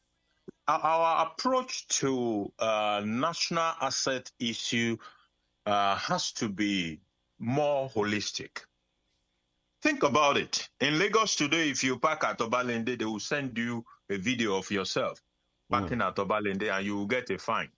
our, 0.68 0.80
our 0.80 1.26
approach 1.26 1.86
to 1.88 2.52
uh, 2.58 3.02
national 3.04 3.72
asset 3.80 4.30
issue 4.38 4.96
uh, 5.66 5.96
has 5.96 6.32
to 6.32 6.48
be 6.48 7.00
more 7.38 7.88
holistic. 7.90 8.64
Think 9.82 10.02
about 10.02 10.36
it. 10.36 10.68
In 10.80 10.98
Lagos 10.98 11.36
today, 11.36 11.70
if 11.70 11.84
you 11.84 11.98
park 11.98 12.24
at 12.24 12.38
Obalende, 12.38 12.98
they 12.98 13.04
will 13.04 13.20
send 13.20 13.56
you 13.56 13.84
a 14.10 14.16
video 14.16 14.56
of 14.56 14.70
yourself 14.70 15.20
parking 15.70 15.98
mm. 15.98 16.06
at 16.06 16.16
Obalende 16.16 16.70
and 16.70 16.86
you 16.86 16.96
will 16.96 17.06
get 17.06 17.30
a 17.30 17.38
fine. 17.38 17.70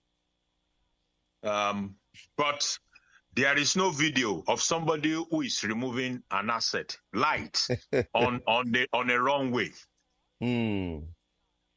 Um, 1.43 1.95
but 2.37 2.77
there 3.35 3.57
is 3.57 3.75
no 3.75 3.91
video 3.91 4.43
of 4.47 4.61
somebody 4.61 5.11
who 5.11 5.41
is 5.41 5.63
removing 5.63 6.23
an 6.31 6.49
asset, 6.49 6.97
light, 7.13 7.67
on 8.13 8.41
on 8.47 8.71
the 8.71 8.87
on 8.93 9.09
a 9.09 9.19
wrong 9.19 9.51
way. 9.51 9.71
Mm. 10.41 11.03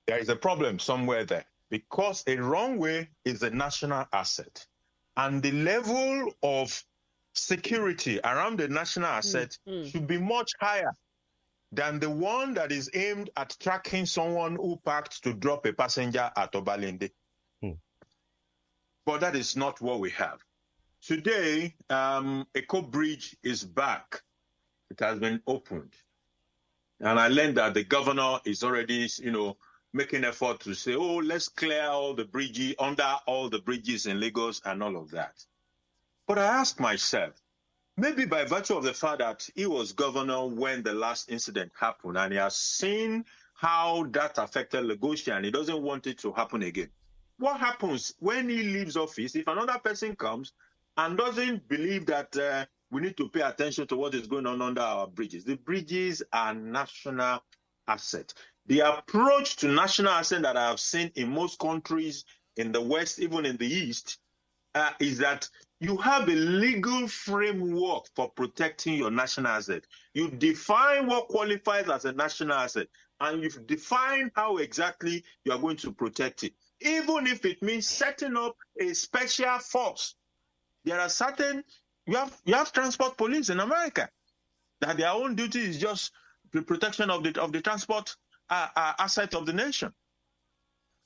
There 0.06 0.18
is 0.18 0.28
a 0.28 0.36
problem 0.36 0.78
somewhere 0.78 1.24
there 1.24 1.44
because 1.70 2.24
a 2.26 2.36
wrong 2.36 2.78
way 2.78 3.08
is 3.24 3.42
a 3.42 3.50
national 3.50 4.06
asset, 4.12 4.66
and 5.16 5.42
the 5.42 5.52
level 5.52 6.32
of 6.42 6.82
security 7.34 8.20
around 8.24 8.58
the 8.58 8.68
national 8.68 9.08
hmm. 9.08 9.16
asset 9.16 9.58
mm. 9.66 9.90
should 9.90 10.06
be 10.06 10.18
much 10.18 10.50
higher 10.60 10.92
than 11.72 11.98
the 11.98 12.10
one 12.10 12.52
that 12.52 12.70
is 12.70 12.90
aimed 12.92 13.30
at 13.36 13.56
tracking 13.58 14.04
someone 14.04 14.56
who 14.56 14.76
parked 14.84 15.22
to 15.24 15.32
drop 15.32 15.64
a 15.64 15.72
passenger 15.72 16.30
at 16.36 16.52
Obalende. 16.52 17.10
Mm. 17.64 17.78
But 19.06 19.22
that 19.22 19.34
is 19.34 19.56
not 19.56 19.80
what 19.80 19.98
we 19.98 20.10
have. 20.10 20.44
Today, 21.04 21.74
um, 21.90 22.46
Eko 22.54 22.88
Bridge 22.88 23.36
is 23.42 23.64
back. 23.64 24.22
It 24.88 25.00
has 25.00 25.18
been 25.18 25.42
opened. 25.48 25.94
And 27.00 27.18
I 27.18 27.26
learned 27.26 27.56
that 27.56 27.74
the 27.74 27.82
governor 27.82 28.38
is 28.44 28.62
already, 28.62 29.08
you 29.18 29.32
know, 29.32 29.56
making 29.92 30.22
effort 30.22 30.60
to 30.60 30.74
say, 30.74 30.94
oh, 30.94 31.16
let's 31.16 31.48
clear 31.48 31.86
all 31.86 32.14
the 32.14 32.24
bridges, 32.24 32.76
under 32.78 33.16
all 33.26 33.48
the 33.48 33.58
bridges 33.58 34.06
in 34.06 34.20
Lagos 34.20 34.62
and 34.64 34.80
all 34.80 34.96
of 34.96 35.10
that. 35.10 35.44
But 36.28 36.38
I 36.38 36.44
ask 36.44 36.78
myself, 36.78 37.34
maybe 37.96 38.24
by 38.24 38.44
virtue 38.44 38.76
of 38.76 38.84
the 38.84 38.94
fact 38.94 39.18
that 39.18 39.50
he 39.56 39.66
was 39.66 39.92
governor 39.92 40.46
when 40.46 40.84
the 40.84 40.94
last 40.94 41.32
incident 41.32 41.72
happened 41.74 42.16
and 42.16 42.32
he 42.32 42.38
has 42.38 42.54
seen 42.54 43.24
how 43.54 44.06
that 44.12 44.38
affected 44.38 44.84
Lagos 44.84 45.26
and 45.26 45.44
he 45.44 45.50
doesn't 45.50 45.82
want 45.82 46.06
it 46.06 46.18
to 46.18 46.32
happen 46.32 46.62
again. 46.62 46.90
What 47.38 47.58
happens 47.58 48.14
when 48.20 48.48
he 48.48 48.62
leaves 48.62 48.96
office 48.96 49.34
if 49.34 49.48
another 49.48 49.80
person 49.82 50.14
comes 50.14 50.52
and 50.96 51.16
doesn't 51.16 51.68
believe 51.68 52.06
that 52.06 52.36
uh, 52.36 52.66
we 52.90 53.00
need 53.00 53.16
to 53.16 53.28
pay 53.28 53.40
attention 53.40 53.86
to 53.86 53.96
what 53.96 54.14
is 54.14 54.26
going 54.26 54.46
on 54.46 54.60
under 54.60 54.82
our 54.82 55.06
bridges? 55.06 55.44
The 55.44 55.56
bridges 55.56 56.22
are 56.32 56.54
national 56.54 57.42
asset. 57.88 58.32
The 58.66 58.80
approach 58.80 59.56
to 59.56 59.68
national 59.68 60.12
asset 60.12 60.42
that 60.42 60.56
I 60.56 60.68
have 60.68 60.80
seen 60.80 61.10
in 61.14 61.30
most 61.30 61.58
countries 61.58 62.24
in 62.56 62.70
the 62.72 62.80
West, 62.80 63.18
even 63.18 63.46
in 63.46 63.56
the 63.56 63.66
East, 63.66 64.18
uh, 64.74 64.90
is 65.00 65.18
that 65.18 65.48
you 65.80 65.96
have 65.96 66.28
a 66.28 66.32
legal 66.34 67.08
framework 67.08 68.04
for 68.14 68.30
protecting 68.30 68.94
your 68.94 69.10
national 69.10 69.48
asset. 69.48 69.84
You 70.14 70.30
define 70.30 71.06
what 71.06 71.28
qualifies 71.28 71.88
as 71.88 72.04
a 72.04 72.12
national 72.12 72.52
asset, 72.52 72.86
and 73.20 73.42
you 73.42 73.50
define 73.66 74.30
how 74.34 74.58
exactly 74.58 75.24
you 75.44 75.52
are 75.52 75.58
going 75.58 75.76
to 75.78 75.92
protect 75.92 76.44
it, 76.44 76.52
even 76.80 77.26
if 77.26 77.44
it 77.44 77.62
means 77.62 77.88
setting 77.88 78.36
up 78.36 78.56
a 78.78 78.92
special 78.94 79.58
force. 79.58 80.14
There 80.84 81.00
are 81.00 81.08
certain 81.08 81.64
you 82.06 82.16
have 82.16 82.36
you 82.44 82.54
have 82.54 82.72
transport 82.72 83.16
police 83.16 83.48
in 83.50 83.60
America 83.60 84.08
that 84.80 84.96
their 84.96 85.10
own 85.10 85.34
duty 85.36 85.60
is 85.60 85.78
just 85.78 86.12
the 86.52 86.62
protection 86.62 87.10
of 87.10 87.22
the 87.22 87.40
of 87.40 87.52
the 87.52 87.60
transport 87.60 88.16
uh, 88.50 88.68
uh, 88.74 88.92
asset 88.98 89.34
of 89.34 89.46
the 89.46 89.52
nation. 89.52 89.92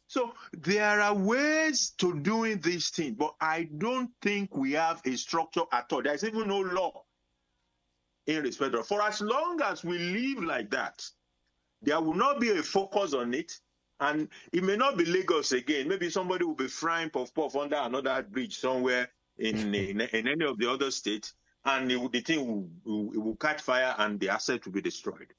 So 0.08 0.32
there 0.52 1.00
are 1.00 1.14
ways 1.14 1.90
to 1.98 2.18
doing 2.20 2.60
these 2.60 2.90
things, 2.90 3.16
but 3.18 3.34
I 3.40 3.68
don't 3.78 4.10
think 4.22 4.56
we 4.56 4.72
have 4.72 5.02
a 5.04 5.16
structure 5.16 5.62
at 5.72 5.92
all. 5.92 6.02
There's 6.02 6.22
even 6.24 6.48
no 6.48 6.60
law 6.60 7.04
in 8.26 8.42
respect 8.42 8.74
of. 8.74 8.86
For 8.86 9.02
as 9.02 9.20
long 9.20 9.60
as 9.62 9.84
we 9.84 9.98
live 9.98 10.44
like 10.44 10.70
that, 10.70 11.04
there 11.82 12.00
will 12.00 12.14
not 12.14 12.40
be 12.40 12.50
a 12.50 12.62
focus 12.62 13.14
on 13.14 13.34
it, 13.34 13.52
and 13.98 14.28
it 14.52 14.62
may 14.62 14.76
not 14.76 14.96
be 14.96 15.04
Lagos 15.04 15.52
again. 15.52 15.88
Maybe 15.88 16.08
somebody 16.08 16.44
will 16.44 16.54
be 16.54 16.68
frying 16.68 17.10
puff 17.10 17.34
puff 17.34 17.56
under 17.56 17.76
another 17.76 18.22
bridge 18.22 18.58
somewhere 18.58 19.10
in 19.39 19.74
in, 19.74 20.01
in 20.01 20.28
any 20.28 20.45
of 20.45 20.59
the 20.59 20.70
other 20.70 20.91
states, 20.91 21.34
and 21.64 21.91
it, 21.91 22.12
the 22.12 22.20
thing 22.20 22.47
will, 22.47 22.68
will, 22.84 23.22
will 23.22 23.37
catch 23.37 23.62
fire 23.62 23.95
and 23.99 24.20
the 24.20 24.28
asset 24.28 24.64
will 24.64 24.72
be 24.72 24.82
destroyed. 24.82 25.32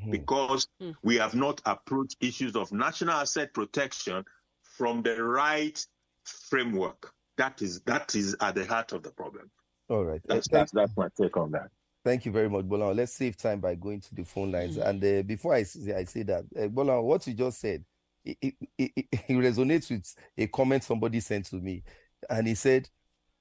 Mm-hmm. 0.00 0.10
because 0.10 0.66
mm. 0.82 0.92
we 1.04 1.14
have 1.16 1.36
not 1.36 1.60
approached 1.66 2.16
issues 2.20 2.56
of 2.56 2.72
national 2.72 3.14
asset 3.14 3.54
protection 3.54 4.24
from 4.64 5.02
the 5.02 5.22
right 5.22 5.86
framework. 6.24 7.12
That 7.36 7.62
is 7.62 7.80
that 7.82 8.16
is 8.16 8.36
at 8.40 8.56
the 8.56 8.64
heart 8.66 8.92
of 8.92 9.04
the 9.04 9.10
problem. 9.10 9.52
All 9.88 10.04
right. 10.04 10.20
That's 10.26 10.48
that's, 10.48 10.72
that's 10.72 10.96
my 10.96 11.06
take 11.20 11.36
on 11.36 11.52
that. 11.52 11.70
Thank 12.04 12.26
you 12.26 12.32
very 12.32 12.50
much, 12.50 12.64
Bola. 12.64 12.92
Let's 12.92 13.12
save 13.12 13.36
time 13.36 13.60
by 13.60 13.76
going 13.76 14.00
to 14.00 14.14
the 14.14 14.24
phone 14.24 14.50
lines. 14.50 14.78
Mm. 14.78 14.88
And 14.88 15.04
uh, 15.04 15.22
before 15.22 15.54
I 15.54 15.62
say, 15.62 15.94
I 15.94 16.04
say 16.04 16.24
that, 16.24 16.44
uh, 16.60 16.66
Bola, 16.66 17.00
what 17.00 17.26
you 17.28 17.34
just 17.34 17.60
said, 17.60 17.84
it, 18.24 18.36
it, 18.42 18.54
it, 18.76 18.92
it 18.96 19.28
resonates 19.28 19.90
with 19.90 20.12
a 20.36 20.48
comment 20.48 20.82
somebody 20.82 21.20
sent 21.20 21.46
to 21.46 21.56
me. 21.56 21.82
And 22.28 22.46
he 22.48 22.56
said, 22.56 22.88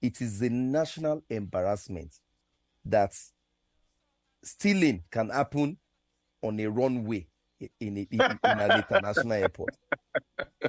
it 0.04 0.22
is 0.22 0.42
a 0.42 0.50
national 0.50 1.24
embarrassment 1.30 2.14
that 2.86 3.16
stealing 4.44 5.02
can 5.10 5.30
happen 5.30 5.78
on 6.42 6.60
a 6.60 6.68
runway 6.68 7.26
in, 7.80 7.98
in, 7.98 8.08
in 8.12 8.40
an 8.44 8.72
international 8.72 9.32
airport. 9.32 9.78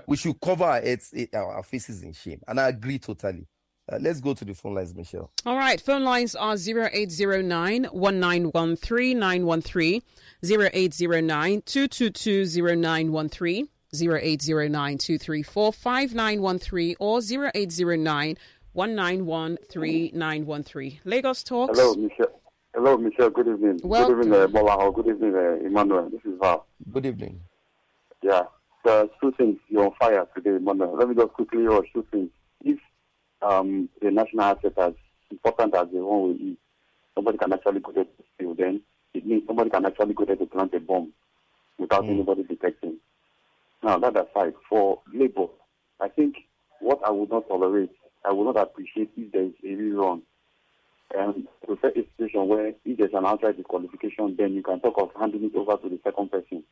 We 0.07 0.17
should 0.17 0.41
cover 0.41 0.65
our, 0.65 0.81
heads, 0.81 1.13
our 1.35 1.65
faces 1.65 2.05
in 2.05 2.13
shame. 2.13 2.41
And 2.47 2.61
I 2.61 2.69
agree 2.69 3.01
totally. 3.01 3.49
Uh, 3.93 3.99
let's 4.01 4.21
go 4.21 4.35
to 4.35 4.45
the 4.45 4.55
phone 4.55 4.77
lines, 4.77 4.95
Michelle. 4.95 5.31
All 5.45 5.57
right. 5.57 5.81
Phone 5.81 6.05
lines 6.05 6.37
are 6.37 6.55
0809 6.57 7.85
1913 7.87 9.19
913, 9.19 10.03
0809 10.43 11.63
222 11.67 12.47
0913, 12.77 13.69
0809 13.93 14.99
234 14.99 15.73
5913, 15.73 16.97
or 17.01 17.19
0809 17.19 18.37
1913 18.75 20.11
913. 20.13 21.01
Lagos 21.05 21.43
Talks. 21.43 21.79
Hello, 21.79 21.95
Michelle. 21.95 22.41
Hello, 22.75 22.97
Michelle. 22.99 23.31
Good 23.31 23.49
evening. 23.49 23.81
Welcome. 23.83 24.17
Good 24.17 24.27
evening, 24.27 24.41
uh, 24.41 24.47
Bola. 24.49 24.93
Good 24.93 25.07
evening, 25.09 25.35
uh, 25.35 25.67
Emmanuel. 25.67 26.11
This 26.11 26.21
is 26.25 26.39
Val. 26.41 26.67
Good 26.93 27.07
evening. 27.07 27.41
Yeah. 28.23 28.43
The 28.85 29.09
two 29.21 29.33
things 29.33 29.59
you're 29.69 29.87
on 29.87 29.93
fire 29.99 30.27
today, 30.35 30.57
Emmanuel. 30.57 30.97
Let 30.97 31.09
me 31.09 31.15
just 31.15 31.33
quickly 31.33 31.63
rush 31.63 31.87
two 31.95 32.05
things. 32.11 32.31
If 32.65 32.79
um, 33.43 33.89
the 34.03 34.11
national 34.11 34.43
asset 34.43 34.77
as 34.77 34.93
important 35.31 35.75
as 35.75 35.89
the 35.93 36.05
one 36.05 36.39
we 36.39 36.51
is, 36.51 36.57
somebody 37.15 37.39
can 37.39 37.53
actually 37.53 37.81
go 37.81 37.93
there 37.93 38.05
to 38.05 38.11
steal, 38.35 38.55
then 38.55 38.81
it 39.15 39.25
means 39.25 39.45
somebody 39.47 39.71
can 39.71 39.87
actually 39.87 40.15
go 40.15 40.25
there 40.25 40.37
to 40.37 40.47
plant 40.47 40.75
a 40.75 40.81
bomb 40.81 41.13
without 41.79 42.05
mm. 42.05 42.11
anybody 42.11 42.43
detecting. 42.43 42.97
Now, 43.83 43.99
that 43.99 44.17
aside, 44.17 44.55
for 44.69 45.01
labor, 45.13 45.47
I 46.01 46.09
think 46.09 46.37
what 46.81 47.01
I 47.07 47.11
would 47.11 47.31
not 47.31 47.47
tolerate, 47.49 47.93
I 48.25 48.33
would 48.33 48.45
not 48.45 48.63
appreciate 48.63 49.11
if 49.17 49.33
there 49.33 49.45
is 49.45 49.53
a 49.63 49.67
rerun 49.67 50.23
to 51.13 51.79
set 51.81 51.97
a 51.97 52.05
situation 52.17 52.49
where 52.49 52.69
if 52.85 52.99
there's 52.99 53.13
an 53.15 53.27
outright 53.27 53.57
disqualification, 53.57 54.37
then 54.37 54.55
you 54.55 54.63
can 54.63 54.81
talk 54.81 54.95
of 54.99 55.11
handing 55.19 55.45
it 55.45 55.57
over 55.57 55.77
to 55.77 55.89
the 55.89 56.01
second 56.03 56.31
person. 56.31 56.65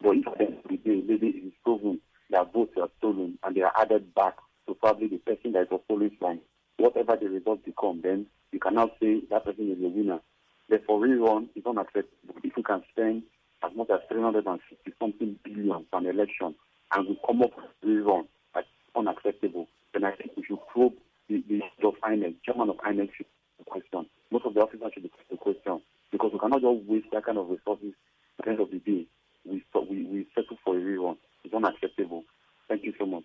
But 0.00 0.16
if 0.16 0.26
at 0.26 0.38
the 0.38 0.78
maybe 0.84 1.28
it 1.28 1.46
is 1.46 1.52
proven 1.64 2.00
that 2.30 2.52
votes 2.52 2.72
are 2.80 2.88
stolen 2.98 3.38
and 3.42 3.56
they 3.56 3.62
are 3.62 3.72
added 3.78 4.14
back 4.14 4.34
to 4.68 4.74
probably 4.74 5.08
the 5.08 5.18
person 5.18 5.52
that 5.52 5.70
was 5.70 5.80
stolen 5.84 6.10
from, 6.18 6.40
whatever 6.76 7.16
the 7.16 7.28
result 7.28 7.64
become, 7.64 8.00
then 8.02 8.26
you 8.52 8.58
cannot 8.58 8.90
say 9.00 9.20
that 9.30 9.44
person 9.44 9.70
is 9.70 9.82
a 9.82 9.88
winner. 9.88 10.20
Therefore, 10.68 11.00
rerun 11.00 11.48
is 11.54 11.64
unacceptable. 11.64 12.34
If 12.42 12.56
you 12.56 12.62
can 12.62 12.82
spend 12.92 13.22
as 13.64 13.74
much 13.74 13.88
as 13.90 14.00
350 14.10 14.92
something 15.00 15.38
billion 15.44 15.86
an 15.92 16.06
election 16.06 16.54
and 16.92 17.08
we 17.08 17.18
come 17.26 17.42
up 17.42 17.52
with 17.56 17.66
rerun, 17.84 18.26
that's 18.54 18.66
unacceptable, 18.94 19.68
then 19.96 20.04
I 20.04 20.14
think 20.14 20.32
we 20.36 20.44
should 20.44 20.58
probe 20.72 20.92
the, 21.28 21.42
the 21.48 21.62
of 21.86 21.94
INEC, 22.04 22.34
chairman 22.44 22.68
of 22.68 22.76
INEC 22.76 23.08
should 23.16 23.26
the 23.58 23.64
question. 23.64 24.06
Most 24.30 24.44
of 24.44 24.52
the 24.52 24.60
officers 24.60 24.92
should 24.92 25.02
be 25.04 25.10
the 25.30 25.36
question 25.36 25.80
because 26.12 26.30
we 26.32 26.38
cannot 26.38 26.60
just 26.60 26.84
waste 26.86 27.06
that 27.12 27.24
kind 27.24 27.38
of 27.38 27.48
resources 27.48 27.94
at 28.38 28.44
the 28.44 28.50
end 28.50 28.60
of 28.60 28.70
the 28.70 28.78
day. 28.78 29.06
We, 29.46 29.64
we, 29.88 30.04
we 30.04 30.26
settle 30.34 30.58
for 30.64 30.76
a 30.76 30.80
rerun. 30.80 31.16
It's 31.44 31.54
unacceptable. 31.54 32.24
Thank 32.68 32.84
you 32.84 32.92
so 32.98 33.06
much. 33.06 33.24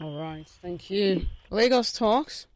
All 0.00 0.18
right. 0.18 0.48
Thank 0.62 0.90
you. 0.90 1.26
Lagos 1.50 1.92
Talks. 1.92 2.46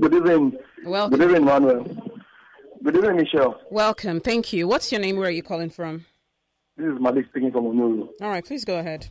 Good 0.00 0.14
evening. 0.14 0.58
Welcome. 0.84 1.18
Good 1.18 1.28
evening, 1.28 1.44
Manuel. 1.44 1.84
Good 2.84 2.96
evening, 2.96 3.16
Michelle. 3.16 3.60
Welcome. 3.70 4.20
Thank 4.20 4.52
you. 4.52 4.68
What's 4.68 4.92
your 4.92 5.00
name? 5.00 5.16
Where 5.16 5.28
are 5.28 5.30
you 5.30 5.42
calling 5.42 5.70
from? 5.70 6.04
This 6.76 6.86
is 6.86 7.00
Malik 7.00 7.26
speaking 7.30 7.50
from 7.50 7.64
Onuru. 7.64 8.08
All 8.20 8.28
right. 8.28 8.44
Please 8.44 8.64
go 8.64 8.78
ahead. 8.78 9.08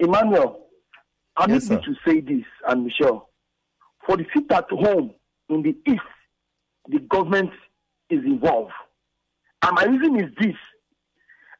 Emmanuel, 0.00 0.66
I 1.36 1.46
Yes, 1.48 1.68
to 1.68 1.94
say 2.06 2.20
this, 2.20 2.44
and 2.68 2.84
Michelle. 2.84 3.28
For 4.06 4.16
the 4.16 4.26
sit 4.34 4.50
at 4.52 4.68
home 4.70 5.12
in 5.48 5.62
the 5.62 5.76
East, 5.86 6.00
the 6.88 6.98
government 6.98 7.50
is 8.10 8.24
involved. 8.24 8.72
And 9.62 9.74
my 9.76 9.84
reason 9.84 10.16
is 10.16 10.30
this 10.40 10.56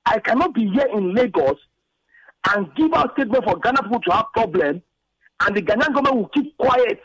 I 0.05 0.19
cannot 0.19 0.55
be 0.55 0.67
here 0.69 0.89
in 0.93 1.15
Lagos 1.15 1.59
and 2.51 2.75
give 2.75 2.93
out 2.93 3.13
statement 3.13 3.45
for 3.45 3.57
Ghana 3.61 3.83
people 3.85 4.01
to 4.01 4.13
have 4.13 4.27
problem, 4.35 4.83
and 5.41 5.57
the 5.57 5.63
Ghanaian 5.63 5.95
government 5.95 6.17
will 6.17 6.29
keep 6.29 6.57
quiet 6.59 7.01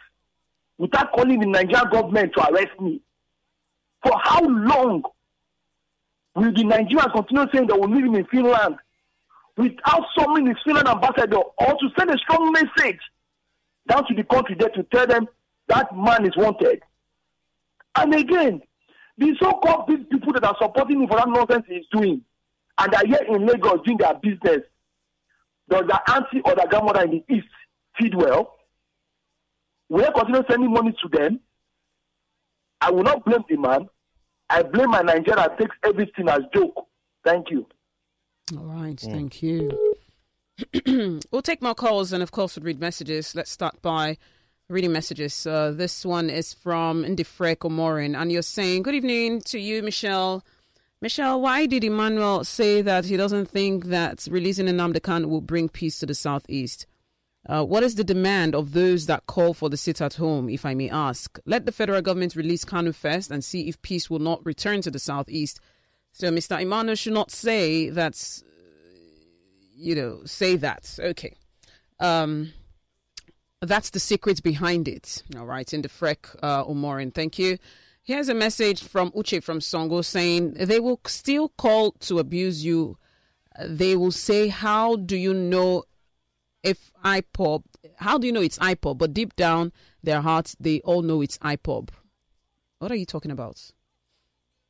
without 0.78 1.14
calling 1.14 1.40
the 1.40 1.46
Nigerian 1.46 1.90
government 1.92 2.34
to 2.36 2.50
arrest 2.52 2.80
me. 2.82 3.02
For 4.04 4.14
how 4.24 4.42
long 4.42 5.04
will 6.36 6.52
the 6.54 6.64
Nigerians 6.64 7.14
continue 7.14 7.46
saying 7.54 7.68
that 7.68 7.80
we 7.80 7.88
live 7.88 8.14
in 8.14 8.26
Finland 8.26 8.76
without 9.58 10.04
summoning 10.18 10.46
the 10.46 10.56
Finland 10.64 10.88
ambassador 10.88 11.38
or 11.38 11.68
to 11.68 11.90
send 11.98 12.12
a 12.12 12.18
strong 12.18 12.52
message 12.52 13.00
down 13.88 14.06
to 14.08 14.14
the 14.14 14.24
country 14.24 14.56
there 14.58 14.70
to 14.70 14.84
tell 14.84 15.08
them 15.08 15.28
that 15.68 15.96
man 15.96 16.26
is 16.26 16.38
wanted? 16.38 16.82
And 17.96 18.14
again, 18.14 18.62
the 19.18 19.36
so-called 19.42 19.88
big 19.88 20.10
people 20.10 20.34
that 20.34 20.44
are 20.46 20.56
supporting 20.62 21.02
him 21.02 21.08
for 21.08 21.18
that 21.18 21.28
nonsense 21.28 21.66
he's 21.68 21.86
doing, 21.92 22.22
and 22.78 22.94
are 22.94 23.06
here 23.06 23.26
in 23.28 23.46
Lagos 23.46 23.80
doing 23.84 23.98
their 23.98 24.14
business, 24.14 24.62
does 25.70 25.84
the 25.88 26.00
auntie 26.14 26.42
or 26.46 26.54
the 26.56 26.68
grandmother 26.70 27.04
in 27.04 27.12
the 27.12 27.36
east 27.36 27.48
feed 28.00 28.14
well? 28.16 28.54
Will 29.90 30.06
I 30.06 30.12
continue 30.12 30.44
sending 30.50 30.72
money 30.72 30.96
to 31.02 31.10
them? 31.10 31.40
I 32.80 32.92
will 32.92 33.04
not 33.04 33.26
blame 33.26 33.44
the 33.50 33.58
man. 33.58 33.90
I 34.50 34.62
blame 34.62 34.92
my 34.92 35.02
Nigeria 35.02 35.36
that 35.36 35.58
takes 35.58 35.76
everything 35.84 36.30
as 36.30 36.42
joke. 36.54 36.88
Thank 37.26 37.50
you. 37.50 37.66
All 38.56 38.64
right. 38.64 39.00
Thank 39.00 39.44
you. 39.44 39.96
we'll 41.32 41.42
take 41.42 41.62
more 41.62 41.76
calls 41.76 42.14
and, 42.14 42.24
of 42.24 42.32
course, 42.32 42.56
we'll 42.56 42.66
read 42.66 42.80
messages. 42.80 43.36
Let's 43.36 43.52
start 43.52 43.82
by 43.82 44.18
reading 44.70 44.92
messages. 44.92 45.46
Uh, 45.46 45.72
this 45.72 46.06
one 46.06 46.30
is 46.30 46.54
from 46.54 47.04
Indifrek 47.04 47.58
Omorin, 47.58 48.20
and 48.20 48.32
you're 48.32 48.42
saying, 48.42 48.84
Good 48.84 48.96
evening 48.96 49.42
to 49.42 49.60
you, 49.60 49.84
Michelle. 49.84 50.44
Michelle, 51.02 51.40
why 51.40 51.68
did 51.68 51.84
Emmanuel 51.84 52.44
say 52.44 52.82
that 52.82 53.06
he 53.06 53.18
doesn't 53.18 53.50
think 53.50 53.86
that 53.86 54.28
releasing 54.32 54.66
Nnamdi 54.66 55.00
Kanu 55.00 55.30
will 55.30 55.42
bring 55.42 55.70
peace 55.70 56.00
to 56.00 56.06
the 56.06 56.16
southeast? 56.16 56.88
Uh, 57.48 57.64
what 57.64 57.84
is 57.84 57.96
the 57.96 58.04
demand 58.04 58.56
of 58.56 58.74
those 58.74 59.06
that 59.06 59.26
call 59.26 59.54
for 59.54 59.70
the 59.70 59.78
sit 59.78 60.02
at 60.02 60.16
home, 60.16 60.50
if 60.50 60.66
I 60.66 60.74
may 60.74 60.90
ask? 60.90 61.40
Let 61.46 61.66
the 61.66 61.72
federal 61.72 62.02
government 62.02 62.36
release 62.36 62.66
Kanu 62.66 62.96
first 62.96 63.30
and 63.30 63.44
see 63.44 63.70
if 63.70 63.82
peace 63.82 64.10
will 64.10 64.20
not 64.20 64.46
return 64.46 64.82
to 64.82 64.92
the 64.92 65.00
southeast. 65.00 65.60
So 66.18 66.32
Mr. 66.32 66.60
Imano 66.60 66.98
should 66.98 67.14
not 67.14 67.30
say 67.30 67.92
that, 67.92 68.42
you 69.76 69.94
know, 69.94 70.22
say 70.26 70.56
that. 70.56 70.98
Okay. 71.00 71.36
Um, 72.00 72.54
that's 73.62 73.92
the 73.92 74.00
secret 74.00 74.42
behind 74.42 74.88
it. 74.88 75.22
All 75.38 75.46
right. 75.46 75.72
In 75.72 75.84
the 75.84 75.90
Frek 75.90 76.36
uh, 76.42 76.66
Omorin. 76.66 77.14
Thank 77.14 77.38
you. 77.38 77.60
Here's 78.02 78.30
a 78.30 78.34
message 78.34 78.82
from 78.82 79.12
Uche 79.12 79.44
from 79.44 79.60
Sango 79.60 80.04
saying 80.04 80.54
they 80.54 80.80
will 80.80 81.00
still 81.06 81.50
call 81.50 81.92
to 82.00 82.18
abuse 82.18 82.66
you. 82.66 82.98
They 83.64 83.96
will 83.96 84.10
say, 84.12 84.48
How 84.48 84.96
do 84.96 85.16
you 85.16 85.36
know 85.36 85.84
if 86.64 86.92
IPOB, 87.06 87.62
how 87.98 88.18
do 88.18 88.26
you 88.26 88.34
know 88.34 88.42
it's 88.42 88.58
IPOB? 88.58 88.98
But 88.98 89.14
deep 89.14 89.36
down 89.36 89.72
their 90.02 90.22
hearts, 90.22 90.56
they 90.60 90.80
all 90.80 91.04
know 91.04 91.22
it's 91.22 91.38
IPOB. 91.38 91.90
What 92.80 92.92
are 92.92 92.96
you 92.96 93.06
talking 93.06 93.30
about? 93.30 93.72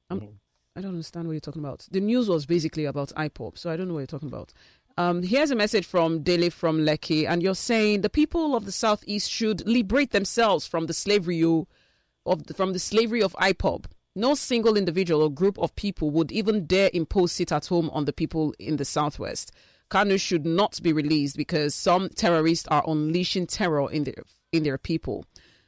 I'm, 0.09 0.39
I 0.77 0.81
don't 0.81 0.91
understand 0.91 1.25
what 1.25 1.33
you're 1.33 1.41
talking 1.41 1.63
about. 1.63 1.87
The 1.89 1.99
news 1.99 2.29
was 2.29 2.45
basically 2.45 2.85
about 2.85 3.09
IPOB, 3.17 3.57
so 3.57 3.71
I 3.71 3.77
don't 3.77 3.87
know 3.87 3.95
what 3.95 4.01
you're 4.01 4.07
talking 4.07 4.27
about. 4.27 4.53
Um, 4.95 5.23
here's 5.23 5.49
a 5.49 5.55
message 5.55 5.87
from 5.87 6.21
Dele 6.21 6.51
from 6.51 6.81
Lekki, 6.81 7.27
and 7.27 7.41
you're 7.41 7.55
saying 7.55 8.01
the 8.01 8.11
people 8.11 8.55
of 8.55 8.65
the 8.65 8.71
southeast 8.71 9.31
should 9.31 9.65
liberate 9.65 10.11
themselves 10.11 10.67
from 10.67 10.85
the 10.85 10.93
slavery 10.93 11.43
of 11.43 12.43
from 12.55 12.73
the 12.73 12.79
slavery 12.79 13.23
of 13.23 13.33
IPOB. 13.33 13.85
No 14.15 14.35
single 14.35 14.77
individual 14.77 15.23
or 15.23 15.31
group 15.31 15.57
of 15.57 15.75
people 15.75 16.11
would 16.11 16.31
even 16.31 16.67
dare 16.67 16.91
impose 16.93 17.31
sit 17.31 17.51
at 17.51 17.65
home 17.65 17.89
on 17.89 18.05
the 18.05 18.13
people 18.13 18.53
in 18.59 18.77
the 18.77 18.85
southwest. 18.85 19.51
Kanu 19.89 20.21
should 20.21 20.45
not 20.45 20.79
be 20.83 20.93
released 20.93 21.37
because 21.37 21.73
some 21.73 22.09
terrorists 22.09 22.67
are 22.67 22.83
unleashing 22.87 23.47
terror 23.47 23.91
in 23.91 24.03
their 24.03 24.23
in 24.51 24.61
their 24.61 24.77
people. 24.77 25.25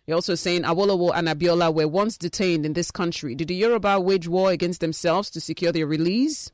You're 0.09 0.15
also 0.15 0.33
saying 0.33 0.63
Awolowo 0.63 1.11
and 1.13 1.27
Abiola 1.27 1.71
were 1.71 1.87
once 1.87 2.17
detained 2.17 2.65
in 2.65 2.73
this 2.73 2.89
country. 2.89 3.35
Did 3.35 3.49
the 3.49 3.53
Yoruba 3.53 3.99
wage 3.99 4.27
war 4.27 4.49
against 4.49 4.81
themselves 4.81 5.29
to 5.29 5.39
secure 5.39 5.71
their 5.71 5.85
release? 5.85 6.51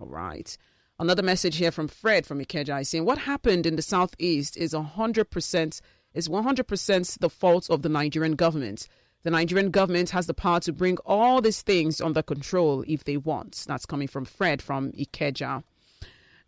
All 0.00 0.06
right. 0.06 0.56
Another 0.98 1.22
message 1.22 1.58
here 1.58 1.70
from 1.70 1.86
Fred 1.86 2.24
from 2.24 2.40
Ikeja 2.42 2.80
is 2.80 2.88
saying 2.88 3.04
what 3.04 3.18
happened 3.18 3.66
in 3.66 3.76
the 3.76 3.82
southeast 3.82 4.56
is 4.56 4.72
hundred 4.72 5.28
percent 5.28 5.82
is 6.14 6.30
one 6.30 6.44
hundred 6.44 6.66
percent 6.66 7.18
the 7.20 7.28
fault 7.28 7.68
of 7.68 7.82
the 7.82 7.90
Nigerian 7.90 8.36
government. 8.36 8.88
The 9.22 9.30
Nigerian 9.30 9.70
government 9.70 10.08
has 10.08 10.26
the 10.26 10.32
power 10.32 10.60
to 10.60 10.72
bring 10.72 10.96
all 11.04 11.42
these 11.42 11.60
things 11.60 12.00
under 12.00 12.22
control 12.22 12.84
if 12.88 13.04
they 13.04 13.18
want. 13.18 13.66
That's 13.68 13.84
coming 13.84 14.08
from 14.08 14.24
Fred 14.24 14.62
from 14.62 14.92
Ikeja. 14.92 15.62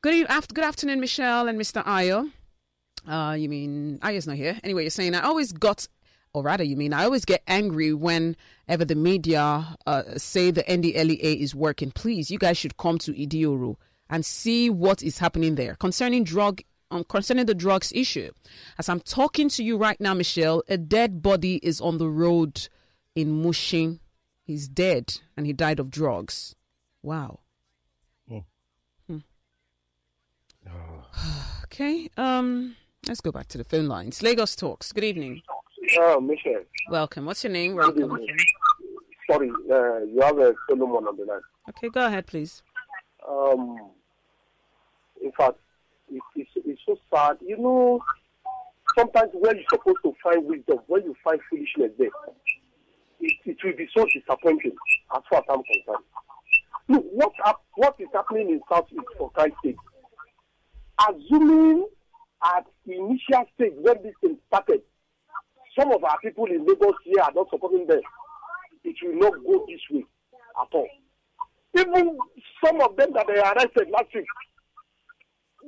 Good, 0.00 0.24
after, 0.30 0.54
good 0.54 0.64
afternoon, 0.64 1.00
Michelle 1.00 1.48
and 1.48 1.60
Mr. 1.60 1.84
Ayo. 1.84 2.32
Uh, 3.06 3.34
you 3.38 3.48
mean 3.48 3.98
Ayo's 4.02 4.26
not 4.26 4.36
here? 4.36 4.58
Anyway, 4.64 4.82
you're 4.82 4.90
saying 4.90 5.14
I 5.14 5.20
always 5.20 5.52
got, 5.52 5.86
or 6.32 6.42
rather, 6.42 6.64
you 6.64 6.76
mean 6.76 6.92
I 6.92 7.04
always 7.04 7.24
get 7.24 7.42
angry 7.46 7.92
whenever 7.92 8.84
the 8.84 8.94
media 8.94 9.76
uh, 9.86 10.02
say 10.16 10.50
the 10.50 10.62
NDLEA 10.64 11.40
is 11.40 11.54
working. 11.54 11.90
Please, 11.90 12.30
you 12.30 12.38
guys 12.38 12.56
should 12.58 12.76
come 12.76 12.98
to 12.98 13.12
Idi-Oro 13.12 13.78
and 14.10 14.24
see 14.24 14.70
what 14.70 15.02
is 15.02 15.18
happening 15.18 15.54
there 15.54 15.74
concerning 15.74 16.24
drug. 16.24 16.62
Um, 16.90 17.04
concerning 17.04 17.44
the 17.44 17.54
drugs 17.54 17.92
issue, 17.94 18.30
as 18.78 18.88
I'm 18.88 19.00
talking 19.00 19.50
to 19.50 19.62
you 19.62 19.76
right 19.76 20.00
now, 20.00 20.14
Michelle, 20.14 20.62
a 20.70 20.78
dead 20.78 21.20
body 21.20 21.56
is 21.56 21.82
on 21.82 21.98
the 21.98 22.08
road 22.08 22.66
in 23.14 23.30
Mushin. 23.42 24.00
He's 24.42 24.68
dead 24.68 25.20
and 25.36 25.44
he 25.44 25.52
died 25.52 25.80
of 25.80 25.90
drugs. 25.90 26.54
Wow. 27.02 27.40
Hmm. 28.26 28.38
Okay. 31.64 32.08
Um. 32.16 32.74
Let's 33.06 33.20
go 33.20 33.30
back 33.30 33.46
to 33.48 33.58
the 33.58 33.64
phone 33.64 33.86
lines. 33.86 34.22
Lagos 34.22 34.56
talks. 34.56 34.92
Good 34.92 35.04
evening. 35.04 35.42
Oh, 35.96 36.20
Michelle. 36.20 36.62
Welcome. 36.90 37.24
What's 37.26 37.44
your 37.44 37.52
name? 37.52 37.74
Where 37.74 37.84
are 37.84 37.88
you 37.88 37.94
Good 37.94 38.08
calling 38.08 38.22
evening. 38.22 38.36
from? 39.26 39.34
Sorry, 39.34 39.50
uh, 39.50 40.04
you 40.04 40.20
have 40.22 40.38
a 40.38 40.54
Solomon 40.68 41.06
on 41.06 41.16
the 41.16 41.24
line. 41.24 41.40
Okay, 41.68 41.88
go 41.90 42.06
ahead, 42.06 42.26
please. 42.26 42.62
Um, 43.28 43.90
in 45.22 45.32
fact, 45.32 45.58
it, 46.10 46.22
it's, 46.34 46.50
it's 46.56 46.80
so 46.86 46.96
sad. 47.12 47.36
You 47.46 47.58
know, 47.58 48.00
sometimes 48.98 49.30
when 49.34 49.56
you're 49.56 49.64
supposed 49.70 49.98
to 50.04 50.14
find 50.22 50.46
wisdom, 50.46 50.78
when 50.86 51.04
you 51.04 51.14
find 51.22 51.40
foolishness 51.50 51.92
there, 51.98 52.08
it, 53.20 53.32
it 53.44 53.56
will 53.62 53.76
be 53.76 53.88
so 53.96 54.06
disappointing 54.06 54.72
as 55.14 55.22
far 55.30 55.40
as 55.40 55.44
I'm 55.50 55.62
concerned. 55.62 56.04
Look, 56.88 57.04
what, 57.12 57.32
what 57.74 57.96
is 57.98 58.08
happening 58.14 58.48
in 58.48 58.60
Southeast 58.70 59.04
for 59.18 59.30
Christ's 59.32 59.56
sake? 59.62 59.76
Assuming 61.06 61.86
at 62.42 62.64
the 62.86 62.94
initial 62.94 63.44
stage 63.54 63.72
when 63.76 64.02
this 64.02 64.14
thing 64.22 64.38
started, 64.46 64.80
some 65.78 65.92
of 65.92 66.02
our 66.02 66.18
people 66.20 66.46
in 66.46 66.66
Lagos 66.66 66.94
here 67.04 67.22
are 67.22 67.32
not 67.34 67.48
supporting 67.50 67.86
them. 67.86 68.00
It 68.84 68.96
will 69.02 69.18
not 69.18 69.32
go 69.44 69.66
this 69.68 69.80
way 69.90 70.04
at 70.60 70.68
all. 70.72 70.88
Even 71.76 72.18
some 72.64 72.80
of 72.80 72.96
them 72.96 73.12
that 73.14 73.26
they 73.28 73.38
arrested 73.38 73.90
last 73.92 74.14
week, 74.14 74.26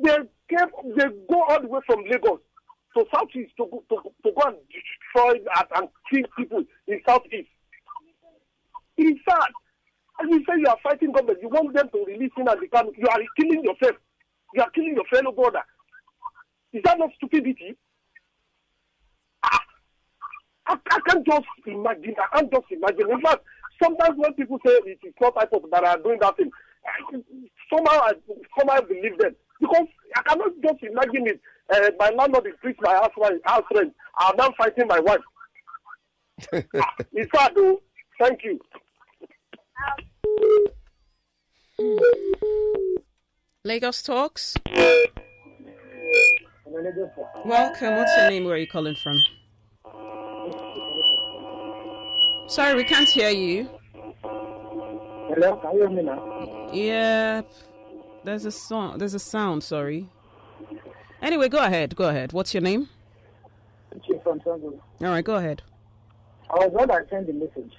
they 0.02 0.16
came, 0.48 0.96
they 0.96 1.04
go 1.28 1.42
all 1.48 1.60
the 1.60 1.68
way 1.68 1.80
from 1.86 2.04
Lagos 2.04 2.40
to 2.96 3.04
Southeast 3.14 3.52
to, 3.58 3.68
to, 3.88 3.96
to 4.24 4.32
go 4.32 4.42
and 4.48 4.56
destroy 4.66 5.34
and, 5.34 5.68
and 5.76 5.88
kill 6.10 6.24
people 6.36 6.64
in 6.88 7.00
southeast. 7.06 7.48
Is 8.96 9.16
sad. 9.28 9.48
As 10.20 10.28
you 10.28 10.40
say 10.40 10.58
you 10.58 10.66
are 10.68 10.76
fighting 10.82 11.12
government, 11.12 11.38
you 11.40 11.48
want 11.48 11.74
them 11.74 11.88
to 11.88 12.04
release 12.06 12.32
him 12.36 12.48
and 12.48 12.60
become, 12.60 12.90
you 12.98 13.06
are 13.08 13.20
killing 13.38 13.64
yourself. 13.64 13.96
You 14.54 14.62
are 14.62 14.70
killing 14.70 14.94
your 14.94 15.06
fellow 15.06 15.32
brother. 15.32 15.62
Is 16.72 16.82
that 16.84 16.98
not 16.98 17.10
stupidity? 17.16 17.76
I, 20.66 20.76
I 20.90 20.98
can't 21.08 21.26
just 21.26 21.46
imagine. 21.66 22.14
I 22.18 22.36
can't 22.36 22.52
just 22.52 22.66
imagine. 22.70 23.10
In 23.10 23.20
fact, 23.20 23.42
sometimes 23.82 24.16
when 24.16 24.34
people 24.34 24.58
say 24.64 24.72
it 24.72 24.98
is 25.04 25.14
not 25.20 25.34
IPOB 25.34 25.70
that 25.70 25.84
are 25.84 25.98
doing 25.98 26.18
that 26.20 26.36
thing, 26.36 26.50
somehow 27.72 28.00
I 28.02 28.12
somehow 28.58 28.80
believe 28.82 29.18
them 29.18 29.34
because 29.60 29.86
I 30.16 30.22
cannot 30.22 30.52
just 30.62 30.82
imagine 30.82 31.26
it. 31.26 31.40
Uh, 31.72 31.90
my 31.98 32.10
landlord 32.10 32.46
increased 32.46 32.80
my 32.82 32.94
house, 32.94 33.12
my 33.16 33.32
house 33.44 33.64
rent. 33.74 33.94
I'm 34.18 34.36
now 34.36 34.52
fighting 34.58 34.86
my 34.88 35.00
wife. 35.00 35.20
It's 37.12 37.30
sad, 37.36 37.52
though. 37.54 37.80
Thank 38.18 38.40
you. 38.44 38.58
Lagos 43.64 44.02
Talks. 44.02 44.56
Welcome. 47.44 47.96
What's 47.96 48.16
your 48.16 48.30
name? 48.30 48.44
Where 48.44 48.54
are 48.54 48.58
you 48.58 48.66
calling 48.66 48.94
from? 48.94 49.18
Sorry, 52.50 52.74
we 52.74 52.82
can't 52.82 53.08
hear 53.08 53.30
you. 53.30 53.68
Hello, 54.24 55.56
can 55.62 55.72
you 55.72 55.78
hear 55.78 55.88
me 55.90 56.02
now? 56.02 56.68
Yeah, 56.72 57.42
there's 58.24 58.44
a 58.44 58.50
song. 58.50 58.98
There's 58.98 59.14
a 59.14 59.20
sound. 59.20 59.62
Sorry. 59.62 60.08
Anyway, 61.22 61.48
go 61.48 61.58
ahead. 61.58 61.94
Go 61.94 62.08
ahead. 62.08 62.32
What's 62.32 62.52
your 62.52 62.62
name? 62.62 62.88
Chief 64.04 64.20
from 64.24 64.40
Sango. 64.40 64.80
All 65.00 65.08
right, 65.10 65.24
go 65.24 65.36
ahead. 65.36 65.62
I 66.50 66.66
was 66.66 66.72
going 66.74 66.88
to 66.88 67.06
send 67.08 67.28
the 67.28 67.34
message. 67.34 67.72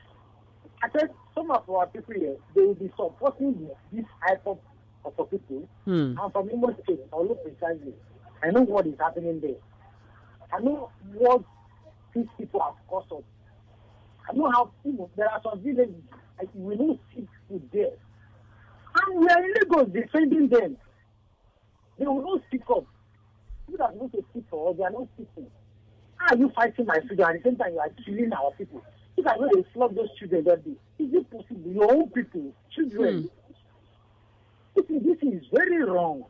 I 0.82 0.90
said 0.98 1.10
some 1.36 1.52
of 1.52 1.70
our 1.70 1.88
people 1.88 2.14
here, 2.14 2.38
they 2.56 2.62
will 2.62 2.74
be 2.76 2.90
supporting 2.96 3.70
this 3.92 4.06
IPOB 4.26 4.58
of 5.04 5.30
people. 5.30 5.68
Hmm. 5.84 6.14
I'm 6.18 6.32
from 6.32 6.50
Imo 6.50 6.74
State, 6.86 7.02
although 7.12 7.36
precisely. 7.36 7.94
I 8.42 8.52
know 8.52 8.62
what 8.62 8.88
is 8.88 8.98
happening 8.98 9.42
there. 9.42 9.60
I 10.54 10.62
know 10.62 10.90
what 11.14 11.44
these 12.16 12.28
people 12.38 12.62
have 12.62 12.76
caused 12.88 13.12
us. 13.12 13.24
I 14.32 14.38
know 14.38 14.50
how 14.50 14.72
people, 14.84 15.12
there 15.18 15.30
are 15.30 15.42
some 15.44 15.62
villages, 15.62 15.94
like, 16.40 16.50
we 16.54 16.76
don't 16.78 17.00
see 17.14 17.28
food 17.50 17.68
there. 17.74 17.92
And 18.96 19.20
we 19.20 19.28
are 19.28 19.44
in 19.44 19.54
Lagos 19.54 19.90
defending 19.92 20.48
them. 20.48 20.78
They 22.00 22.06
will 22.06 22.22
not 22.22 22.42
speak 22.48 22.62
up. 22.70 22.86
People 23.70 23.86
are 23.86 23.92
supposed 23.92 24.14
to 24.14 24.26
speak 24.32 24.46
for 24.50 24.72
us, 24.72 24.78
they 24.78 24.84
are 24.84 24.92
not 24.92 25.08
speaking. 25.16 25.52
How 26.16 26.36
are 26.36 26.38
you 26.38 26.50
fighting 26.56 26.86
my 26.86 27.00
freedom 27.08 27.30
at 27.30 27.44
the 27.44 27.50
same 27.50 27.58
time 27.58 27.74
you 27.74 27.80
are 27.80 27.90
killing 28.06 28.32
our 28.32 28.52
people? 28.58 28.82
If 29.18 29.28
I 29.28 29.36
know 29.36 29.50
they 29.54 29.66
flog 29.74 29.96
those 29.96 30.10
children 30.18 30.46
that 30.46 30.64
day, 30.64 30.76
is 31.00 31.14
it 31.14 31.30
possible? 31.30 31.72
Your 31.72 31.92
own 31.94 32.10
people, 32.12 32.54
children. 32.74 33.30
This, 34.76 34.86
is, 34.86 35.04
this 35.04 35.18
is 35.22 35.44
very 35.54 35.84
wrong. 35.84 36.24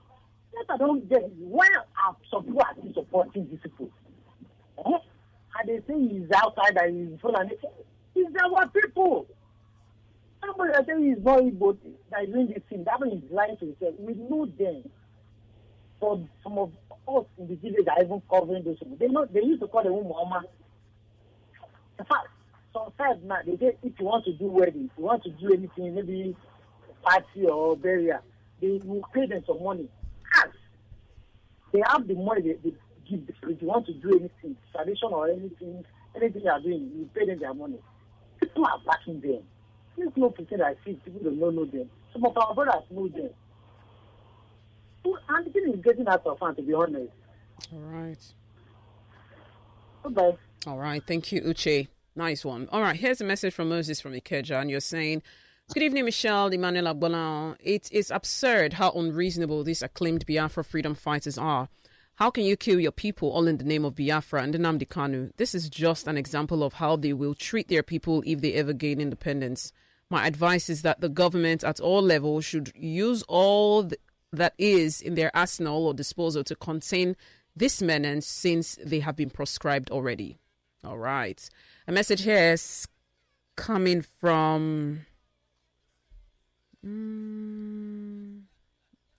What 0.51 0.65
I 0.69 0.77
don't 0.77 1.07
get 1.07 1.23
is 1.23 1.31
why 1.37 1.67
are 2.05 2.15
some 2.31 2.45
people 2.45 2.61
are 2.61 2.93
supporting 2.93 3.47
these 3.49 3.59
people? 3.61 3.91
Eh? 4.79 4.97
And 5.59 5.69
they 5.69 5.79
say 5.87 5.99
he's 5.99 6.31
outside 6.35 6.77
and 6.77 7.11
he's 7.11 7.19
full 7.19 7.35
and 7.35 7.51
It's 8.15 8.35
our 8.43 8.67
people. 8.69 9.27
Somebody 10.45 10.71
that 10.73 10.85
say 10.87 11.01
he's 11.01 11.23
not 11.23 11.41
Igbo 11.41 11.77
that 12.11 12.23
is 12.23 12.33
doing 12.33 12.47
this 12.47 12.63
thing, 12.69 12.83
that 12.85 12.99
one 12.99 13.11
is 13.11 13.23
lying 13.31 13.57
to 13.57 13.65
himself. 13.65 13.93
We 13.99 14.13
know 14.15 14.45
them. 14.45 14.83
But 15.99 16.19
some 16.43 16.57
of 16.57 16.71
us 17.07 17.25
in 17.37 17.47
the 17.47 17.55
village 17.55 17.87
are 17.87 18.03
even 18.03 18.21
covering 18.29 18.63
those 18.63 18.79
people. 18.79 18.97
They 18.99 19.07
know 19.07 19.25
they 19.25 19.41
used 19.43 19.61
to 19.61 19.67
call 19.67 19.83
them 19.83 19.93
Muhammad. 19.93 20.49
In 21.99 22.05
fact, 22.05 22.27
some 22.73 22.91
tribes 22.97 23.19
now 23.23 23.37
they 23.45 23.57
say 23.57 23.77
if 23.83 23.93
you 23.99 24.05
want 24.05 24.25
to 24.25 24.33
do 24.33 24.45
wedding, 24.45 24.89
if 24.91 24.97
you 24.97 25.03
want 25.03 25.23
to 25.23 25.29
do 25.29 25.53
anything, 25.53 25.93
maybe 25.93 26.35
party 27.03 27.45
or 27.45 27.77
burial, 27.77 28.19
they 28.61 28.79
will 28.83 29.03
pay 29.13 29.27
them 29.27 29.43
some 29.45 29.63
money. 29.63 29.87
Cash. 30.33 30.55
They 31.71 31.81
have 31.85 32.07
the 32.07 32.15
money 32.15 32.41
they, 32.41 32.69
they 32.69 32.75
give 33.09 33.21
if 33.29 33.61
you 33.61 33.67
want 33.67 33.85
to 33.87 33.93
do 33.93 34.09
anything, 34.09 34.55
tradition 34.73 35.09
or 35.11 35.29
anything, 35.29 35.83
anything 36.15 36.41
you 36.43 36.49
are 36.49 36.59
doing, 36.61 36.91
you 36.95 37.09
pay 37.13 37.25
them 37.25 37.39
their 37.39 37.53
money. 37.53 37.77
People 38.41 38.65
are 38.65 38.79
backing 38.85 39.21
them. 39.21 39.43
Please 39.95 40.09
no 40.15 40.29
pretend 40.29 40.61
I 40.63 40.75
see 40.85 40.93
people 41.05 41.21
don't 41.23 41.39
know, 41.39 41.49
know 41.49 41.65
them. 41.65 41.89
Some 42.13 42.25
of 42.25 42.37
our 42.37 42.53
brothers 42.53 42.83
know 42.89 43.07
them. 43.07 43.29
And 45.29 45.45
the 45.45 45.49
thing 45.51 45.73
is 45.73 45.81
getting 45.83 46.07
out 46.07 46.25
of 46.25 46.39
hand, 46.39 46.57
to 46.57 46.61
be 46.61 46.73
honest. 46.73 47.11
All 47.73 47.79
right. 47.79 48.33
Goodbye. 50.03 50.37
All 50.67 50.77
right. 50.77 51.01
Thank 51.05 51.31
you, 51.31 51.41
Uche. 51.41 51.87
Nice 52.15 52.43
one. 52.43 52.67
All 52.71 52.81
right. 52.81 52.95
Here's 52.95 53.21
a 53.21 53.23
message 53.23 53.53
from 53.53 53.69
Moses 53.69 54.01
from 54.01 54.13
Ikeja, 54.13 54.59
and 54.59 54.69
you're 54.69 54.79
saying, 54.79 55.23
Good 55.73 55.83
evening, 55.83 56.03
Michelle 56.03 56.49
Emmanuel 56.49 56.93
Agbolan. 56.93 57.55
It 57.61 57.89
is 57.93 58.11
absurd 58.11 58.73
how 58.73 58.91
unreasonable 58.91 59.63
these 59.63 59.81
acclaimed 59.81 60.25
Biafra 60.25 60.65
freedom 60.65 60.93
fighters 60.93 61.37
are. 61.37 61.69
How 62.15 62.29
can 62.29 62.43
you 62.43 62.55
kill 62.55 62.79
your 62.79 62.91
people 62.91 63.29
all 63.29 63.47
in 63.47 63.57
the 63.57 63.63
name 63.63 63.83
of 63.83 63.95
Biafra 63.95 64.43
and 64.43 64.53
the 64.53 64.59
Nnamdi 64.59 64.87
Kanu? 64.87 65.31
This 65.37 65.55
is 65.55 65.69
just 65.69 66.07
an 66.07 66.17
example 66.17 66.63
of 66.63 66.73
how 66.73 66.95
they 66.95 67.13
will 67.13 67.33
treat 67.33 67.67
their 67.67 67.83
people 67.83 68.21
if 68.25 68.41
they 68.41 68.53
ever 68.53 68.73
gain 68.73 69.01
independence. 69.01 69.73
My 70.09 70.27
advice 70.27 70.69
is 70.69 70.81
that 70.81 71.01
the 71.01 71.09
government 71.09 71.63
at 71.63 71.79
all 71.79 72.01
levels 72.01 72.45
should 72.45 72.71
use 72.75 73.23
all 73.23 73.83
th- 73.83 73.99
that 74.33 74.53
is 74.57 75.01
in 75.01 75.15
their 75.15 75.35
arsenal 75.35 75.87
or 75.87 75.93
disposal 75.93 76.43
to 76.43 76.55
contain 76.55 77.15
this 77.55 77.81
menace 77.81 78.27
since 78.27 78.77
they 78.83 78.99
have 78.99 79.15
been 79.15 79.29
proscribed 79.29 79.89
already. 79.89 80.37
All 80.83 80.97
right. 80.97 81.49
A 81.87 81.91
message 81.91 82.23
here 82.23 82.53
is 82.53 82.87
coming 83.55 84.01
from. 84.01 85.05
Mm, 86.85 88.30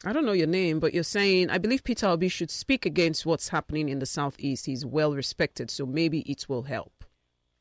I 0.05 0.13
don't 0.13 0.27
know 0.27 0.33
your 0.33 0.49
name, 0.49 0.81
but 0.81 0.95
you're 0.95 1.05
saying, 1.05 1.51
I 1.51 1.59
believe 1.59 1.85
Peter 1.85 2.09
Obi 2.09 2.29
should 2.29 2.51
speak 2.51 2.85
against 2.85 3.25
what's 3.25 3.49
happening 3.51 3.89
in 3.89 4.01
the 4.01 4.07
Southeast. 4.07 4.67
He's 4.67 4.85
well 4.85 5.15
respected, 5.15 5.71
so 5.71 5.87
maybe 5.87 6.21
it 6.21 6.49
will 6.49 6.63
help. 6.63 7.05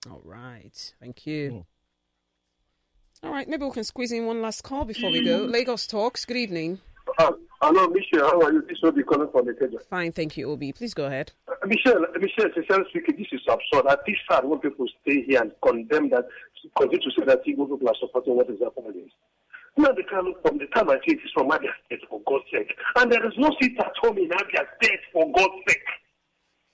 All 0.09 0.21
right. 0.23 0.93
Thank 0.99 1.27
you. 1.27 1.65
All 3.23 3.31
right. 3.31 3.47
Maybe 3.47 3.63
we 3.65 3.71
can 3.71 3.83
squeeze 3.83 4.11
in 4.11 4.25
one 4.25 4.41
last 4.41 4.63
call 4.63 4.85
before 4.85 5.11
we 5.11 5.23
go. 5.23 5.43
Lagos 5.43 5.85
Talks. 5.85 6.25
Good 6.25 6.37
evening. 6.37 6.79
Uh, 7.19 7.31
hello, 7.61 7.87
Michelle. 7.89 8.27
How 8.27 8.41
are 8.41 8.51
you? 8.53 8.63
This 8.67 8.79
will 8.81 8.91
be 8.91 9.03
calling 9.03 9.29
from 9.31 9.45
the 9.45 9.53
Kenya. 9.53 9.77
Fine. 9.89 10.11
Thank 10.13 10.37
you, 10.37 10.49
Obi. 10.49 10.71
Please 10.71 10.95
go 10.95 11.05
ahead. 11.05 11.31
Uh, 11.47 11.67
Michelle, 11.67 12.01
Michelle, 12.19 12.49
sincerely 12.55 12.85
speaking, 12.89 13.17
this 13.17 13.27
is 13.31 13.41
absurd. 13.47 13.85
I 13.87 13.97
think 14.03 14.17
sad 14.27 14.45
when 14.45 14.57
people 14.59 14.87
stay 15.03 15.23
here 15.23 15.41
and 15.41 15.51
condemn 15.63 16.09
that, 16.09 16.27
continue 16.75 17.05
to 17.05 17.11
say 17.19 17.25
that 17.25 17.45
Igbo 17.45 17.69
people 17.69 17.87
are 17.87 17.95
supporting 17.99 18.35
what 18.35 18.49
is 18.49 18.59
happening. 18.63 19.11
Now, 19.77 19.91
the 19.95 20.03
kind 20.03 20.27
from 20.43 20.57
the 20.57 20.67
time 20.75 20.89
I 20.89 20.95
see 21.07 21.15
it 21.15 21.23
is 21.23 21.31
from 21.33 21.49
Abia 21.49 21.71
State, 21.85 22.01
for 22.09 22.21
God's 22.27 22.43
sake. 22.51 22.71
And 22.97 23.11
there 23.11 23.25
is 23.25 23.33
no 23.37 23.49
seat 23.61 23.77
at 23.79 23.93
home 24.01 24.17
in 24.17 24.29
Abia 24.29 24.65
State, 24.81 24.99
for 25.13 25.31
God's 25.31 25.63
sake. 25.67 25.87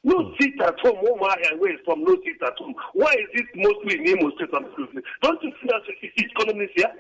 No 0.04 0.34
seat 0.40 0.56
at 0.62 0.80
home, 0.80 0.98
oh 1.06 1.16
my, 1.18 1.36
is 1.38 1.80
from 1.86 2.04
no 2.04 2.16
seat 2.24 2.42
at 2.46 2.58
home. 2.58 2.74
Why 2.94 3.12
is 3.14 3.30
it 3.34 3.48
mostly 3.56 4.00
in 4.00 4.18
Imo 4.18 4.32
State? 4.36 4.52
Don't 4.52 5.44
you 5.44 5.52
think 5.62 5.72
that's 5.72 5.86
economies 6.18 6.70
here? 6.76 6.92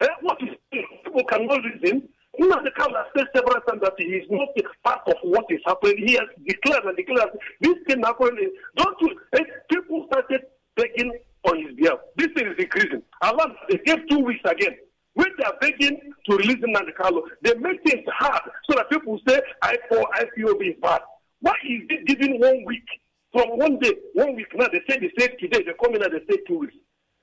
Eh? 0.00 0.06
What 0.22 0.38
is 0.42 0.56
people 1.04 1.24
cannot 1.24 1.60
reason? 1.64 2.08
Know, 2.38 2.56
the 2.64 2.70
Council 2.70 2.96
has 2.96 3.06
said 3.16 3.26
several 3.34 3.60
times 3.68 3.82
that 3.82 3.94
he 3.98 4.04
is 4.04 4.26
not 4.30 4.48
part 4.84 5.00
of 5.08 5.16
what 5.22 5.44
is 5.50 5.60
happening. 5.66 6.06
He 6.06 6.14
has 6.14 6.28
declared 6.46 6.84
and 6.84 6.96
declared 6.96 7.30
this 7.60 7.74
thing 7.86 8.02
happening. 8.02 8.50
Don't 8.76 8.96
you? 9.02 9.10
eh, 9.34 9.44
People 9.68 10.06
started 10.10 10.42
begging 10.76 11.12
on 11.44 11.66
his 11.66 11.74
behalf. 11.76 11.98
This 12.16 12.28
thing 12.36 12.46
is 12.46 12.56
increasing. 12.58 13.02
Allah, 13.22 13.54
they 13.68 13.78
gave 13.84 14.08
two 14.08 14.20
weeks 14.20 14.40
again. 14.44 14.76
When 15.14 15.26
they 15.38 15.44
are 15.44 15.56
begging 15.60 15.98
to 16.26 16.36
release 16.36 16.62
him 16.62 16.74
and 16.74 16.94
Carlo, 16.96 17.22
they 17.42 17.54
make 17.54 17.82
things 17.84 18.04
hard 18.14 18.42
so 18.68 18.76
that 18.76 18.90
people 18.90 19.18
say 19.26 19.40
I4, 19.62 20.02
IPOB 20.14 20.70
is 20.70 20.76
bad. 20.80 21.00
Why 21.40 21.54
is 21.64 21.82
it 21.88 22.06
giving 22.06 22.40
one 22.40 22.64
week? 22.66 22.86
From 23.32 23.58
one 23.58 23.78
day, 23.78 23.94
one 24.14 24.34
week 24.34 24.48
now, 24.54 24.66
they 24.72 24.82
say 24.88 24.98
they 24.98 25.10
say 25.16 25.28
today, 25.38 25.62
they 25.62 25.72
come 25.82 25.94
in 25.94 26.02
and 26.02 26.12
they 26.12 26.22
say 26.28 26.40
two 26.48 26.58
weeks. 26.58 26.74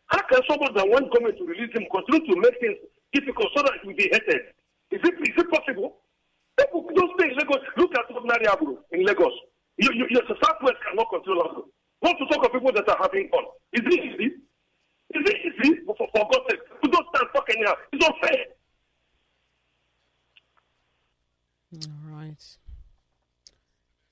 How 0.08 0.22
can 0.24 0.40
someone 0.50 0.74
that 0.76 0.88
want 0.88 1.12
government 1.12 1.38
to 1.38 1.44
release 1.46 1.72
him 1.76 1.84
continue 1.92 2.24
to 2.32 2.40
make 2.40 2.56
things 2.62 2.80
difficult 3.12 3.48
so 3.56 3.64
that 3.64 3.74
he 3.82 3.88
will 3.90 3.96
be 3.96 4.08
hated? 4.12 4.56
Is 4.92 5.04
it, 5.04 5.16
is 5.20 5.36
it 5.36 5.52
possible? 5.52 6.00
People 6.58 6.88
don't 6.96 7.12
stay 7.20 7.30
in 7.30 7.38
Lagos. 7.38 7.60
Look 7.76 7.92
at 7.92 8.08
ordinary 8.16 8.48
Abu 8.48 8.78
in 8.92 9.06
Lagos. 9.06 9.36
You, 9.78 9.92
you, 9.94 10.08
your 10.10 10.24
Southwest 10.42 10.80
cannot 10.88 11.12
control 11.12 11.44
us. 11.44 11.56
Not 12.02 12.16
to 12.18 12.26
talk 12.32 12.46
of 12.46 12.54
people 12.54 12.72
that 12.72 12.88
are 12.88 12.98
having 13.02 13.30
fun. 13.30 13.44
Is 13.74 13.84
it 13.84 14.00
easy? 14.00 14.32
Is 15.14 15.30
it 15.30 15.36
easy? 15.66 15.80
For, 15.86 15.95
for 15.95 16.08
God's 16.14 16.45
sake, 16.49 16.60
you 16.84 16.91
don't 16.91 17.05
stand 17.14 17.30
talking 17.34 17.55
anyhow. 17.58 17.74
It's 17.93 18.05
unfair. 18.05 18.45
All 21.88 22.18
right. 22.18 22.58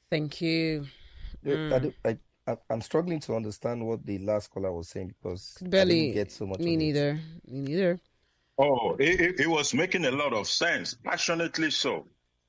Thank 0.09 0.41
you. 0.41 0.85
I, 1.47 1.91
I, 2.05 2.17
I, 2.47 2.57
I'm 2.69 2.81
struggling 2.81 3.19
to 3.21 3.35
understand 3.35 3.85
what 3.85 4.05
the 4.05 4.19
last 4.19 4.49
caller 4.51 4.71
was 4.71 4.89
saying 4.89 5.13
because 5.21 5.57
I 5.63 5.67
Barely 5.67 6.01
didn't 6.01 6.13
get 6.15 6.31
so 6.31 6.45
much. 6.45 6.59
Me 6.59 6.65
of 6.65 6.73
it. 6.73 6.77
neither. 6.77 7.19
Me 7.47 7.59
neither. 7.61 7.99
Oh, 8.57 8.95
it, 8.99 9.19
it, 9.19 9.39
it 9.41 9.47
was 9.47 9.73
making 9.73 10.05
a 10.05 10.11
lot 10.11 10.33
of 10.33 10.47
sense, 10.47 10.95
passionately 11.03 11.71
so. 11.71 12.07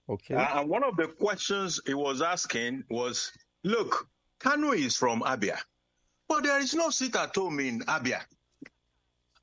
Okay. 0.09 0.35
Uh, 0.35 0.61
and 0.61 0.69
one 0.69 0.85
of 0.85 0.97
the 0.97 1.09
questions 1.09 1.81
he 1.85 1.95
was 1.95 2.23
asking 2.23 2.85
was, 2.91 3.33
look, 3.65 4.09
Kanu 4.39 4.77
is 4.77 4.97
from 4.97 5.23
Abia. 5.23 5.59
But 6.29 6.45
there 6.45 6.61
is 6.61 6.75
no 6.75 6.91
seat 6.91 7.17
at 7.17 7.35
home 7.35 7.61
in 7.61 7.81
Abia. 7.81 8.21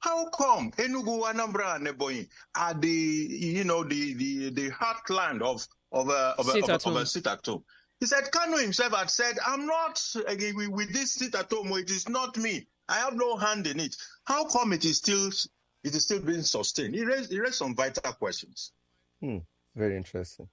How 0.03 0.25
come 0.25 0.71
Enugu, 0.71 1.23
Anambra, 1.23 1.77
and 1.77 1.87
Ebonyi 1.87 2.27
are 2.57 2.73
the 2.73 2.89
you 2.89 3.63
know 3.63 3.85
the 3.85 4.13
the 4.15 4.49
the 4.49 4.69
heartland 4.71 5.41
of 5.41 5.65
of 5.93 6.09
a 6.09 6.35
of 6.37 6.49
a, 6.49 6.51
Sit 6.51 6.63
of 6.63 6.85
a, 6.85 6.89
of 6.89 6.95
a 6.97 7.05
sit 7.05 7.25
at 7.25 7.45
home? 7.45 7.63
He 8.01 8.05
said 8.05 8.25
Kanu 8.25 8.61
himself 8.61 8.93
had 8.93 9.09
said, 9.09 9.37
"I'm 9.47 9.65
not 9.65 10.03
again 10.27 10.57
with 10.57 10.67
with 10.67 10.91
this 10.91 11.13
sit 11.13 11.33
at 11.35 11.49
home. 11.49 11.71
It 11.77 11.89
is 11.89 12.09
not 12.09 12.35
me. 12.35 12.67
I 12.89 12.95
have 12.95 13.15
no 13.15 13.37
hand 13.37 13.65
in 13.65 13.79
it. 13.79 13.95
How 14.25 14.43
come 14.49 14.73
it 14.73 14.83
is 14.83 14.97
still 14.97 15.29
it 15.85 15.95
is 15.95 16.03
still 16.03 16.19
being 16.19 16.43
sustained?" 16.43 16.95
He 16.95 17.05
raised 17.05 17.31
he 17.31 17.39
raised 17.39 17.55
some 17.55 17.73
vital 17.73 18.11
questions. 18.11 18.73
Hmm, 19.21 19.37
very 19.73 19.95
interesting. 19.95 20.49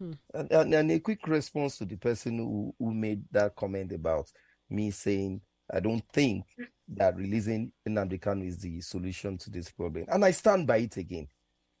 Hmm. 0.00 0.12
And, 0.34 0.50
and, 0.50 0.74
and 0.74 0.90
a 0.90 0.98
quick 0.98 1.28
response 1.28 1.78
to 1.78 1.84
the 1.84 1.96
person 1.96 2.38
who, 2.38 2.74
who 2.76 2.92
made 2.92 3.22
that 3.30 3.54
comment 3.54 3.92
about 3.92 4.32
me 4.68 4.90
saying, 4.90 5.42
I 5.70 5.80
don't 5.80 6.04
think 6.12 6.44
that 6.88 7.16
releasing 7.16 7.72
Nnamdi 7.86 8.46
is 8.46 8.58
the 8.58 8.80
solution 8.80 9.36
to 9.38 9.50
this 9.50 9.70
problem. 9.70 10.06
And 10.08 10.24
I 10.24 10.30
stand 10.30 10.66
by 10.66 10.78
it 10.78 10.96
again. 10.96 11.28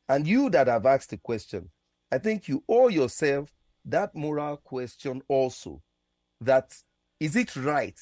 And 0.08 0.26
you 0.26 0.50
that 0.50 0.68
have 0.68 0.86
asked 0.86 1.10
the 1.10 1.16
question, 1.18 1.70
I 2.10 2.18
think 2.18 2.48
you 2.48 2.62
owe 2.68 2.88
yourself 2.88 3.52
that 3.84 4.14
moral 4.14 4.56
question 4.58 5.22
also 5.28 5.82
that 6.40 6.74
is 7.20 7.36
it 7.36 7.56
right 7.56 7.98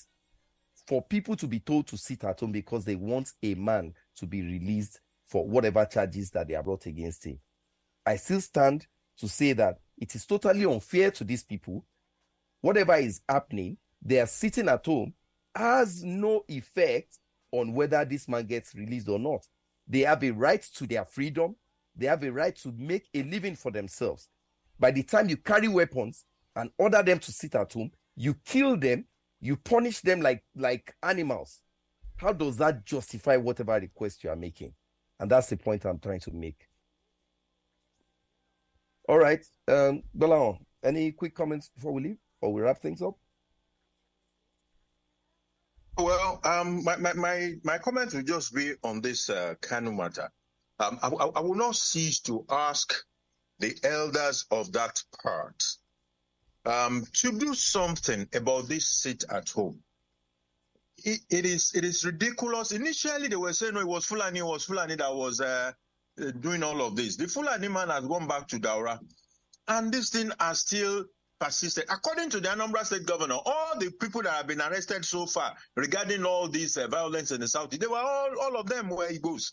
for 0.87 1.03
people 1.03 1.37
to 1.37 1.47
be 1.47 1.61
told 1.61 1.87
to 1.89 1.97
sit 1.97 2.25
at 2.25 2.41
home 2.41 2.53
because 2.53 2.85
they 2.85 2.95
want 2.95 3.33
a 3.43 3.55
man 3.55 3.95
to 4.17 4.27
be 4.27 4.43
released 4.43 5.01
for 5.27 5.47
whatever 5.47 5.85
charges 5.85 6.31
that 6.31 6.49
they 6.49 6.55
are 6.55 6.63
brought 6.63 6.87
against 6.87 7.25
him? 7.25 7.39
I 8.05 8.17
still 8.17 8.41
stand 8.41 8.87
to 9.19 9.29
say 9.29 9.53
that 9.55 9.79
it 9.99 10.15
is 10.15 10.27
totally 10.27 10.65
unfair 10.65 11.11
to 11.13 11.25
these 11.25 11.43
people. 11.43 11.85
Whatever 12.61 12.97
is 12.97 13.21
happening, 13.29 13.79
they 14.03 14.21
are 14.21 14.27
sitting 14.27 14.69
at 14.69 14.85
home 14.85 15.15
has 15.57 16.05
no 16.05 16.45
effect 16.49 17.19
on 17.53 17.73
whether 17.73 18.05
this 18.05 18.29
man 18.29 18.47
gets 18.47 18.75
released 18.75 19.09
or 19.09 19.19
not. 19.19 19.47
They 19.89 20.01
have 20.01 20.23
a 20.25 20.31
right 20.31 20.63
to 20.75 20.87
their 20.87 21.05
freedom. 21.05 21.57
They 21.95 22.07
have 22.07 22.23
a 22.23 22.33
right 22.33 22.55
to 22.57 22.73
make 22.77 23.09
a 23.15 23.23
living 23.23 23.57
for 23.57 23.71
themselves. 23.71 24.29
By 24.79 24.91
the 24.91 25.03
time 25.03 25.29
you 25.29 25.37
carry 25.37 25.69
weapons 25.69 26.27
and 26.55 26.71
order 26.79 27.03
them 27.03 27.19
to 27.21 27.33
sit 27.33 27.55
at 27.55 27.73
home, 27.73 27.91
you 28.17 28.35
kill 28.45 28.77
them, 28.77 29.07
you 29.41 29.57
punish 29.57 30.01
them 30.01 30.21
like, 30.21 30.43
like 30.55 30.95
animals. 31.03 31.61
How 32.17 32.33
does 32.33 32.57
that 32.59 32.85
justify 32.85 33.37
whatever 33.37 33.75
request 33.75 34.25
you 34.25 34.31
are 34.31 34.37
making? 34.37 34.73
And 35.21 35.31
that's 35.31 35.49
the 35.49 35.57
point 35.57 35.85
I'm 35.85 35.99
trying 35.99 36.21
to 36.21 36.31
make. 36.33 36.69
All 39.09 39.19
right. 39.19 39.45
Um, 39.69 40.03
Belaon, 40.17 40.59
any 40.83 41.13
quick 41.13 41.35
comments 41.35 41.71
before 41.75 41.93
we 41.93 42.03
leave 42.03 42.19
or 42.41 42.53
we 42.53 42.61
wrap 42.61 42.81
things 42.81 43.03
up? 43.03 43.17
Well, 45.97 46.41
um, 46.45 46.85
my, 46.85 46.97
my, 46.97 47.13
my, 47.15 47.55
my 47.65 47.79
comment 47.79 48.13
will 48.13 48.23
just 48.23 48.55
be 48.55 48.75
on 48.83 49.01
this 49.01 49.31
uh, 49.31 49.55
Kanu 49.63 49.97
matter. 49.97 50.31
Um, 50.79 50.99
I, 51.03 51.09
I, 51.09 51.27
I 51.37 51.41
will 51.41 51.55
not 51.55 51.77
cease 51.77 52.21
to 52.21 52.45
ask 52.51 52.95
the 53.61 53.75
elders 53.83 54.45
of 54.51 54.73
that 54.73 55.03
part 55.23 55.65
um, 56.67 57.05
to 57.15 57.33
do 57.39 57.55
something 57.55 58.29
about 58.35 58.69
this 58.69 58.91
sit 58.91 59.25
at 59.31 59.49
home. 59.49 59.81
It, 60.99 61.21
it 61.31 61.47
is 61.47 61.73
it 61.75 61.85
is 61.85 62.05
ridiculous. 62.05 62.73
Initially, 62.73 63.29
they 63.29 63.37
were 63.37 63.53
saying 63.53 63.75
no, 63.75 63.81
it 63.81 63.87
was 63.87 64.05
Fulani, 64.05 64.41
it 64.41 64.47
was 64.47 64.65
Fulani 64.65 64.97
that 64.97 65.15
was 65.15 65.41
uh, 65.41 65.73
doing 66.41 66.63
all 66.63 66.83
of 66.83 66.97
this. 66.97 67.17
The 67.17 67.29
Fulani 67.29 67.69
man 67.69 67.89
has 67.89 68.05
gone 68.07 68.27
back 68.27 68.49
to 68.49 68.59
Daura, 68.59 68.99
and 69.69 69.93
this 69.93 70.11
thing 70.11 70.31
are 70.41 70.55
still 70.55 71.05
persisted. 71.39 71.85
According 71.91 72.31
to 72.31 72.41
the 72.41 72.49
Anambra 72.49 72.85
State 72.85 73.07
Governor, 73.07 73.37
all 73.45 73.79
the 73.79 73.91
people 73.91 74.23
that 74.23 74.33
have 74.33 74.47
been 74.47 74.61
arrested 74.61 75.05
so 75.05 75.27
far 75.27 75.55
regarding 75.77 76.25
all 76.25 76.49
this 76.49 76.77
uh, 76.77 76.89
violence 76.89 77.31
in 77.31 77.41
the 77.41 77.49
south, 77.49 77.71
they 77.71 77.87
were 77.87 77.97
all 77.97 78.31
all 78.41 78.57
of 78.57 78.67
them 78.69 78.89
were 78.89 79.07
Igbos. 79.09 79.53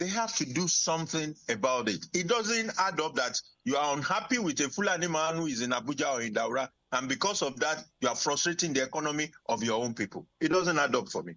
They 0.00 0.08
have 0.08 0.34
to 0.36 0.44
do 0.44 0.66
something 0.66 1.34
about 1.48 1.88
it. 1.88 2.04
It 2.12 2.26
doesn't 2.26 2.72
add 2.78 3.00
up 3.00 3.14
that 3.14 3.40
you 3.64 3.76
are 3.76 3.96
unhappy 3.96 4.38
with 4.38 4.58
a 4.60 4.68
Fulani 4.68 5.06
man 5.06 5.36
who 5.36 5.46
is 5.46 5.62
in 5.62 5.70
Abuja 5.70 6.14
or 6.14 6.20
in 6.22 6.34
Daura, 6.34 6.68
and 6.92 7.08
because 7.08 7.42
of 7.42 7.58
that, 7.60 7.84
you 8.00 8.08
are 8.08 8.16
frustrating 8.16 8.72
the 8.72 8.82
economy 8.82 9.30
of 9.48 9.62
your 9.62 9.82
own 9.82 9.94
people. 9.94 10.26
It 10.40 10.48
doesn't 10.48 10.78
add 10.78 10.94
up 10.96 11.08
for 11.08 11.22
me. 11.22 11.34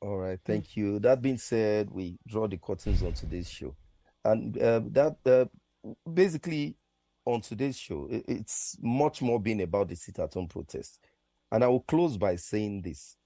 All 0.00 0.16
right, 0.18 0.38
thank 0.44 0.76
you. 0.76 0.98
That 1.00 1.20
being 1.20 1.38
said, 1.38 1.90
we 1.90 2.18
draw 2.28 2.46
the 2.46 2.58
curtains 2.58 3.02
on 3.02 3.14
today's 3.14 3.48
show, 3.50 3.74
and 4.24 4.56
uh, 4.58 4.80
that 4.92 5.16
uh, 5.26 5.46
basically 6.12 6.76
on 7.24 7.40
today's 7.40 7.78
show, 7.78 8.08
it's 8.10 8.76
much 8.80 9.22
more 9.22 9.40
been 9.40 9.60
about 9.60 9.88
the 9.88 9.96
sit-at-home 9.96 10.48
protest. 10.48 10.98
And 11.50 11.64
I 11.64 11.68
will 11.68 11.80
close 11.80 12.16
by 12.16 12.36
saying 12.36 12.82
this: 12.82 13.16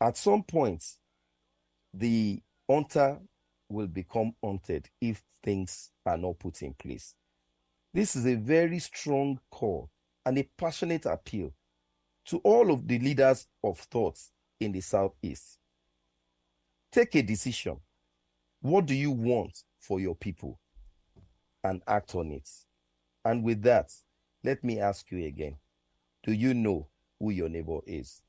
at 0.00 0.16
some 0.16 0.42
point, 0.42 0.84
the 1.92 2.40
hunter 2.68 3.18
will 3.68 3.86
become 3.86 4.34
hunted 4.42 4.88
if 5.00 5.22
things 5.42 5.90
are 6.04 6.18
not 6.18 6.38
put 6.38 6.62
in 6.62 6.74
place. 6.74 7.14
This 7.92 8.14
is 8.14 8.26
a 8.26 8.34
very 8.34 8.78
strong 8.78 9.40
call 9.50 9.90
and 10.24 10.38
a 10.38 10.48
passionate 10.56 11.06
appeal 11.06 11.52
to 12.26 12.38
all 12.38 12.70
of 12.70 12.86
the 12.86 12.98
leaders 12.98 13.46
of 13.64 13.78
thoughts 13.78 14.32
in 14.60 14.72
the 14.72 14.80
southeast 14.80 15.58
take 16.96 17.14
a 17.16 17.22
decision. 17.22 17.78
What 18.62 18.86
do 18.86 18.94
you 18.94 19.10
want 19.10 19.64
for 19.78 20.00
your 20.00 20.14
people? 20.14 20.58
And 21.62 21.82
act 21.86 22.14
on 22.14 22.30
it. 22.30 22.48
And 23.26 23.42
with 23.42 23.62
that, 23.62 23.92
let 24.44 24.62
me 24.62 24.78
ask 24.78 25.10
you 25.10 25.26
again 25.26 25.56
Do 26.22 26.32
you 26.32 26.54
know 26.54 26.86
who 27.18 27.30
your 27.30 27.48
neighbor 27.48 27.80
is? 27.84 28.22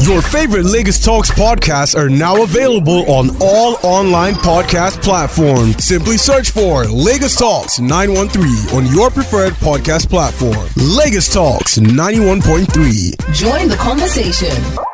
Your 0.00 0.22
favorite 0.22 0.64
Lagos 0.64 1.04
Talks 1.04 1.30
podcasts 1.30 1.94
are 1.94 2.08
now 2.08 2.42
available 2.42 3.04
on 3.12 3.28
all 3.42 3.76
online 3.82 4.32
podcast 4.34 5.02
platforms. 5.02 5.84
Simply 5.84 6.16
search 6.16 6.52
for 6.52 6.86
Lagos 6.86 7.36
Talks 7.36 7.78
913 7.78 8.78
on 8.78 8.86
your 8.94 9.10
preferred 9.10 9.52
podcast 9.54 10.08
platform. 10.08 10.66
Lagos 10.76 11.30
Talks 11.30 11.76
91.3. 11.76 13.34
Join 13.34 13.68
the 13.68 13.76
conversation. 13.76 14.87